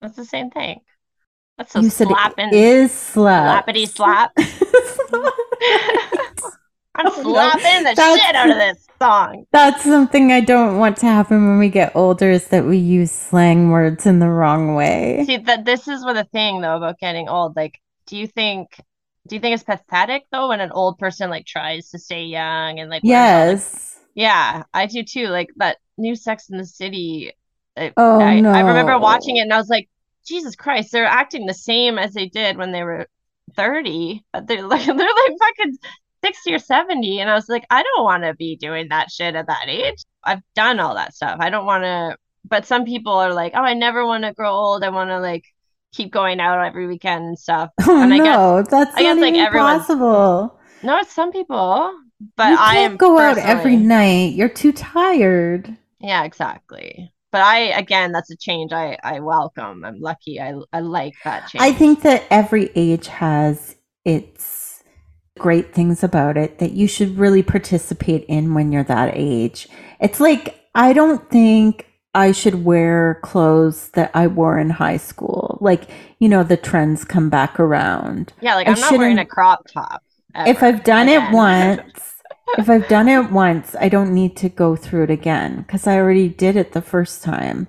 That's 0.00 0.16
the 0.16 0.24
same 0.24 0.50
thing. 0.50 0.80
That's 1.56 1.72
so 1.72 1.80
you 1.80 1.90
said 1.90 2.06
slapping. 2.08 2.48
it 2.48 2.54
is 2.54 2.92
slap. 2.92 3.66
slappity 3.66 3.88
slap. 3.88 4.32
I'm 6.98 7.04
no. 7.22 7.22
slapping 7.22 7.84
the 7.84 7.94
That's- 7.94 8.20
shit 8.20 8.34
out 8.34 8.50
of 8.50 8.56
this 8.56 8.86
song. 9.00 9.44
That's 9.52 9.82
something 9.84 10.32
I 10.32 10.40
don't 10.40 10.78
want 10.78 10.96
to 10.98 11.06
happen 11.06 11.46
when 11.48 11.58
we 11.58 11.68
get 11.68 11.92
older 11.94 12.30
is 12.30 12.48
that 12.48 12.64
we 12.64 12.78
use 12.78 13.12
slang 13.12 13.70
words 13.70 14.04
in 14.06 14.18
the 14.18 14.28
wrong 14.28 14.74
way. 14.74 15.22
See 15.26 15.36
that 15.36 15.64
this 15.64 15.86
is 15.88 16.04
what 16.04 16.14
the 16.14 16.24
thing 16.24 16.60
though 16.60 16.76
about 16.76 16.98
getting 16.98 17.28
old. 17.28 17.54
Like, 17.56 17.80
do 18.06 18.16
you 18.18 18.26
think 18.26 18.68
do 19.28 19.36
you 19.36 19.40
think 19.40 19.54
it's 19.54 19.62
pathetic 19.64 20.24
though 20.32 20.48
when 20.48 20.60
an 20.60 20.72
old 20.72 20.98
person 20.98 21.30
like 21.30 21.46
tries 21.46 21.90
to 21.90 21.98
stay 21.98 22.24
young 22.24 22.80
and 22.80 22.90
like 22.90 23.04
all, 23.04 23.10
like- 23.10 23.16
Yes. 23.16 23.98
yeah, 24.14 24.64
I 24.74 24.86
do 24.86 25.02
too. 25.04 25.28
Like 25.28 25.50
that 25.56 25.76
new 25.96 26.16
Sex 26.16 26.48
in 26.50 26.58
the 26.58 26.66
City. 26.66 27.32
I, 27.76 27.92
Oh, 27.96 28.18
I, 28.20 28.38
I 28.38 28.60
remember 28.60 28.98
watching 28.98 29.36
it 29.36 29.42
and 29.42 29.52
I 29.52 29.58
was 29.58 29.68
like, 29.68 29.88
Jesus 30.26 30.56
Christ, 30.56 30.90
they're 30.92 31.04
acting 31.06 31.46
the 31.46 31.54
same 31.54 31.98
as 31.98 32.12
they 32.14 32.26
did 32.26 32.56
when 32.56 32.72
they 32.72 32.82
were 32.82 33.06
30. 33.54 34.24
But 34.32 34.46
they're 34.48 34.62
like 34.66 34.84
they're 34.84 34.94
like 34.96 35.06
fucking 35.38 35.78
60 36.24 36.54
or 36.54 36.58
70. 36.58 37.20
And 37.20 37.30
I 37.30 37.34
was 37.34 37.48
like, 37.48 37.64
I 37.70 37.82
don't 37.82 38.04
want 38.04 38.24
to 38.24 38.34
be 38.34 38.56
doing 38.56 38.88
that 38.88 39.10
shit 39.10 39.34
at 39.34 39.46
that 39.46 39.68
age. 39.68 40.02
I've 40.24 40.42
done 40.54 40.80
all 40.80 40.94
that 40.94 41.14
stuff. 41.14 41.38
I 41.40 41.50
don't 41.50 41.66
want 41.66 41.84
to 41.84 42.16
but 42.48 42.66
some 42.66 42.84
people 42.84 43.12
are 43.12 43.34
like, 43.34 43.52
Oh, 43.54 43.62
I 43.62 43.74
never 43.74 44.06
want 44.06 44.24
to 44.24 44.32
grow 44.32 44.50
old. 44.50 44.82
I 44.82 44.88
want 44.88 45.10
to 45.10 45.20
like 45.20 45.44
keep 45.92 46.12
going 46.12 46.40
out 46.40 46.64
every 46.64 46.86
weekend 46.86 47.24
and 47.24 47.38
stuff. 47.38 47.70
Oh 47.86 48.02
And 48.02 48.12
I 48.12 48.18
guess- 48.18 48.26
no, 48.26 48.62
that's 48.62 48.96
I 48.96 49.02
guess, 49.02 49.18
like, 49.18 49.34
even 49.34 49.52
possible. 49.52 50.58
No, 50.82 50.98
it's 50.98 51.12
some 51.12 51.32
people. 51.32 51.92
But 52.36 52.50
you 52.50 52.56
I 52.58 52.74
can't 52.74 52.92
am 52.92 52.96
go 52.96 53.18
out 53.18 53.38
every 53.38 53.76
night. 53.76 54.34
You're 54.34 54.48
too 54.48 54.72
tired. 54.72 55.76
Yeah, 56.00 56.24
exactly. 56.24 57.12
But 57.30 57.42
I 57.42 57.58
again, 57.78 58.12
that's 58.12 58.30
a 58.30 58.36
change 58.36 58.72
I 58.72 58.98
I 59.04 59.20
welcome. 59.20 59.84
I'm 59.84 60.00
lucky. 60.00 60.40
I 60.40 60.54
I 60.72 60.80
like 60.80 61.14
that 61.24 61.48
change. 61.48 61.62
I 61.62 61.72
think 61.72 62.02
that 62.02 62.24
every 62.30 62.70
age 62.74 63.06
has 63.06 63.76
its 64.04 64.57
great 65.38 65.74
things 65.74 66.02
about 66.02 66.36
it 66.36 66.58
that 66.58 66.72
you 66.72 66.86
should 66.86 67.18
really 67.18 67.42
participate 67.42 68.24
in 68.24 68.54
when 68.54 68.72
you're 68.72 68.84
that 68.84 69.12
age. 69.14 69.68
It's 70.00 70.20
like, 70.20 70.60
I 70.74 70.92
don't 70.92 71.30
think 71.30 71.86
I 72.14 72.32
should 72.32 72.64
wear 72.64 73.20
clothes 73.22 73.90
that 73.90 74.10
I 74.14 74.26
wore 74.26 74.58
in 74.58 74.70
high 74.70 74.96
school. 74.96 75.58
Like, 75.60 75.88
you 76.18 76.28
know, 76.28 76.42
the 76.42 76.56
trends 76.56 77.04
come 77.04 77.30
back 77.30 77.60
around. 77.60 78.32
yeah, 78.40 78.54
like 78.54 78.66
I 78.66 78.72
I'm 78.72 78.80
not 78.80 78.98
wearing 78.98 79.18
a 79.18 79.26
crop 79.26 79.66
top. 79.72 80.02
if 80.34 80.62
I've 80.62 80.84
done 80.84 81.08
again. 81.08 81.30
it 81.30 81.34
once, 81.34 82.14
if 82.56 82.68
I've 82.68 82.88
done 82.88 83.08
it 83.08 83.30
once, 83.30 83.76
I 83.78 83.88
don't 83.88 84.14
need 84.14 84.36
to 84.38 84.48
go 84.48 84.74
through 84.74 85.04
it 85.04 85.10
again 85.10 85.62
because 85.62 85.86
I 85.86 85.96
already 85.96 86.28
did 86.28 86.56
it 86.56 86.72
the 86.72 86.82
first 86.82 87.22
time. 87.22 87.68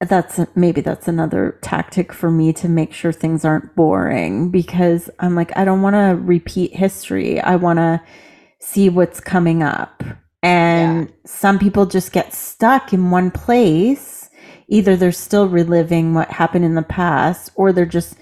That's 0.00 0.40
maybe 0.54 0.80
that's 0.80 1.08
another 1.08 1.58
tactic 1.62 2.12
for 2.12 2.30
me 2.30 2.54
to 2.54 2.68
make 2.68 2.94
sure 2.94 3.12
things 3.12 3.44
aren't 3.44 3.76
boring 3.76 4.50
because 4.50 5.10
I'm 5.18 5.34
like, 5.34 5.54
I 5.56 5.64
don't 5.64 5.82
want 5.82 5.94
to 5.94 6.18
repeat 6.24 6.74
history. 6.74 7.38
I 7.40 7.56
want 7.56 7.78
to 7.78 8.00
see 8.60 8.88
what's 8.88 9.20
coming 9.20 9.62
up. 9.62 10.02
And 10.42 11.12
some 11.26 11.58
people 11.58 11.84
just 11.84 12.12
get 12.12 12.32
stuck 12.32 12.94
in 12.94 13.10
one 13.10 13.30
place. 13.30 14.30
Either 14.68 14.96
they're 14.96 15.12
still 15.12 15.48
reliving 15.48 16.14
what 16.14 16.30
happened 16.30 16.64
in 16.64 16.76
the 16.76 16.82
past 16.82 17.50
or 17.54 17.72
they're 17.72 17.84
just 17.84 18.16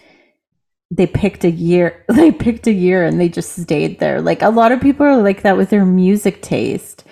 they 0.90 1.06
picked 1.06 1.44
a 1.44 1.50
year 1.50 2.04
they 2.08 2.32
picked 2.32 2.66
a 2.66 2.72
year 2.72 3.04
and 3.04 3.20
they 3.20 3.28
just 3.28 3.54
stayed 3.54 3.98
there 4.00 4.20
like 4.20 4.42
a 4.42 4.48
lot 4.48 4.72
of 4.72 4.80
people 4.80 5.04
are 5.04 5.22
like 5.22 5.42
that 5.42 5.56
with 5.56 5.70
their 5.70 5.84
music 5.84 6.40
taste 6.42 7.04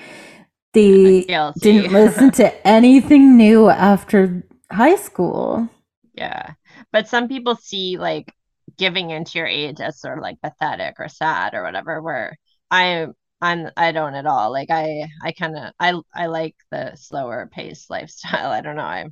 they 0.73 1.23
didn't 1.61 1.93
listen 1.93 2.31
to 2.31 2.67
anything 2.67 3.37
new 3.37 3.69
after 3.69 4.43
high 4.71 4.97
school 4.97 5.69
yeah, 6.15 6.53
but 6.93 7.09
some 7.09 7.29
people 7.29 7.57
see 7.57 7.99
like 7.99 8.33
giving 8.79 9.11
into 9.11 9.39
your 9.39 9.47
age 9.47 9.81
as 9.81 10.01
sort 10.01 10.17
of 10.17 10.23
like 10.23 10.41
pathetic 10.41 10.95
or 10.99 11.09
sad 11.09 11.53
or 11.55 11.63
whatever. 11.63 12.01
Where 12.01 12.39
I 12.71 13.09
I'm 13.43 13.69
I 13.77 13.93
don't 13.93 14.15
at 14.15 14.25
all. 14.27 14.51
Like 14.51 14.71
I 14.71 15.09
I 15.23 15.33
kind 15.33 15.57
of 15.59 15.73
I 15.79 15.93
I 16.15 16.27
like 16.27 16.57
the 16.71 16.97
slower 16.97 17.51
paced 17.53 17.91
lifestyle. 17.91 18.51
I 18.51 18.63
don't 18.63 18.77
know. 18.77 18.83
I 18.83 19.07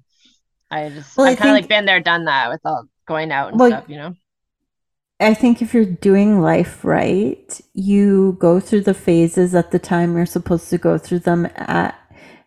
I 0.70 0.88
just 0.90 1.14
Well, 1.16 1.26
I've 1.26 1.36
kind 1.38 1.50
of 1.50 1.54
like 1.56 1.64
think- 1.64 1.68
been 1.68 1.84
there, 1.84 2.00
done 2.00 2.24
that 2.24 2.48
with 2.50 2.60
all 2.64 2.86
going 3.06 3.30
out 3.30 3.50
and 3.50 3.60
Well, 3.60 3.68
stuff. 3.70 3.84
You 3.88 3.96
know. 3.98 4.14
i 5.20 5.34
think 5.34 5.62
if 5.62 5.74
you're 5.74 5.84
doing 5.84 6.40
life 6.40 6.84
right 6.84 7.60
you 7.74 8.36
go 8.40 8.58
through 8.60 8.80
the 8.80 8.94
phases 8.94 9.54
at 9.54 9.70
the 9.70 9.78
time 9.78 10.16
you're 10.16 10.26
supposed 10.26 10.68
to 10.70 10.78
go 10.78 10.98
through 10.98 11.20
them 11.20 11.46
at 11.56 11.94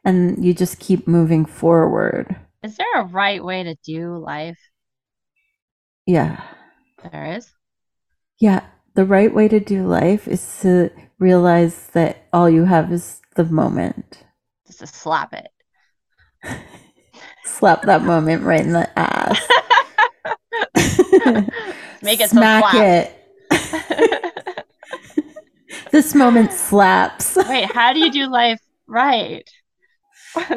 and 0.03 0.43
you 0.43 0.53
just 0.53 0.79
keep 0.79 1.07
moving 1.07 1.45
forward 1.45 2.35
Is 2.67 2.75
there 2.75 2.99
a 2.99 3.05
right 3.05 3.41
way 3.41 3.63
to 3.63 3.75
do 3.85 4.17
life? 4.17 4.59
yeah 6.05 6.43
There 7.11 7.37
is. 7.37 7.49
yeah 8.39 8.65
the 8.95 9.05
right 9.05 9.33
way 9.33 9.47
to 9.47 9.61
do 9.61 9.87
life 9.87 10.27
is 10.27 10.59
to 10.61 10.89
realize 11.17 11.87
that 11.93 12.27
all 12.33 12.49
you 12.49 12.65
have 12.65 12.91
is 12.91 13.21
the 13.37 13.45
moment 13.45 14.25
Just 14.65 14.79
to 14.79 14.87
slap 14.87 15.33
it. 15.33 15.47
slap 17.45 17.83
that 17.83 18.01
moment 18.03 18.43
right 18.43 18.65
in 18.65 18.73
the 18.73 18.99
ass. 18.99 19.39
Make 22.01 22.19
it 22.19 22.29
so 22.29 22.35
Smack 22.37 22.71
slap. 22.71 23.11
it. 23.51 23.51
This 25.91 26.13
moment 26.13 26.51
slaps. 26.51 27.37
Wait, 27.47 27.71
how 27.71 27.93
do 27.93 27.99
you 27.99 28.11
do 28.11 28.27
life 28.27 28.59
right? 28.87 29.49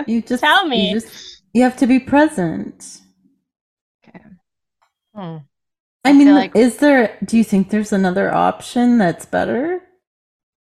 You 0.07 0.21
just 0.23 0.43
Tell 0.43 0.67
me. 0.67 0.91
You, 0.91 1.01
just, 1.01 1.30
you 1.53 1.63
have 1.63 1.77
to 1.79 1.87
be 1.87 1.99
present. 1.99 3.01
Okay. 4.07 4.21
Hmm. 5.15 5.37
I 6.05 6.11
I 6.11 6.13
mean, 6.13 6.35
like- 6.35 6.57
is 6.57 6.79
there? 6.79 7.17
Do 7.25 7.37
you 7.37 7.45
think 7.45 7.71
there's 7.71 7.93
another 7.93 8.33
option 8.33 8.99
that's 8.99 9.27
better 9.27 9.83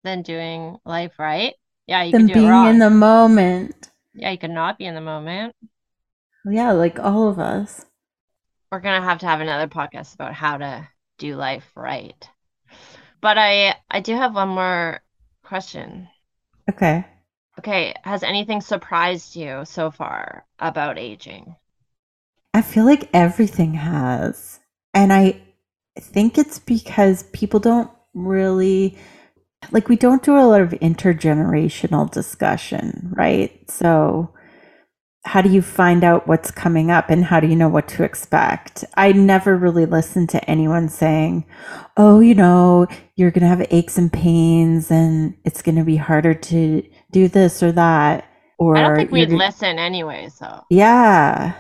Than 0.04 0.22
doing 0.22 0.78
life 0.86 1.18
right. 1.18 1.54
Yeah, 1.88 2.04
you 2.04 2.12
than 2.12 2.28
can 2.28 2.36
do 2.36 2.50
being 2.50 2.66
in 2.68 2.80
the 2.80 2.90
moment? 2.90 3.90
Yeah, 4.14 4.32
you 4.32 4.38
could 4.38 4.52
not 4.52 4.78
be 4.78 4.86
in 4.86 4.96
the 4.96 5.02
moment. 5.02 5.56
Yeah, 6.46 6.72
like 6.72 7.00
all 7.00 7.30
of 7.30 7.40
us. 7.40 7.86
We're 8.72 8.80
gonna 8.80 9.06
have 9.06 9.20
to 9.20 9.26
have 9.26 9.42
another 9.42 9.68
podcast 9.68 10.14
about 10.14 10.34
how 10.34 10.58
to 10.58 10.88
do 11.18 11.36
life 11.36 11.66
right. 11.76 12.30
But 13.22 13.38
I 13.38 13.76
I 13.90 14.02
do 14.02 14.16
have 14.16 14.36
one 14.36 14.50
more 14.50 15.02
question. 15.44 16.10
Okay. 16.70 17.06
Okay, 17.60 17.94
has 18.04 18.24
anything 18.24 18.62
surprised 18.62 19.36
you 19.36 19.64
so 19.66 19.92
far 19.92 20.46
about 20.60 20.98
aging? 20.98 21.56
I 22.54 22.62
feel 22.62 22.86
like 22.86 23.10
everything 23.14 23.74
has. 23.76 24.60
And 24.94 25.12
I 25.12 25.42
think 26.00 26.38
it's 26.38 26.60
because 26.60 27.24
people 27.34 27.60
don't 27.60 27.90
really 28.14 28.98
like 29.72 29.88
we 29.88 29.96
don't 29.96 30.24
do 30.24 30.36
a 30.36 30.44
lot 30.44 30.62
of 30.62 30.72
intergenerational 30.72 32.12
discussion, 32.12 33.14
right? 33.16 33.70
So 33.70 34.34
how 35.26 35.42
do 35.42 35.50
you 35.50 35.62
find 35.62 36.04
out 36.04 36.28
what's 36.28 36.52
coming 36.52 36.92
up 36.92 37.10
and 37.10 37.24
how 37.24 37.40
do 37.40 37.48
you 37.48 37.56
know 37.56 37.70
what 37.70 37.88
to 37.88 38.04
expect? 38.04 38.84
I 38.96 39.14
never 39.14 39.56
really 39.56 39.86
listened 39.86 40.30
to 40.32 40.50
anyone 40.50 40.90
saying, 40.90 41.46
"Oh, 41.96 42.20
you 42.20 42.36
know, 42.36 42.88
you're 43.16 43.32
going 43.32 43.44
to 43.44 43.48
have 43.48 43.66
aches 43.72 43.98
and 43.98 44.12
pains 44.12 44.92
and 44.92 45.36
it's 45.46 45.62
going 45.62 45.78
to 45.78 45.86
be 45.86 45.96
harder 45.98 46.34
to 46.34 46.84
do 47.14 47.28
this 47.28 47.64
or 47.64 47.72
that." 47.74 48.26
Or 48.60 48.78
I 48.78 48.82
don't 48.82 48.96
think 48.96 49.12
we'd 49.12 49.32
listen 49.32 49.80
anyway. 49.80 50.30
So 50.30 50.64
Yeah. 50.70 51.54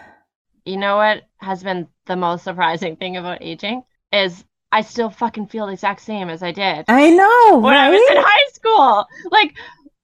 You 0.65 0.77
know 0.77 0.97
what 0.97 1.23
has 1.39 1.63
been 1.63 1.87
the 2.05 2.15
most 2.15 2.43
surprising 2.43 2.95
thing 2.95 3.17
about 3.17 3.41
aging 3.41 3.83
is 4.11 4.43
I 4.71 4.81
still 4.81 5.09
fucking 5.09 5.47
feel 5.47 5.67
the 5.67 5.73
exact 5.73 6.01
same 6.01 6.29
as 6.29 6.41
I 6.43 6.51
did 6.51 6.85
I 6.87 7.09
know, 7.09 7.59
when 7.59 7.73
right? 7.73 7.87
I 7.87 7.89
was 7.89 8.01
in 8.11 8.17
high 8.17 8.51
school. 8.53 9.05
Like 9.31 9.53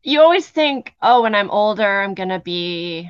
you 0.03 0.21
always 0.21 0.47
think, 0.47 0.93
oh, 1.01 1.21
when 1.23 1.35
I'm 1.35 1.49
older, 1.51 2.01
I'm 2.01 2.13
gonna 2.13 2.39
be, 2.39 3.09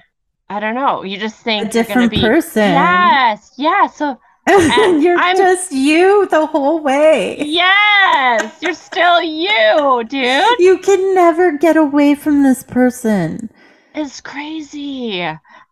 I 0.49 0.59
don't 0.59 0.75
know. 0.75 1.03
You 1.03 1.17
just 1.17 1.37
think 1.43 1.73
a 1.73 1.77
you're 1.77 1.83
gonna 1.85 2.07
different 2.07 2.11
be, 2.11 2.21
person. 2.21 2.63
yes, 2.63 3.53
yeah. 3.57 3.87
So 3.87 4.19
and 4.71 5.03
you're 5.03 5.17
I'm- 5.17 5.37
just 5.37 5.71
you 5.71 6.27
the 6.29 6.45
whole 6.45 6.79
way. 6.81 7.37
yes, 7.43 8.57
you're 8.61 8.73
still 8.73 9.21
you, 9.21 10.03
dude. 10.07 10.59
You 10.59 10.79
can 10.79 11.13
never 11.15 11.57
get 11.57 11.77
away 11.77 12.15
from 12.15 12.43
this 12.43 12.63
person. 12.63 13.49
It's 13.95 14.21
crazy. 14.21 15.21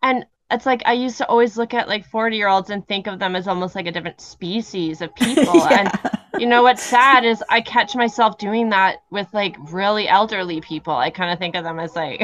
And 0.02 0.24
it's 0.50 0.64
like 0.66 0.82
I 0.86 0.92
used 0.94 1.18
to 1.18 1.26
always 1.28 1.56
look 1.56 1.74
at 1.74 1.88
like 1.88 2.06
40 2.06 2.36
year 2.36 2.48
olds 2.48 2.70
and 2.70 2.86
think 2.88 3.06
of 3.06 3.18
them 3.18 3.36
as 3.36 3.46
almost 3.46 3.74
like 3.74 3.86
a 3.86 3.92
different 3.92 4.20
species 4.20 5.00
of 5.02 5.14
people. 5.14 5.62
And 5.64 5.90
you 6.38 6.46
know 6.46 6.62
what's 6.62 6.82
sad 6.82 7.24
is 7.24 7.42
I 7.50 7.60
catch 7.60 7.94
myself 7.94 8.38
doing 8.38 8.70
that 8.70 8.98
with 9.10 9.26
like 9.32 9.56
really 9.72 10.08
elderly 10.08 10.60
people. 10.60 10.94
I 10.94 11.10
kind 11.10 11.30
of 11.32 11.38
think 11.38 11.54
of 11.54 11.64
them 11.64 11.78
as 11.78 11.94
like 11.96 12.22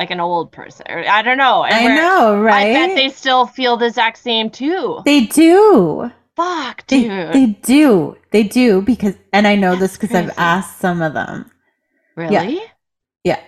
like 0.00 0.10
an 0.10 0.18
old 0.20 0.50
person. 0.50 0.86
I 0.88 1.22
don't 1.22 1.38
know. 1.38 1.62
I 1.62 1.94
know, 1.94 2.40
right? 2.40 2.70
I 2.70 2.72
bet 2.72 2.96
they 2.96 3.10
still 3.10 3.46
feel 3.46 3.76
the 3.76 3.86
exact 3.86 4.18
same 4.18 4.50
too. 4.50 5.00
They 5.04 5.26
do. 5.26 6.10
Fuck, 6.36 6.86
They, 6.86 7.02
dude. 7.02 7.32
they 7.34 7.46
do. 7.62 8.16
They 8.32 8.42
do 8.44 8.80
because, 8.80 9.14
and 9.32 9.46
I 9.46 9.56
know 9.56 9.76
this 9.76 9.96
because 9.98 10.16
I've 10.16 10.32
asked 10.38 10.78
some 10.80 11.02
of 11.02 11.12
them. 11.12 11.50
really? 12.16 12.62
Yeah. 13.24 13.40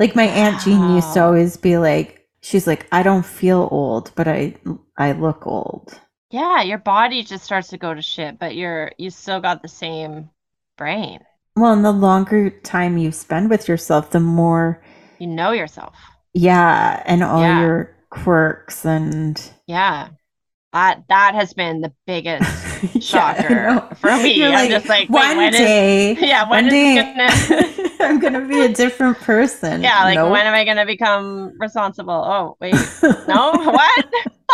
Like 0.00 0.16
my 0.16 0.24
aunt 0.24 0.60
Jean 0.62 0.94
used 0.96 1.14
to 1.14 1.22
always 1.22 1.56
be 1.56 1.78
like, 1.78 2.26
she's 2.42 2.66
like, 2.66 2.86
I 2.92 3.02
don't 3.02 3.24
feel 3.24 3.68
old, 3.70 4.10
but 4.16 4.26
I 4.28 4.56
I 4.98 5.12
look 5.12 5.46
old. 5.46 5.98
Yeah, 6.30 6.62
your 6.62 6.78
body 6.78 7.22
just 7.22 7.44
starts 7.44 7.68
to 7.68 7.78
go 7.78 7.94
to 7.94 8.02
shit, 8.02 8.38
but 8.38 8.56
you're 8.56 8.90
you 8.98 9.10
still 9.10 9.40
got 9.40 9.62
the 9.62 9.68
same 9.68 10.30
brain. 10.76 11.20
Well, 11.54 11.72
and 11.72 11.84
the 11.84 11.92
longer 11.92 12.50
time 12.50 12.98
you 12.98 13.12
spend 13.12 13.48
with 13.48 13.68
yourself, 13.68 14.10
the 14.10 14.20
more, 14.20 14.82
You 15.18 15.26
know 15.28 15.52
yourself. 15.52 15.94
yeah, 16.34 17.02
and 17.06 17.22
all 17.22 17.40
Yeah. 17.40 17.60
your 17.60 17.96
quirks 18.10 18.84
and 18.84 19.40
Yeah. 19.66 20.08
That 20.72 21.04
that 21.08 21.34
has 21.34 21.54
been 21.54 21.80
the 21.80 21.92
biggest 22.06 23.02
shocker 23.02 23.48
know. 23.48 23.88
for 23.96 24.14
me. 24.18 24.34
You're 24.34 24.52
I'm 24.52 24.68
just 24.68 24.88
like, 24.88 25.08
one 25.08 25.36
when 25.38 25.54
is- 25.54 25.58
day, 25.60 26.16
yeah, 26.20 26.42
when 26.50 26.64
one 26.66 26.70
day, 26.72 26.96
gonna 26.96 27.96
I'm 28.00 28.18
gonna 28.20 28.46
be 28.46 28.60
a 28.62 28.68
different 28.68 29.16
person. 29.18 29.80
Yeah, 29.82 30.02
like 30.04 30.16
Nope. 30.16 30.32
when 30.32 30.44
am 30.46 30.52
I 30.52 30.64
gonna 30.64 30.84
become 30.84 31.52
responsible? 31.58 32.12
Oh, 32.12 32.56
wait, 32.60 32.74
no, 33.26 33.52
what? 33.52 34.04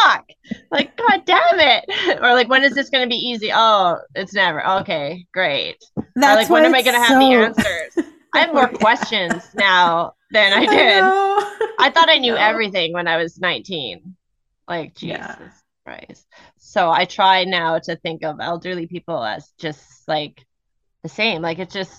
Fuck. 0.00 0.26
Like, 0.70 0.96
god 0.96 1.22
damn 1.26 1.58
it. 1.58 2.20
Or 2.22 2.34
like 2.34 2.48
when 2.48 2.62
is 2.62 2.74
this 2.74 2.88
gonna 2.88 3.08
be 3.08 3.16
easy? 3.16 3.50
Oh, 3.52 3.98
it's 4.14 4.32
never. 4.32 4.64
Okay, 4.80 5.26
great. 5.34 5.76
Or 5.96 6.06
That's 6.14 6.42
like 6.42 6.50
when 6.50 6.64
am 6.64 6.74
I 6.74 6.82
gonna 6.82 7.02
have 7.02 7.18
the 7.18 7.24
answers? 7.34 8.06
I 8.34 8.38
have 8.40 8.54
more 8.54 8.68
Yeah. 8.70 8.78
questions 8.78 9.42
now 9.56 10.12
than 10.32 10.52
I 10.54 10.66
did. 10.66 11.14
know. 11.14 11.52
I 11.78 11.90
thought 11.90 12.10
I 12.10 12.18
knew 12.18 12.36
know. 12.36 12.36
everything 12.36 12.92
when 12.92 13.08
I 13.08 13.16
was 13.18 13.38
19. 13.40 14.16
Like, 14.68 14.94
Jesus 14.96 15.36
Yeah. 15.36 15.36
Christ. 15.84 16.26
So 16.58 16.90
I 16.90 17.04
try 17.06 17.44
now 17.44 17.78
to 17.80 17.96
think 17.96 18.24
of 18.24 18.38
elderly 18.40 18.86
people 18.86 19.22
as 19.24 19.52
just 19.58 20.08
like 20.08 20.44
the 21.02 21.08
same. 21.08 21.42
Like 21.42 21.58
it's 21.58 21.74
just 21.74 21.92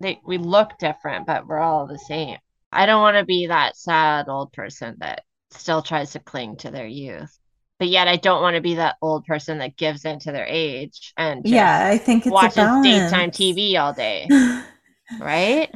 they 0.00 0.20
we 0.24 0.38
look 0.38 0.78
different, 0.78 1.26
but 1.26 1.46
we're 1.46 1.58
all 1.58 1.86
the 1.86 1.98
same. 1.98 2.38
I 2.72 2.86
don't 2.86 3.02
want 3.02 3.16
to 3.16 3.24
be 3.24 3.46
that 3.48 3.76
sad 3.76 4.28
old 4.28 4.52
person 4.52 4.96
that 5.00 5.22
still 5.50 5.82
tries 5.82 6.12
to 6.12 6.20
cling 6.20 6.56
to 6.58 6.70
their 6.70 6.86
youth. 6.86 7.36
But 7.78 7.88
yet 7.88 8.08
I 8.08 8.16
don't 8.16 8.42
want 8.42 8.56
to 8.56 8.62
be 8.62 8.76
that 8.76 8.96
old 9.02 9.26
person 9.26 9.58
that 9.58 9.76
gives 9.76 10.04
in 10.04 10.18
to 10.20 10.32
their 10.32 10.46
age 10.46 11.12
and 11.16 11.46
just 11.46 11.64
Yeah, 11.64 11.86
I 11.86 11.98
think 11.98 12.26
it's 12.26 12.42
watches 12.42 12.70
daytime 12.82 13.30
TV 13.30 13.76
all 13.76 13.92
day 13.92 14.30
right? 15.18 15.70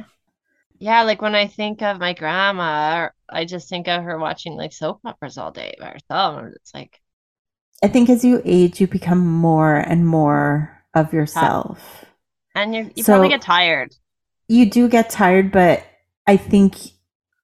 Yeah, 0.81 1.03
like 1.03 1.21
when 1.21 1.35
I 1.35 1.45
think 1.45 1.83
of 1.83 1.99
my 1.99 2.13
grandma, 2.13 3.09
I 3.29 3.45
just 3.45 3.69
think 3.69 3.87
of 3.87 4.01
her 4.03 4.17
watching 4.17 4.55
like 4.55 4.73
soap 4.73 4.99
operas 5.05 5.37
all 5.37 5.51
day 5.51 5.75
by 5.79 5.91
herself. 5.91 6.43
It's 6.55 6.73
like, 6.73 6.99
I 7.83 7.87
think 7.87 8.09
as 8.09 8.25
you 8.25 8.41
age, 8.43 8.81
you 8.81 8.87
become 8.87 9.19
more 9.25 9.75
and 9.75 10.07
more 10.07 10.81
of 10.95 11.13
yourself. 11.13 12.03
and 12.55 12.73
you 12.73 12.89
you 12.95 13.03
So- 13.03 13.13
probably 13.13 13.29
get 13.29 13.43
tired. 13.43 13.93
You 14.47 14.69
do 14.69 14.89
get 14.89 15.11
tired, 15.11 15.51
but 15.51 15.83
I 16.25 16.35
think 16.35 16.77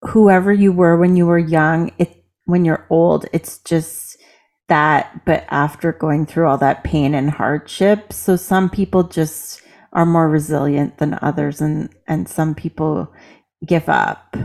whoever 0.01 0.51
you 0.51 0.71
were 0.71 0.97
when 0.97 1.15
you 1.15 1.27
were 1.27 1.38
young, 1.38 1.91
it 1.99 2.23
when 2.45 2.65
you're 2.65 2.88
old, 2.89 3.27
it's 3.33 3.59
just 3.59 4.17
that, 4.67 5.25
but 5.25 5.45
after 5.49 5.93
going 5.93 6.25
through 6.25 6.47
all 6.47 6.57
that 6.57 6.83
pain 6.83 7.13
and 7.13 7.29
hardship. 7.29 8.11
So 8.11 8.35
some 8.35 8.67
people 8.69 9.03
just 9.03 9.61
are 9.93 10.05
more 10.05 10.29
resilient 10.29 10.97
than 10.97 11.17
others 11.21 11.61
and 11.61 11.89
and 12.07 12.27
some 12.29 12.55
people 12.55 13.11
give 13.65 13.89
up. 13.89 14.35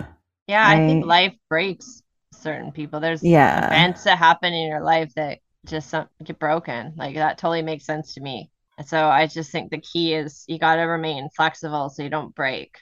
Yeah, 0.47 0.67
I 0.67 0.81
think 0.81 1.05
life 1.05 1.35
breaks 1.49 2.03
certain 2.33 2.73
people. 2.73 3.01
There's 3.01 3.23
Yeah. 3.23 3.67
events 3.73 4.05
that 4.05 4.19
happen 4.19 4.53
in 4.53 4.69
your 4.69 4.83
life 4.83 5.13
that 5.15 5.39
just 5.67 5.91
some, 5.91 6.09
get 6.25 6.39
broken. 6.39 6.95
Like 6.97 7.15
that 7.17 7.39
totally 7.39 7.63
makes 7.63 7.85
sense 7.85 8.15
to 8.15 8.21
me. 8.21 8.51
And 8.79 8.87
so 8.87 9.07
I 9.09 9.27
just 9.27 9.51
think 9.53 9.71
the 9.71 9.79
key 9.81 10.15
is 10.15 10.45
you 10.49 10.59
got 10.59 10.77
to 10.77 10.83
remain 10.83 11.29
flexible 11.37 11.89
so 11.91 12.03
you 12.03 12.11
don't 12.11 12.35
break 12.35 12.77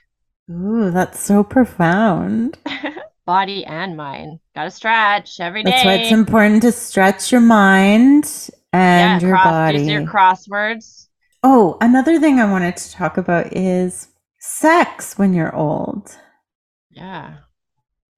Ooh, 0.50 0.90
that's 0.90 1.18
so 1.20 1.42
profound. 1.42 2.58
body 3.26 3.64
and 3.64 3.96
mind. 3.96 4.40
Got 4.54 4.64
to 4.64 4.70
stretch 4.70 5.40
every 5.40 5.64
day. 5.64 5.70
That's 5.70 5.84
why 5.84 5.94
it's 5.94 6.10
important 6.10 6.62
to 6.62 6.72
stretch 6.72 7.32
your 7.32 7.40
mind 7.40 8.50
yeah, 8.92 9.18
and 9.18 9.22
your 9.22 9.32
cross, 9.32 9.44
body. 9.44 9.78
use 9.78 9.86
your 9.88 10.02
crosswords. 10.02 11.08
Oh, 11.42 11.78
another 11.80 12.18
thing 12.20 12.38
I 12.38 12.50
wanted 12.50 12.76
to 12.76 12.92
talk 12.92 13.16
about 13.16 13.56
is 13.56 14.08
sex 14.38 15.16
when 15.18 15.32
you're 15.32 15.54
old. 15.54 16.14
Yeah. 16.90 17.38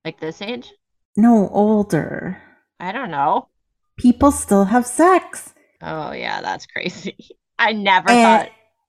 Like 0.04 0.18
this 0.18 0.42
age? 0.42 0.72
No, 1.16 1.48
older. 1.50 2.42
I 2.80 2.90
don't 2.92 3.10
know. 3.10 3.48
People 3.96 4.32
still 4.32 4.64
have 4.64 4.86
sex. 4.86 5.54
Oh 5.80 6.12
yeah, 6.12 6.40
that's 6.40 6.66
crazy. 6.66 7.16
I 7.58 7.72
never 7.72 8.10
Eh, 8.10 8.22
thought 8.22 8.48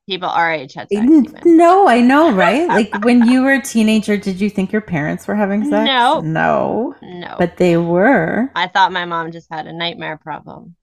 people 0.09 0.29
our 0.29 0.51
age 0.51 0.73
had 0.73 0.89
sex 0.89 1.03
even. 1.05 1.35
No, 1.45 1.87
I 1.87 1.99
know, 2.01 2.31
right? 2.35 2.67
like 2.67 3.03
when 3.05 3.27
you 3.27 3.43
were 3.43 3.53
a 3.53 3.61
teenager, 3.61 4.17
did 4.17 4.41
you 4.41 4.49
think 4.49 4.71
your 4.71 4.81
parents 4.81 5.27
were 5.27 5.35
having 5.35 5.63
sex? 5.69 5.85
No. 5.85 6.21
No. 6.21 6.95
No. 7.03 7.35
But 7.37 7.57
they 7.57 7.77
were. 7.77 8.49
I 8.55 8.67
thought 8.67 8.91
my 8.91 9.05
mom 9.05 9.31
just 9.31 9.47
had 9.51 9.67
a 9.67 9.73
nightmare 9.73 10.17
problem. 10.17 10.75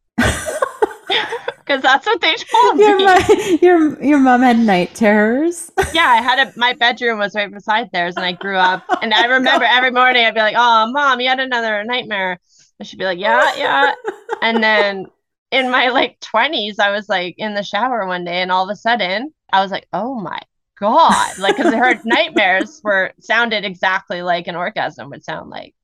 Because 1.70 1.82
that's 1.82 2.04
what 2.04 2.20
they 2.20 2.34
told 2.52 2.80
your, 2.80 2.98
me. 2.98 3.58
your, 3.62 4.02
your 4.02 4.18
mom 4.18 4.42
had 4.42 4.58
night 4.58 4.92
terrors. 4.92 5.70
Yeah, 5.94 6.06
I 6.06 6.22
had 6.22 6.48
a 6.48 6.52
my 6.56 6.72
bedroom 6.74 7.18
was 7.18 7.34
right 7.34 7.50
beside 7.50 7.90
theirs 7.90 8.14
and 8.14 8.24
I 8.24 8.32
grew 8.32 8.56
up 8.56 8.84
and 9.02 9.12
I 9.12 9.26
remember 9.26 9.64
every 9.64 9.90
morning 9.90 10.24
I'd 10.24 10.34
be 10.34 10.40
like, 10.40 10.54
Oh 10.56 10.90
mom, 10.92 11.20
you 11.20 11.28
had 11.28 11.40
another 11.40 11.82
nightmare. 11.84 12.38
And 12.78 12.86
she'd 12.86 12.98
be 12.98 13.04
like, 13.04 13.18
Yeah, 13.18 13.54
yeah. 13.56 13.94
And 14.40 14.62
then 14.62 15.06
in 15.50 15.70
my 15.70 15.88
like 15.88 16.18
twenties, 16.20 16.78
I 16.78 16.90
was 16.90 17.08
like 17.08 17.34
in 17.38 17.54
the 17.54 17.62
shower 17.64 18.06
one 18.06 18.24
day 18.24 18.40
and 18.40 18.52
all 18.52 18.68
of 18.68 18.72
a 18.72 18.76
sudden 18.76 19.32
I 19.52 19.62
was 19.62 19.70
like, 19.72 19.86
Oh 19.92 20.14
my 20.14 20.40
God. 20.78 21.38
Like 21.38 21.56
because 21.56 21.74
her 21.74 22.00
nightmares 22.04 22.80
were 22.84 23.12
sounded 23.20 23.64
exactly 23.64 24.22
like 24.22 24.46
an 24.46 24.56
orgasm 24.56 25.10
would 25.10 25.24
sound 25.24 25.50
like. 25.50 25.74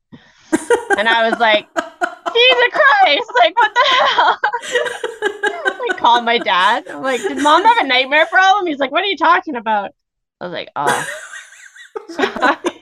And 0.98 1.08
I 1.08 1.28
was 1.28 1.38
like, 1.38 1.66
Jesus 1.74 2.68
Christ, 2.72 3.30
like 3.38 3.56
what 3.56 3.74
the 3.74 3.84
hell? 3.88 4.38
I 5.90 5.94
called 5.96 6.24
my 6.24 6.38
dad. 6.38 6.88
I'm 6.88 7.02
like, 7.02 7.20
did 7.20 7.42
mom 7.42 7.64
have 7.64 7.78
a 7.78 7.86
nightmare 7.86 8.26
problem? 8.26 8.66
He's 8.66 8.78
like, 8.78 8.90
what 8.90 9.02
are 9.02 9.08
you 9.08 9.16
talking 9.16 9.56
about? 9.56 9.92
I 10.40 10.46
was 10.46 10.52
like, 10.52 10.70
oh. 10.76 11.06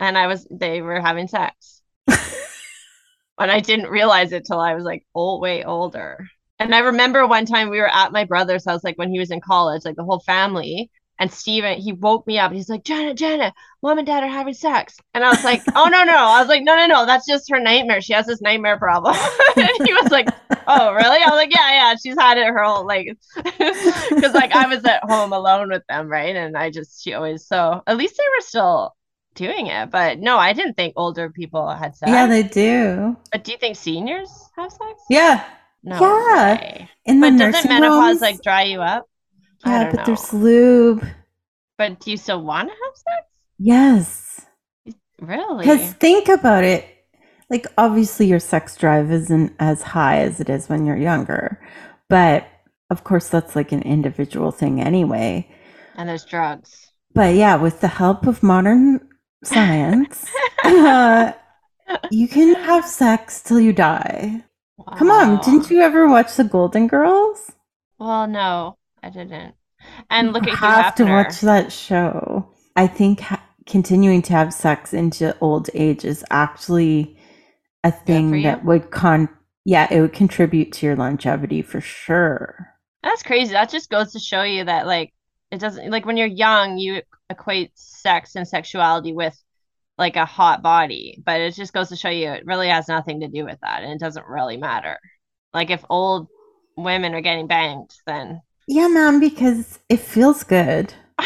And 0.00 0.16
I 0.16 0.26
was, 0.26 0.46
they 0.50 0.80
were 0.80 1.00
having 1.00 1.28
sex. 1.28 1.82
and 2.08 3.50
I 3.50 3.60
didn't 3.60 3.90
realize 3.90 4.32
it 4.32 4.46
till 4.46 4.58
I 4.58 4.74
was 4.74 4.84
like, 4.84 5.04
old, 5.14 5.42
way 5.42 5.62
older. 5.62 6.26
And 6.58 6.74
I 6.74 6.80
remember 6.80 7.26
one 7.26 7.44
time 7.44 7.68
we 7.68 7.78
were 7.78 7.88
at 7.88 8.12
my 8.12 8.24
brother's 8.24 8.64
house, 8.64 8.82
like 8.82 8.96
when 8.96 9.10
he 9.10 9.18
was 9.18 9.30
in 9.30 9.40
college, 9.42 9.84
like 9.84 9.96
the 9.96 10.04
whole 10.04 10.20
family. 10.20 10.90
And 11.20 11.30
Steven, 11.30 11.78
he 11.78 11.92
woke 11.92 12.26
me 12.26 12.38
up 12.38 12.48
and 12.50 12.56
he's 12.56 12.68
like, 12.70 12.82
Janet, 12.82 13.16
Janet, 13.18 13.52
mom 13.82 13.98
and 13.98 14.06
dad 14.06 14.24
are 14.24 14.26
having 14.26 14.54
sex. 14.54 14.96
And 15.14 15.22
I 15.22 15.28
was 15.30 15.44
like, 15.44 15.62
oh, 15.76 15.86
no, 15.92 16.02
no. 16.02 16.16
I 16.16 16.40
was 16.40 16.48
like, 16.48 16.62
no, 16.64 16.74
no, 16.74 16.86
no. 16.86 17.04
That's 17.06 17.26
just 17.26 17.50
her 17.50 17.60
nightmare. 17.60 18.00
She 18.00 18.14
has 18.14 18.26
this 18.26 18.40
nightmare 18.40 18.78
problem. 18.78 19.14
and 19.56 19.68
he 19.84 19.92
was 19.92 20.10
like, 20.10 20.28
oh, 20.66 20.92
really? 20.94 21.18
I 21.22 21.26
was 21.28 21.36
like, 21.36 21.54
yeah, 21.54 21.70
yeah. 21.72 21.94
She's 22.02 22.18
had 22.18 22.38
it 22.38 22.46
her 22.46 22.64
whole, 22.64 22.86
like, 22.86 23.06
because 23.36 24.32
like 24.34 24.52
I 24.52 24.66
was 24.66 24.82
at 24.86 25.04
home 25.04 25.32
alone 25.34 25.68
with 25.68 25.82
them, 25.90 26.08
right? 26.08 26.34
And 26.34 26.56
I 26.56 26.70
just, 26.70 27.04
she 27.04 27.12
always, 27.12 27.46
so 27.46 27.82
at 27.86 27.98
least 27.98 28.16
they 28.16 28.24
were 28.36 28.40
still 28.40 28.96
doing 29.34 29.66
it. 29.66 29.90
But 29.90 30.18
no, 30.20 30.38
I 30.38 30.54
didn't 30.54 30.74
think 30.74 30.94
older 30.96 31.28
people 31.30 31.68
had 31.68 31.94
sex. 31.96 32.10
yeah, 32.10 32.26
they 32.26 32.44
do. 32.44 33.14
but 33.30 33.44
do 33.44 33.52
you 33.52 33.58
think 33.58 33.76
seniors 33.76 34.48
have 34.56 34.72
sex? 34.72 35.02
Yeah. 35.10 35.44
No 35.82 36.00
Yeah. 36.00 36.54
way. 36.56 36.90
In 37.04 37.20
the 37.20 37.30
But 37.30 37.38
doesn't 37.38 37.68
menopause 37.68 38.00
homes, 38.00 38.20
like 38.22 38.42
dry 38.42 38.62
you 38.62 38.80
up? 38.80 39.06
I 39.64 39.70
yeah, 39.70 39.90
but 39.90 39.96
know. 39.96 40.04
there's 40.06 40.32
lube. 40.32 41.06
But 41.78 42.00
do 42.00 42.10
you 42.10 42.16
still 42.16 42.42
want 42.42 42.68
to 42.68 42.74
have 42.74 42.96
sex? 42.96 43.26
Yes. 43.58 44.40
Really? 45.20 45.64
Because 45.64 45.92
think 45.94 46.28
about 46.28 46.64
it. 46.64 46.86
Like, 47.48 47.66
obviously, 47.76 48.26
your 48.26 48.38
sex 48.38 48.76
drive 48.76 49.10
isn't 49.10 49.54
as 49.58 49.82
high 49.82 50.18
as 50.20 50.40
it 50.40 50.48
is 50.48 50.68
when 50.68 50.86
you're 50.86 50.96
younger. 50.96 51.60
But 52.08 52.46
of 52.90 53.04
course, 53.04 53.28
that's 53.28 53.54
like 53.56 53.72
an 53.72 53.82
individual 53.82 54.50
thing 54.50 54.80
anyway. 54.80 55.48
And 55.96 56.08
there's 56.08 56.24
drugs. 56.24 56.90
But 57.14 57.34
yeah, 57.34 57.56
with 57.56 57.80
the 57.80 57.88
help 57.88 58.26
of 58.26 58.42
modern 58.42 59.00
science, 59.44 60.26
uh, 60.64 61.32
you 62.10 62.28
can 62.28 62.54
have 62.54 62.84
sex 62.84 63.42
till 63.42 63.60
you 63.60 63.72
die. 63.72 64.44
Wow. 64.78 64.96
Come 64.96 65.10
on, 65.10 65.40
didn't 65.44 65.70
you 65.70 65.80
ever 65.80 66.08
watch 66.08 66.34
the 66.36 66.44
Golden 66.44 66.86
Girls? 66.86 67.52
Well, 67.98 68.26
no, 68.26 68.76
I 69.02 69.10
didn't. 69.10 69.54
And 70.10 70.32
look 70.32 70.46
you 70.46 70.52
at 70.52 70.58
have 70.58 70.94
to 70.96 71.04
watch 71.04 71.40
that 71.40 71.72
show. 71.72 72.48
I 72.76 72.86
think 72.86 73.20
ha- 73.20 73.42
continuing 73.66 74.22
to 74.22 74.32
have 74.32 74.52
sex 74.52 74.92
into 74.92 75.36
old 75.40 75.70
age 75.74 76.04
is 76.04 76.24
actually 76.30 77.18
a 77.82 77.90
thing 77.90 78.42
that 78.42 78.64
would 78.64 78.90
con 78.90 79.28
yeah, 79.64 79.86
it 79.90 80.00
would 80.00 80.12
contribute 80.12 80.72
to 80.72 80.86
your 80.86 80.96
longevity 80.96 81.62
for 81.62 81.80
sure. 81.80 82.74
That's 83.02 83.22
crazy. 83.22 83.52
That 83.52 83.70
just 83.70 83.90
goes 83.90 84.12
to 84.12 84.18
show 84.18 84.42
you 84.42 84.64
that 84.64 84.86
like 84.86 85.12
it 85.50 85.58
doesn't 85.58 85.90
like 85.90 86.06
when 86.06 86.16
you're 86.16 86.26
young, 86.26 86.78
you 86.78 87.02
equate 87.28 87.72
sex 87.74 88.34
and 88.36 88.46
sexuality 88.46 89.12
with 89.12 89.36
like 89.98 90.16
a 90.16 90.24
hot 90.24 90.62
body, 90.62 91.22
but 91.24 91.40
it 91.40 91.54
just 91.54 91.72
goes 91.72 91.90
to 91.90 91.96
show 91.96 92.08
you 92.08 92.30
it 92.30 92.46
really 92.46 92.68
has 92.68 92.88
nothing 92.88 93.20
to 93.20 93.28
do 93.28 93.44
with 93.44 93.58
that 93.62 93.82
and 93.82 93.92
it 93.92 94.00
doesn't 94.00 94.26
really 94.26 94.56
matter. 94.56 94.98
Like 95.52 95.70
if 95.70 95.84
old 95.90 96.28
women 96.76 97.14
are 97.14 97.20
getting 97.20 97.46
banged, 97.46 97.90
then 98.06 98.40
yeah, 98.70 98.86
man, 98.86 99.18
because 99.18 99.80
it 99.88 99.98
feels 99.98 100.44
good. 100.44 100.94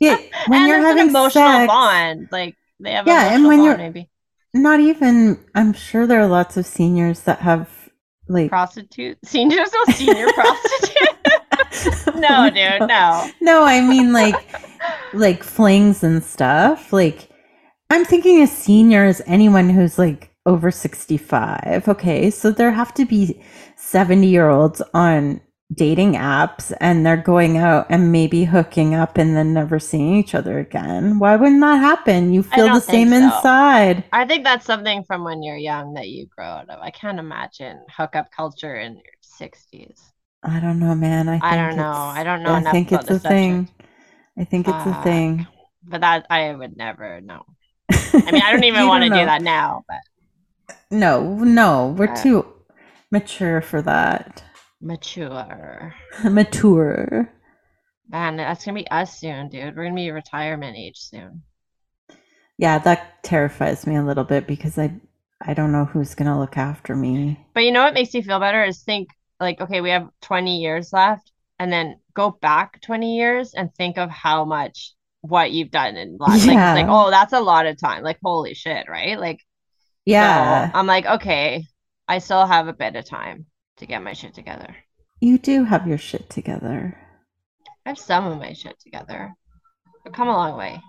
yeah, 0.00 0.16
when 0.46 0.66
you're 0.66 0.80
having 0.80 1.02
an 1.02 1.08
emotional 1.10 1.44
sex, 1.44 1.66
bond, 1.66 2.28
like 2.32 2.56
they 2.80 2.92
have 2.92 3.06
yeah, 3.06 3.34
and 3.34 3.46
when 3.46 3.62
you're 3.62 3.76
maybe 3.76 4.08
not 4.54 4.80
even. 4.80 5.44
I'm 5.54 5.74
sure 5.74 6.06
there 6.06 6.20
are 6.20 6.26
lots 6.26 6.56
of 6.56 6.64
seniors 6.64 7.20
that 7.20 7.40
have 7.40 7.68
like 8.28 8.48
prostitute 8.48 9.18
seniors, 9.26 9.70
no 9.86 9.92
senior 9.92 10.26
prostitute. 10.32 12.14
no, 12.16 12.48
dude, 12.48 12.88
no. 12.88 13.30
No, 13.42 13.64
I 13.64 13.82
mean 13.82 14.14
like 14.14 14.34
like 15.12 15.44
flings 15.44 16.02
and 16.02 16.24
stuff. 16.24 16.94
Like 16.94 17.28
I'm 17.90 18.06
thinking 18.06 18.40
a 18.40 18.46
senior 18.46 19.04
is 19.04 19.22
anyone 19.26 19.68
who's 19.68 19.98
like 19.98 20.30
over 20.46 20.70
65. 20.70 21.88
Okay. 21.88 22.30
So 22.30 22.50
there 22.50 22.70
have 22.70 22.94
to 22.94 23.04
be 23.04 23.42
70 23.76 24.26
year 24.26 24.48
olds 24.48 24.80
on 24.94 25.42
dating 25.72 26.12
apps 26.12 26.72
and 26.80 27.04
they're 27.04 27.16
going 27.16 27.56
out 27.56 27.86
and 27.88 28.12
maybe 28.12 28.44
hooking 28.44 28.94
up 28.94 29.16
and 29.16 29.36
then 29.36 29.54
never 29.54 29.78
seeing 29.78 30.14
each 30.16 30.34
other 30.34 30.58
again. 30.58 31.18
Why 31.18 31.36
wouldn't 31.36 31.60
that 31.60 31.76
happen? 31.76 32.32
You 32.32 32.42
feel 32.42 32.66
the 32.66 32.80
same 32.80 33.10
so. 33.10 33.16
inside. 33.16 34.04
I 34.12 34.26
think 34.26 34.44
that's 34.44 34.66
something 34.66 35.04
from 35.04 35.24
when 35.24 35.42
you're 35.42 35.56
young 35.56 35.94
that 35.94 36.08
you 36.08 36.26
grow 36.26 36.46
out 36.46 36.68
of. 36.68 36.80
I 36.80 36.90
can't 36.90 37.18
imagine 37.18 37.80
hookup 37.88 38.30
culture 38.30 38.76
in 38.76 38.94
your 38.94 39.50
60s. 39.50 40.00
I 40.42 40.60
don't 40.60 40.78
know, 40.78 40.94
man. 40.94 41.28
I, 41.28 41.40
I 41.42 41.56
don't 41.56 41.76
know. 41.76 41.92
I 41.92 42.22
don't 42.22 42.42
know. 42.42 42.52
I 42.52 42.70
think 42.70 42.92
it's 42.92 43.10
a 43.10 43.18
thing. 43.18 43.68
I 44.38 44.44
think 44.44 44.68
it's 44.68 44.86
a 44.86 45.02
thing. 45.02 45.46
But 45.82 46.02
that 46.02 46.26
I 46.28 46.54
would 46.54 46.76
never 46.76 47.20
know. 47.20 47.44
I 47.90 48.30
mean, 48.30 48.42
I 48.42 48.52
don't 48.52 48.64
even 48.64 48.86
want 48.86 49.04
to 49.04 49.10
do 49.10 49.24
that 49.24 49.42
now, 49.42 49.84
but 49.88 50.76
no, 50.90 51.34
no, 51.38 51.94
we're 51.98 52.10
uh, 52.10 52.22
too 52.22 52.46
mature 53.10 53.60
for 53.60 53.82
that. 53.82 54.42
Mature. 54.84 55.94
mature. 56.24 57.32
Man, 58.10 58.36
that's 58.36 58.64
gonna 58.66 58.78
be 58.78 58.90
us 58.90 59.18
soon, 59.18 59.48
dude. 59.48 59.74
We're 59.74 59.84
gonna 59.84 59.96
be 59.96 60.10
retirement 60.10 60.76
age 60.76 60.98
soon. 60.98 61.42
Yeah, 62.58 62.78
that 62.80 63.22
terrifies 63.24 63.86
me 63.86 63.96
a 63.96 64.02
little 64.02 64.24
bit 64.24 64.46
because 64.46 64.78
I 64.78 65.00
I 65.40 65.54
don't 65.54 65.72
know 65.72 65.86
who's 65.86 66.14
gonna 66.14 66.38
look 66.38 66.58
after 66.58 66.94
me. 66.94 67.40
But 67.54 67.64
you 67.64 67.72
know 67.72 67.82
what 67.82 67.94
makes 67.94 68.12
me 68.12 68.20
feel 68.20 68.38
better 68.40 68.62
is 68.62 68.82
think 68.82 69.08
like, 69.40 69.58
okay, 69.62 69.80
we 69.80 69.88
have 69.88 70.10
20 70.20 70.58
years 70.58 70.92
left, 70.92 71.32
and 71.58 71.72
then 71.72 71.98
go 72.12 72.30
back 72.30 72.82
20 72.82 73.16
years 73.16 73.54
and 73.54 73.74
think 73.74 73.96
of 73.96 74.10
how 74.10 74.44
much 74.44 74.92
what 75.22 75.50
you've 75.50 75.70
done 75.70 75.96
in 75.96 76.18
life. 76.18 76.44
Yeah. 76.44 76.74
Like, 76.74 76.86
like, 76.86 76.94
oh, 76.94 77.10
that's 77.10 77.32
a 77.32 77.40
lot 77.40 77.64
of 77.64 77.78
time. 77.78 78.02
Like, 78.02 78.18
holy 78.22 78.52
shit, 78.52 78.86
right? 78.86 79.18
Like, 79.18 79.40
yeah. 80.04 80.70
So 80.70 80.78
I'm 80.78 80.86
like, 80.86 81.06
okay, 81.06 81.64
I 82.06 82.18
still 82.18 82.46
have 82.46 82.68
a 82.68 82.74
bit 82.74 82.96
of 82.96 83.06
time 83.06 83.46
to 83.78 83.86
get 83.86 84.02
my 84.02 84.12
shit 84.12 84.34
together. 84.34 84.74
You 85.20 85.38
do 85.38 85.64
have 85.64 85.86
your 85.86 85.98
shit 85.98 86.28
together. 86.30 86.98
I 87.86 87.90
have 87.90 87.98
some 87.98 88.26
of 88.26 88.38
my 88.38 88.52
shit 88.52 88.78
together. 88.80 89.34
I've 90.06 90.12
come 90.12 90.28
a 90.28 90.32
long 90.32 90.56
way. 90.56 90.80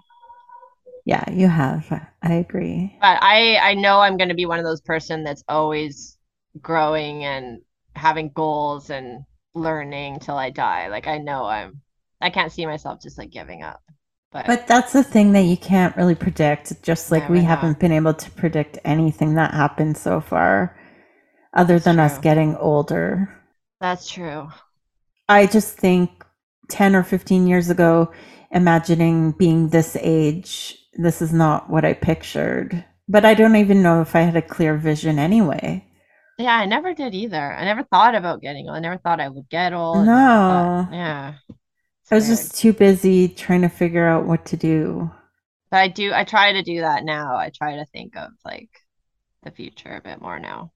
Yeah, 1.06 1.30
you 1.32 1.48
have. 1.48 1.86
I 2.24 2.34
agree. 2.34 2.98
But 3.00 3.20
I 3.22 3.58
I 3.58 3.74
know 3.76 4.00
I'm 4.00 4.18
going 4.18 4.30
to 4.30 4.36
be 4.36 4.46
one 4.46 4.60
of 4.60 4.66
those 4.66 4.82
person 4.82 5.24
that's 5.24 5.44
always 5.48 6.18
growing 6.62 7.24
and 7.24 7.62
having 7.96 8.32
goals 8.34 8.90
and 8.90 9.24
learning 9.54 10.20
till 10.20 10.36
I 10.36 10.50
die. 10.50 10.88
Like 10.88 11.08
I 11.08 11.20
know 11.20 11.46
I'm 11.46 11.82
I 12.22 12.30
can't 12.30 12.52
see 12.52 12.66
myself 12.66 13.02
just 13.02 13.18
like 13.18 13.30
giving 13.30 13.62
up. 13.62 13.82
But, 14.32 14.48
but 14.48 14.68
that's 14.68 14.92
the 14.92 15.04
thing 15.04 15.32
that 15.32 15.44
you 15.44 15.56
can't 15.56 15.96
really 15.96 16.16
predict, 16.16 16.84
just 16.84 17.10
like 17.10 17.30
we 17.30 17.42
haven't 17.42 17.80
been 17.80 17.94
able 17.94 18.14
to 18.14 18.32
predict 18.32 18.80
anything 18.84 19.36
that 19.36 19.54
happened 19.54 19.96
so 19.96 20.20
far, 20.20 20.78
other 21.56 21.80
that's 21.80 21.80
than 21.80 21.96
true. 21.96 22.04
us 22.04 22.18
getting 22.20 22.56
older. 22.58 23.30
That's 23.80 24.10
true. 24.10 24.50
I 25.30 25.46
just 25.48 25.78
think 25.78 26.26
10 26.70 26.96
or 26.96 27.04
15 27.04 27.48
years 27.48 27.70
ago, 27.70 28.12
imagining 28.52 29.32
being 29.34 29.70
this 29.70 29.96
age, 30.00 30.78
this 30.94 31.22
is 31.22 31.34
not 31.34 31.70
what 31.70 31.86
I 31.86 31.94
pictured. 31.94 32.84
But 33.08 33.26
I 33.26 33.34
don't 33.36 33.56
even 33.56 33.84
know 33.84 34.02
if 34.02 34.16
I 34.16 34.22
had 34.22 34.36
a 34.36 34.42
clear 34.42 34.78
vision 34.78 35.20
anyway. 35.20 35.86
Yeah, 36.38 36.56
I 36.56 36.66
never 36.66 36.94
did 36.94 37.14
either. 37.14 37.54
I 37.54 37.64
never 37.66 37.84
thought 37.84 38.16
about 38.16 38.42
getting 38.42 38.68
old. 38.68 38.78
I 38.78 38.80
never 38.80 38.98
thought 38.98 39.20
I 39.22 39.30
would 39.30 39.50
get 39.50 39.74
old. 39.74 40.06
No. 40.06 40.14
Thought, 40.48 40.88
yeah. 40.92 41.36
I 42.10 42.16
was 42.16 42.26
just 42.28 42.56
too 42.56 42.74
busy 42.74 43.28
trying 43.28 43.62
to 43.62 43.70
figure 43.70 44.08
out 44.08 44.26
what 44.26 44.46
to 44.48 44.58
do. 44.58 45.12
But 45.70 45.78
I 45.78 45.88
do 45.90 46.12
I 46.14 46.24
try 46.24 46.54
to 46.54 46.64
do 46.64 46.82
that 46.82 47.04
now. 47.04 47.36
I 47.38 47.50
try 47.52 47.76
to 47.76 47.86
think 47.86 48.16
of 48.16 48.32
like 48.44 48.70
the 49.44 49.52
future 49.52 49.96
a 49.96 50.02
bit 50.02 50.22
more 50.22 50.40
now. 50.40 50.72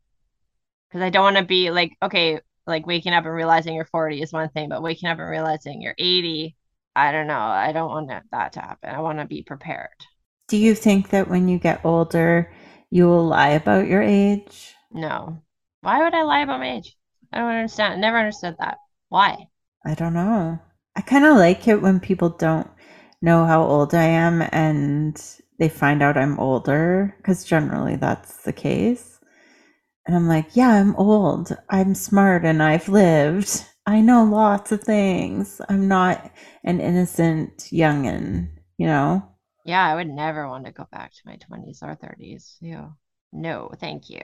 Cuz 0.91 1.01
I 1.01 1.09
don't 1.09 1.23
want 1.23 1.37
to 1.37 1.43
be 1.43 1.71
like 1.71 1.97
okay, 2.01 2.39
like 2.67 2.87
waking 2.87 3.13
up 3.13 3.25
and 3.25 3.33
realizing 3.33 3.75
you're 3.75 3.85
40 3.85 4.21
is 4.21 4.33
one 4.33 4.49
thing, 4.49 4.69
but 4.69 4.81
waking 4.81 5.09
up 5.09 5.19
and 5.19 5.29
realizing 5.29 5.81
you're 5.81 5.95
80, 5.97 6.55
I 6.95 7.11
don't 7.11 7.27
know. 7.27 7.39
I 7.39 7.71
don't 7.71 7.89
want 7.89 8.11
that 8.31 8.53
to 8.53 8.59
happen. 8.59 8.89
I 8.89 8.99
want 8.99 9.19
to 9.19 9.25
be 9.25 9.43
prepared. 9.43 9.89
Do 10.47 10.57
you 10.57 10.75
think 10.75 11.09
that 11.09 11.29
when 11.29 11.47
you 11.47 11.59
get 11.59 11.85
older, 11.85 12.51
you 12.89 13.05
will 13.07 13.25
lie 13.25 13.49
about 13.49 13.87
your 13.87 14.01
age? 14.01 14.73
No. 14.91 15.41
Why 15.81 16.03
would 16.03 16.13
I 16.13 16.23
lie 16.23 16.41
about 16.41 16.59
my 16.59 16.77
age? 16.77 16.97
I 17.31 17.37
don't 17.39 17.49
understand. 17.49 17.93
I 17.93 17.97
never 17.97 18.17
understood 18.17 18.55
that. 18.59 18.77
Why? 19.09 19.47
I 19.85 19.93
don't 19.93 20.13
know. 20.13 20.59
I 20.95 21.01
kind 21.01 21.25
of 21.25 21.37
like 21.37 21.67
it 21.67 21.81
when 21.81 21.99
people 21.99 22.29
don't 22.29 22.67
know 23.21 23.45
how 23.45 23.63
old 23.63 23.93
I 23.93 24.03
am 24.03 24.41
and 24.51 25.21
they 25.59 25.69
find 25.69 26.01
out 26.01 26.17
I'm 26.17 26.39
older 26.39 27.15
because 27.17 27.43
generally 27.45 27.95
that's 27.95 28.43
the 28.43 28.53
case. 28.53 29.18
And 30.05 30.15
I'm 30.15 30.27
like, 30.27 30.55
yeah, 30.55 30.69
I'm 30.69 30.95
old. 30.95 31.55
I'm 31.69 31.93
smart 31.93 32.43
and 32.45 32.63
I've 32.63 32.89
lived. 32.89 33.65
I 33.85 34.01
know 34.01 34.23
lots 34.23 34.71
of 34.71 34.83
things. 34.83 35.61
I'm 35.69 35.87
not 35.87 36.31
an 36.63 36.79
innocent 36.79 37.69
youngin', 37.71 38.49
you 38.77 38.87
know? 38.87 39.23
Yeah, 39.65 39.85
I 39.85 39.95
would 39.95 40.09
never 40.09 40.47
want 40.47 40.65
to 40.65 40.71
go 40.71 40.87
back 40.91 41.11
to 41.11 41.21
my 41.25 41.37
20s 41.37 41.83
or 41.83 41.95
30s. 41.95 42.57
Yeah. 42.61 42.89
No, 43.31 43.71
thank 43.79 44.09
you. 44.09 44.21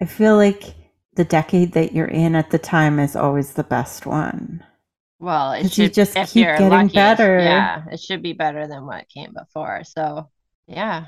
I 0.00 0.06
feel 0.06 0.36
like 0.36 0.74
the 1.14 1.24
decade 1.24 1.72
that 1.72 1.92
you're 1.92 2.06
in 2.06 2.34
at 2.34 2.50
the 2.50 2.58
time 2.58 2.98
is 2.98 3.16
always 3.16 3.52
the 3.54 3.64
best 3.64 4.06
one. 4.06 4.64
Well, 5.18 5.52
it 5.52 5.72
should 5.72 5.94
just 5.94 6.14
keep 6.14 6.46
getting 6.46 6.70
lucky, 6.70 6.94
better. 6.94 7.38
Yeah, 7.38 7.84
it 7.90 8.00
should 8.00 8.22
be 8.22 8.34
better 8.34 8.66
than 8.66 8.86
what 8.86 9.08
came 9.08 9.32
before. 9.32 9.84
So, 9.84 10.30
yeah, 10.66 11.06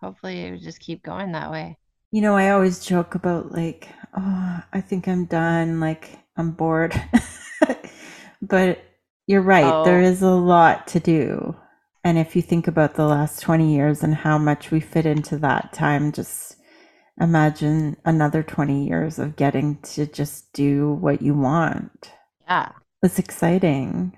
hopefully 0.00 0.40
it 0.40 0.50
would 0.52 0.62
just 0.62 0.80
keep 0.80 1.02
going 1.02 1.32
that 1.32 1.52
way. 1.52 1.78
You 2.14 2.20
know, 2.20 2.36
I 2.36 2.50
always 2.50 2.78
joke 2.78 3.16
about 3.16 3.50
like, 3.50 3.88
oh, 4.16 4.62
I 4.72 4.80
think 4.80 5.08
I'm 5.08 5.24
done. 5.24 5.80
Like, 5.80 6.16
I'm 6.36 6.52
bored. 6.52 6.94
but 8.40 8.84
you're 9.26 9.42
right. 9.42 9.64
Oh. 9.64 9.84
There 9.84 10.00
is 10.00 10.22
a 10.22 10.30
lot 10.30 10.86
to 10.86 11.00
do. 11.00 11.56
And 12.04 12.16
if 12.16 12.36
you 12.36 12.42
think 12.42 12.68
about 12.68 12.94
the 12.94 13.04
last 13.04 13.40
20 13.40 13.74
years 13.74 14.04
and 14.04 14.14
how 14.14 14.38
much 14.38 14.70
we 14.70 14.78
fit 14.78 15.06
into 15.06 15.38
that 15.38 15.72
time, 15.72 16.12
just 16.12 16.54
imagine 17.20 17.96
another 18.04 18.44
20 18.44 18.86
years 18.86 19.18
of 19.18 19.34
getting 19.34 19.78
to 19.78 20.06
just 20.06 20.52
do 20.52 20.92
what 20.92 21.20
you 21.20 21.34
want. 21.34 22.12
Yeah. 22.46 22.68
It's 23.02 23.18
exciting. 23.18 24.16